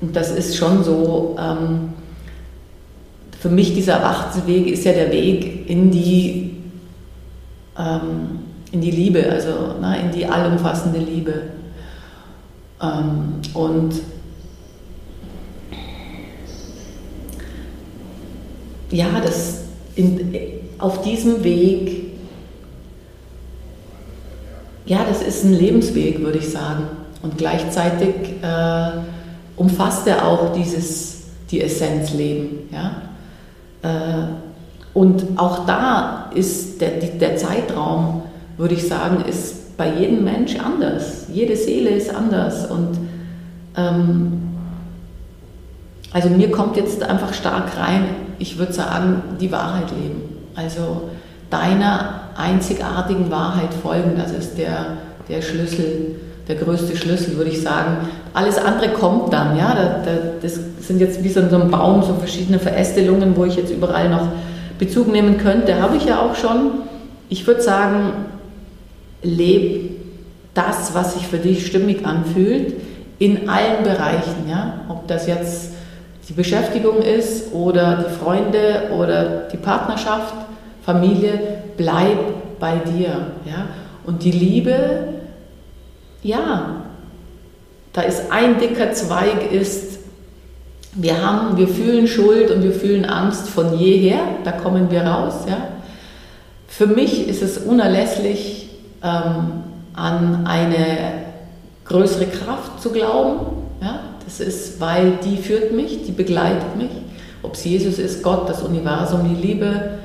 und 0.07 0.14
das 0.14 0.30
ist 0.30 0.57
schon 0.57 0.84
so, 0.84 1.36
ähm, 1.36 1.94
für 3.40 3.48
mich 3.48 3.74
dieser 3.74 3.94
Erwachensweg 3.94 4.68
ist 4.68 4.84
ja 4.84 4.92
der 4.92 5.11
Weg 5.11 5.68
in 5.68 5.90
die 5.90 6.57
ähm, 7.76 8.38
in 8.70 8.80
die 8.80 8.90
Liebe, 8.90 9.28
also 9.28 9.50
na, 9.80 9.96
in 9.96 10.12
die 10.12 10.26
allumfassende 10.26 10.98
Liebe. 10.98 11.42
Ähm, 12.80 13.40
und 13.52 13.94
ja, 18.90 19.07
das 19.24 19.64
in, 19.96 20.34
auf 20.78 21.02
diesem 21.02 21.42
Weg, 21.42 22.12
ja, 24.84 25.04
das 25.09 25.22
ist 25.22 25.44
ein 25.44 25.52
Lebensweg, 25.52 26.20
würde 26.20 26.38
ich 26.38 26.48
sagen. 26.48 26.84
Und 27.22 27.38
gleichzeitig 27.38 28.14
äh, 28.42 28.90
umfasst 29.57 30.07
er 30.07 30.26
auch 30.26 30.52
dieses, 30.52 31.24
die 31.50 31.62
Essenz 31.62 32.12
Leben. 32.12 32.68
Ja? 32.72 33.02
Äh, 33.82 34.26
und 34.94 35.38
auch 35.38 35.66
da 35.66 36.30
ist 36.34 36.80
der, 36.80 36.90
der 36.90 37.36
Zeitraum, 37.36 38.22
würde 38.57 38.74
ich 38.74 38.86
sagen, 38.86 39.24
ist 39.28 39.76
bei 39.76 39.92
jedem 39.94 40.24
Mensch 40.24 40.57
anders. 40.59 41.26
Jede 41.30 41.57
Seele 41.57 41.90
ist 41.90 42.14
anders. 42.14 42.70
Und 42.70 42.98
ähm, 43.76 44.42
also 46.12 46.30
mir 46.30 46.50
kommt 46.50 46.76
jetzt 46.76 47.02
einfach 47.02 47.34
stark 47.34 47.76
rein, 47.76 48.04
ich 48.38 48.59
würde 48.59 48.72
sagen, 48.72 49.22
die 49.40 49.52
Wahrheit 49.52 49.90
leben. 49.90 50.22
Also 50.54 51.11
deiner 51.50 52.20
einzigartigen 52.36 53.30
Wahrheit 53.30 53.74
folgen, 53.74 54.16
das 54.16 54.32
ist 54.32 54.57
der, 54.57 54.96
der 55.28 55.42
Schlüssel, 55.42 56.16
der 56.49 56.57
größte 56.57 56.97
Schlüssel, 56.97 57.36
würde 57.36 57.51
ich 57.51 57.61
sagen. 57.61 58.09
Alles 58.32 58.59
andere 58.59 58.90
kommt 58.90 59.32
dann, 59.32 59.57
ja. 59.57 59.76
das 60.40 60.61
sind 60.80 61.01
jetzt 61.01 61.22
wie 61.24 61.28
so 61.28 61.40
ein 61.40 61.70
Baum, 61.70 62.03
so 62.03 62.14
verschiedene 62.14 62.59
Verästelungen, 62.59 63.36
wo 63.36 63.44
ich 63.44 63.57
jetzt 63.57 63.72
überall 63.72 64.09
noch 64.09 64.28
Bezug 64.78 65.11
nehmen 65.11 65.38
könnte, 65.38 65.80
habe 65.80 65.97
ich 65.97 66.05
ja 66.05 66.20
auch 66.20 66.34
schon. 66.34 66.72
Ich 67.28 67.47
würde 67.47 67.62
sagen, 67.62 68.12
lebe 69.22 69.90
das, 70.55 70.94
was 70.94 71.14
sich 71.14 71.26
für 71.26 71.38
dich 71.38 71.66
stimmig 71.66 72.07
anfühlt, 72.07 72.74
in 73.18 73.49
allen 73.49 73.82
Bereichen. 73.82 74.49
Ja? 74.49 74.84
Ob 74.88 75.09
das 75.09 75.26
jetzt 75.26 75.72
die 76.28 76.32
Beschäftigung 76.32 77.03
ist 77.03 77.53
oder 77.53 78.05
die 78.09 78.14
Freunde 78.14 78.90
oder 78.97 79.49
die 79.53 79.57
Partnerschaft, 79.57 80.34
Familie, 80.84 81.40
bleib 81.76 82.18
bei 82.61 82.76
dir. 82.76 83.09
Ja? 83.44 83.66
Und 84.05 84.22
die 84.22 84.30
Liebe, 84.30 85.09
ja, 86.27 86.83
da 87.93 88.03
ist 88.03 88.31
ein 88.31 88.59
dicker 88.59 88.93
Zweig, 88.93 89.51
ist 89.53 89.97
wir 90.99 91.22
haben, 91.24 91.59
wir 91.59 91.68
fühlen 91.68 92.09
Schuld 92.09 92.51
und 92.51 92.62
wir 92.62 92.72
fühlen 92.72 93.05
Angst 93.05 93.49
von 93.49 93.79
jeher, 93.79 94.20
da 94.45 94.53
kommen 94.53 94.91
wir 94.91 95.03
raus. 95.03 95.45
Ja. 95.47 95.68
Für 96.68 96.87
mich 96.87 97.29
ist 97.29 97.43
es 97.43 97.59
unerlässlich, 97.59 98.70
ähm, 99.03 99.62
an 99.95 100.47
eine 100.47 100.87
größere 101.85 102.27
Kraft 102.27 102.83
zu 102.83 102.91
glauben. 102.91 103.47
Ja. 103.83 104.01
Das 104.24 104.41
ist, 104.41 104.81
weil 104.81 105.18
die 105.22 105.37
führt 105.37 105.72
mich, 105.72 106.05
die 106.05 106.12
begleitet 106.12 106.77
mich. 106.77 106.91
Ob 107.43 107.55
es 107.55 107.64
Jesus 107.64 107.99
ist, 107.99 108.22
Gott, 108.22 108.49
das 108.49 108.62
Universum, 108.62 109.29
die 109.29 109.47
Liebe, 109.47 109.99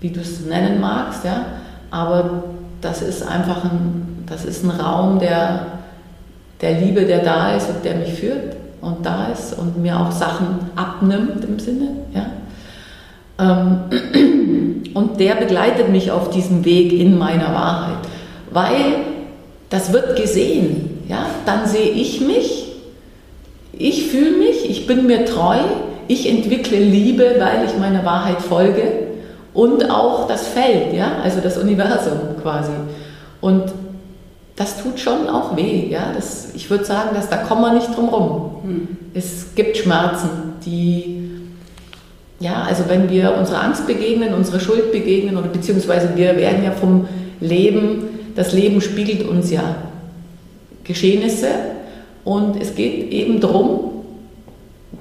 wie 0.00 0.10
du 0.10 0.20
es 0.20 0.40
nennen 0.40 0.80
magst. 0.80 1.24
Ja. 1.24 1.44
Aber 1.90 2.44
das 2.80 3.02
ist 3.02 3.22
einfach 3.22 3.64
ein, 3.64 4.05
das 4.28 4.44
ist 4.44 4.64
ein 4.64 4.70
Raum 4.70 5.18
der, 5.18 5.66
der 6.60 6.80
Liebe, 6.80 7.02
der 7.02 7.20
da 7.22 7.56
ist 7.56 7.68
und 7.68 7.84
der 7.84 7.94
mich 7.96 8.14
führt 8.14 8.56
und 8.80 9.04
da 9.04 9.28
ist 9.32 9.58
und 9.58 9.80
mir 9.80 9.98
auch 9.98 10.10
Sachen 10.10 10.70
abnimmt 10.74 11.44
im 11.44 11.58
Sinne. 11.58 11.88
Ja? 12.14 12.26
Ähm, 13.38 14.90
und 14.94 15.20
der 15.20 15.34
begleitet 15.34 15.90
mich 15.90 16.10
auf 16.10 16.30
diesem 16.30 16.64
Weg 16.64 16.92
in 16.92 17.18
meiner 17.18 17.54
Wahrheit, 17.54 17.98
weil 18.50 18.96
das 19.70 19.92
wird 19.92 20.16
gesehen. 20.16 21.04
Ja? 21.08 21.26
Dann 21.44 21.66
sehe 21.66 21.90
ich 21.90 22.20
mich, 22.20 22.72
ich 23.72 24.06
fühle 24.08 24.38
mich, 24.38 24.68
ich 24.68 24.86
bin 24.86 25.06
mir 25.06 25.24
treu, 25.24 25.58
ich 26.08 26.28
entwickle 26.30 26.78
Liebe, 26.78 27.36
weil 27.38 27.66
ich 27.66 27.76
meiner 27.78 28.04
Wahrheit 28.04 28.40
folge 28.40 29.06
und 29.52 29.90
auch 29.90 30.26
das 30.28 30.48
Feld, 30.48 30.92
ja? 30.92 31.18
also 31.22 31.40
das 31.40 31.58
Universum 31.58 32.18
quasi. 32.42 32.72
Und 33.40 33.64
das 34.56 34.82
tut 34.82 34.98
schon 34.98 35.28
auch 35.28 35.56
weh. 35.56 35.86
Ja? 35.88 36.12
Das, 36.14 36.48
ich 36.54 36.68
würde 36.70 36.84
sagen, 36.84 37.10
dass, 37.14 37.28
da 37.28 37.36
kommen 37.36 37.60
wir 37.60 37.74
nicht 37.74 37.94
drum 37.94 38.08
rum. 38.08 38.50
Hm. 38.62 38.88
Es 39.14 39.54
gibt 39.54 39.76
Schmerzen, 39.76 40.28
die, 40.64 41.30
ja, 42.40 42.62
also 42.62 42.84
wenn 42.88 43.10
wir 43.10 43.36
unserer 43.36 43.62
Angst 43.62 43.86
begegnen, 43.86 44.34
unserer 44.34 44.60
Schuld 44.60 44.92
begegnen, 44.92 45.36
oder 45.36 45.48
beziehungsweise 45.48 46.10
wir 46.16 46.36
werden 46.36 46.64
ja 46.64 46.72
vom 46.72 47.06
Leben, 47.40 48.04
das 48.34 48.52
Leben 48.52 48.80
spiegelt 48.80 49.28
uns 49.28 49.50
ja 49.50 49.76
Geschehnisse 50.84 51.48
und 52.24 52.60
es 52.60 52.74
geht 52.74 53.10
eben 53.12 53.40
darum, 53.40 53.90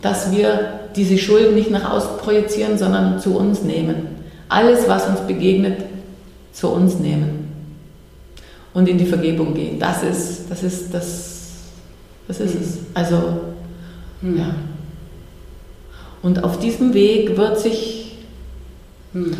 dass 0.02 0.36
wir 0.36 0.80
diese 0.96 1.18
Schuld 1.18 1.56
nicht 1.56 1.72
nach 1.72 1.92
außen 1.92 2.18
projizieren, 2.18 2.78
sondern 2.78 3.20
zu 3.20 3.38
uns 3.38 3.64
nehmen. 3.64 4.08
Alles, 4.48 4.88
was 4.88 5.08
uns 5.08 5.22
begegnet, 5.22 5.78
zu 6.54 6.70
uns 6.70 7.00
nehmen 7.00 7.45
und 8.76 8.90
in 8.90 8.98
die 8.98 9.06
Vergebung 9.06 9.54
gehen. 9.56 9.80
Das 9.80 10.04
ist, 10.04 10.52
das 10.52 10.62
ist, 10.62 10.94
das, 10.94 11.50
das 12.28 12.40
ist 12.42 12.56
mhm. 12.56 12.62
es. 12.62 12.78
Also, 12.94 13.16
mhm. 14.22 14.38
ja. 14.38 14.56
Und 16.22 16.44
auf 16.44 16.60
diesem 16.60 16.94
Weg 16.94 17.38
wird 17.38 17.58
sich, 17.58 18.18
hm, 19.14 19.32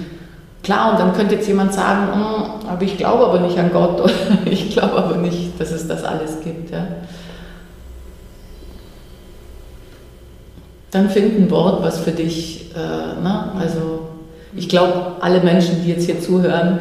klar, 0.64 0.92
und 0.92 1.00
dann 1.00 1.14
könnte 1.14 1.36
jetzt 1.36 1.48
jemand 1.48 1.74
sagen, 1.74 2.14
hm, 2.14 2.68
aber 2.70 2.82
ich 2.82 2.98
glaube 2.98 3.26
aber 3.26 3.42
nicht 3.42 3.58
an 3.58 3.72
Gott 3.74 4.02
oder 4.04 4.14
ich 4.46 4.72
glaube 4.72 4.96
aber 4.96 5.18
nicht, 5.18 5.60
dass 5.60 5.72
es 5.72 5.86
das 5.86 6.04
alles 6.06 6.40
gibt. 6.42 6.72
Ja. 6.72 6.88
Dann 10.92 11.10
find 11.10 11.38
ein 11.38 11.52
Wort, 11.52 11.84
was 11.84 12.00
für 12.00 12.12
dich, 12.12 12.72
äh, 12.74 13.20
na, 13.22 13.54
also 13.60 14.08
ich 14.56 14.70
glaube, 14.70 15.18
alle 15.20 15.42
Menschen, 15.42 15.84
die 15.84 15.90
jetzt 15.90 16.06
hier 16.06 16.22
zuhören, 16.22 16.80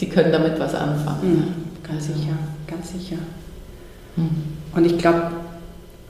die 0.00 0.08
können 0.08 0.32
damit 0.32 0.58
was 0.58 0.74
anfangen. 0.74 1.63
Mhm, 1.84 1.92
ganz 1.92 2.06
sicher, 2.06 2.38
ganz 2.66 2.92
sicher. 2.92 3.16
Mhm. 4.16 4.30
Und 4.74 4.84
ich 4.84 4.98
glaube, 4.98 5.32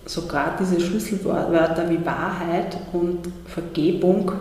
so 0.06 0.22
gerade 0.22 0.62
diese 0.64 0.80
Schlüsselwörter 0.80 1.88
wie 1.90 2.04
Wahrheit 2.04 2.76
und 2.92 3.20
Vergebung, 3.46 4.32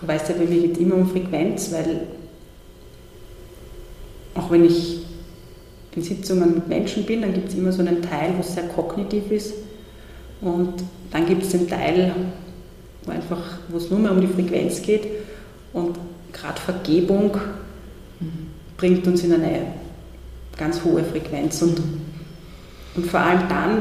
du 0.00 0.08
weißt 0.08 0.30
ja, 0.30 0.34
bei 0.36 0.46
mir 0.46 0.62
geht 0.62 0.72
es 0.72 0.78
immer 0.78 0.96
um 0.96 1.08
Frequenz, 1.08 1.72
weil 1.72 2.02
auch 4.34 4.50
wenn 4.50 4.64
ich 4.64 5.06
in 5.94 6.02
Sitzungen 6.02 6.54
mit 6.54 6.68
Menschen 6.68 7.04
bin, 7.04 7.22
dann 7.22 7.34
gibt 7.34 7.48
es 7.48 7.54
immer 7.54 7.72
so 7.72 7.80
einen 7.80 8.02
Teil, 8.02 8.32
wo 8.36 8.40
es 8.40 8.54
sehr 8.54 8.68
kognitiv 8.68 9.30
ist 9.30 9.54
und 10.40 10.74
dann 11.10 11.26
gibt 11.26 11.42
es 11.42 11.50
den 11.50 11.68
Teil, 11.68 12.12
wo 13.04 13.10
einfach, 13.10 13.58
wo 13.68 13.78
es 13.78 13.90
nur 13.90 13.98
mehr 13.98 14.12
um 14.12 14.20
die 14.20 14.28
Frequenz 14.28 14.80
geht 14.82 15.08
und 15.72 15.98
gerade 16.32 16.60
Vergebung 16.60 17.36
bringt 18.76 19.06
uns 19.06 19.24
in 19.24 19.32
eine 19.34 19.66
ganz 20.58 20.84
hohe 20.84 21.04
Frequenz 21.04 21.62
und, 21.62 21.80
und 22.94 23.06
vor 23.06 23.20
allem 23.20 23.48
dann, 23.48 23.78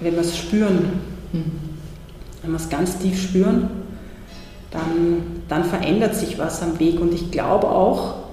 wenn 0.00 0.14
wir 0.14 0.20
es 0.20 0.36
spüren, 0.36 1.00
wenn 2.42 2.50
wir 2.50 2.56
es 2.56 2.68
ganz 2.68 2.98
tief 2.98 3.20
spüren, 3.20 3.68
dann, 4.70 5.42
dann 5.48 5.64
verändert 5.64 6.14
sich 6.14 6.38
was 6.38 6.62
am 6.62 6.78
Weg 6.78 7.00
und 7.00 7.12
ich 7.12 7.30
glaube 7.30 7.68
auch, 7.68 8.28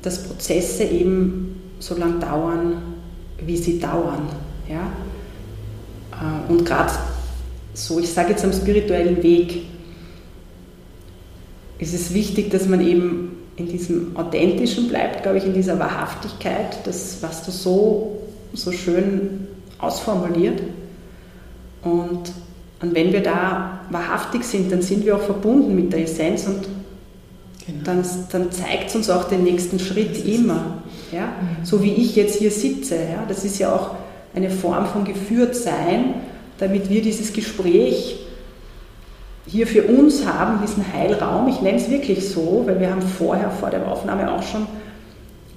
dass 0.00 0.24
Prozesse 0.24 0.84
eben 0.84 1.60
so 1.78 1.96
lange 1.96 2.18
dauern, 2.18 2.82
wie 3.44 3.56
sie 3.56 3.78
dauern. 3.78 4.28
Ja? 4.68 4.90
Äh, 6.12 6.50
und 6.50 6.64
gerade 6.64 6.92
so, 7.74 7.98
ich 7.98 8.10
sage 8.10 8.30
jetzt 8.30 8.44
am 8.44 8.52
spirituellen 8.52 9.22
Weg, 9.22 9.62
ist 11.78 11.94
es 11.94 12.12
wichtig, 12.12 12.50
dass 12.50 12.66
man 12.66 12.80
eben 12.80 13.39
in 13.60 13.68
diesem 13.68 14.16
Authentischen 14.16 14.88
bleibt, 14.88 15.22
glaube 15.22 15.38
ich, 15.38 15.44
in 15.44 15.52
dieser 15.52 15.78
Wahrhaftigkeit, 15.78 16.78
das, 16.84 17.18
was 17.20 17.44
du 17.44 17.50
so, 17.50 18.18
so 18.54 18.72
schön 18.72 19.46
ausformuliert. 19.78 20.60
Und, 21.82 22.32
und 22.80 22.94
wenn 22.94 23.12
wir 23.12 23.22
da 23.22 23.80
wahrhaftig 23.90 24.44
sind, 24.44 24.72
dann 24.72 24.82
sind 24.82 25.04
wir 25.04 25.16
auch 25.16 25.22
verbunden 25.22 25.74
mit 25.74 25.92
der 25.92 26.04
Essenz 26.04 26.46
und 26.46 26.68
genau. 27.66 27.80
dann, 27.84 28.04
dann 28.32 28.50
zeigt 28.50 28.88
es 28.88 28.96
uns 28.96 29.10
auch 29.10 29.24
den 29.24 29.44
nächsten 29.44 29.78
Schritt 29.78 30.24
immer. 30.24 30.82
Ja? 31.12 31.26
Mhm. 31.26 31.64
So 31.64 31.82
wie 31.82 31.92
ich 31.92 32.16
jetzt 32.16 32.38
hier 32.38 32.50
sitze. 32.50 32.96
Ja? 32.96 33.24
Das 33.28 33.44
ist 33.44 33.58
ja 33.58 33.74
auch 33.74 33.94
eine 34.34 34.50
Form 34.50 34.86
von 34.86 35.04
Geführtsein, 35.04 36.14
damit 36.58 36.88
wir 36.88 37.02
dieses 37.02 37.32
Gespräch 37.32 38.18
hier 39.46 39.66
für 39.66 39.84
uns 39.84 40.26
haben, 40.26 40.60
diesen 40.62 40.92
Heilraum. 40.92 41.48
Ich 41.48 41.60
nenne 41.60 41.78
es 41.78 41.90
wirklich 41.90 42.28
so, 42.28 42.62
weil 42.66 42.80
wir 42.80 42.90
haben 42.90 43.02
vorher, 43.02 43.50
vor 43.50 43.70
der 43.70 43.86
Aufnahme 43.88 44.32
auch 44.32 44.42
schon 44.42 44.66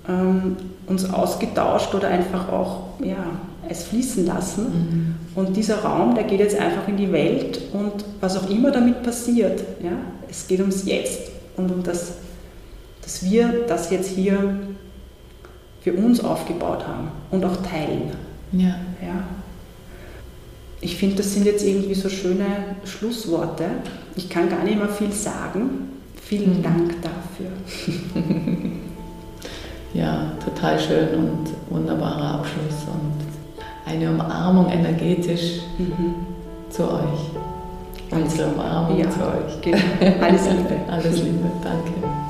ähm, 0.08 0.58
uns 0.88 1.12
ausgetauscht 1.12 1.94
oder 1.94 2.08
einfach 2.08 2.50
auch 2.50 3.00
ja, 3.04 3.26
es 3.70 3.84
fließen 3.84 4.26
lassen. 4.26 4.64
Mhm. 4.64 5.16
Und 5.36 5.56
dieser 5.58 5.80
Raum, 5.80 6.16
der 6.16 6.24
geht 6.26 6.40
jetzt 6.40 6.60
einfach 6.60 6.88
in 6.88 6.98
die 6.98 7.12
Welt 7.12 7.62
und 7.74 8.06
was 8.20 8.38
auch 8.38 8.50
immer 8.50 8.72
damit 8.72 9.04
passiert, 9.04 9.64
ja, 9.82 9.92
es 10.30 10.48
geht 10.48 10.60
ums 10.60 10.86
Jetzt 10.86 11.32
und 11.58 11.72
um 11.72 11.84
das, 11.84 12.14
dass 13.02 13.24
wir 13.24 13.66
das 13.68 13.90
jetzt 13.90 14.10
hier 14.10 14.58
für 15.82 15.94
uns 15.94 16.24
aufgebaut 16.24 16.88
haben 16.88 17.10
und 17.32 17.44
auch 17.46 17.58
teilen. 17.58 18.12
Ja. 18.52 18.76
ja. 19.02 19.24
Ich 20.84 20.98
finde, 20.98 21.16
das 21.16 21.34
sind 21.34 21.46
jetzt 21.46 21.66
irgendwie 21.66 21.94
so 21.94 22.10
schöne 22.10 22.46
Schlussworte. 22.84 23.64
Ich 24.18 24.30
kann 24.30 24.50
gar 24.50 24.64
nicht 24.66 24.78
mehr 24.78 24.90
viel 24.90 25.14
sagen. 25.14 25.90
Vielen 26.22 26.58
mhm. 26.58 26.64
Dank 26.64 26.96
dafür. 27.02 27.52
ja, 29.94 30.34
total 30.44 30.78
schön 30.78 31.08
und 31.16 31.50
wunderbarer 31.70 32.40
Abschluss 32.40 32.86
und 32.88 33.90
eine 33.90 34.12
Umarmung 34.12 34.70
energetisch 34.70 35.62
mhm. 35.78 36.16
zu 36.70 36.84
euch. 36.84 37.32
Unsere 38.12 38.50
Umarmung 38.50 39.00
ja, 39.00 39.10
zu 39.10 39.22
euch. 39.22 39.62
Genau. 39.62 39.78
Alles 40.22 40.50
Liebe. 40.50 40.80
Alles 40.92 41.18
Liebe, 41.24 41.52
danke. 41.64 42.23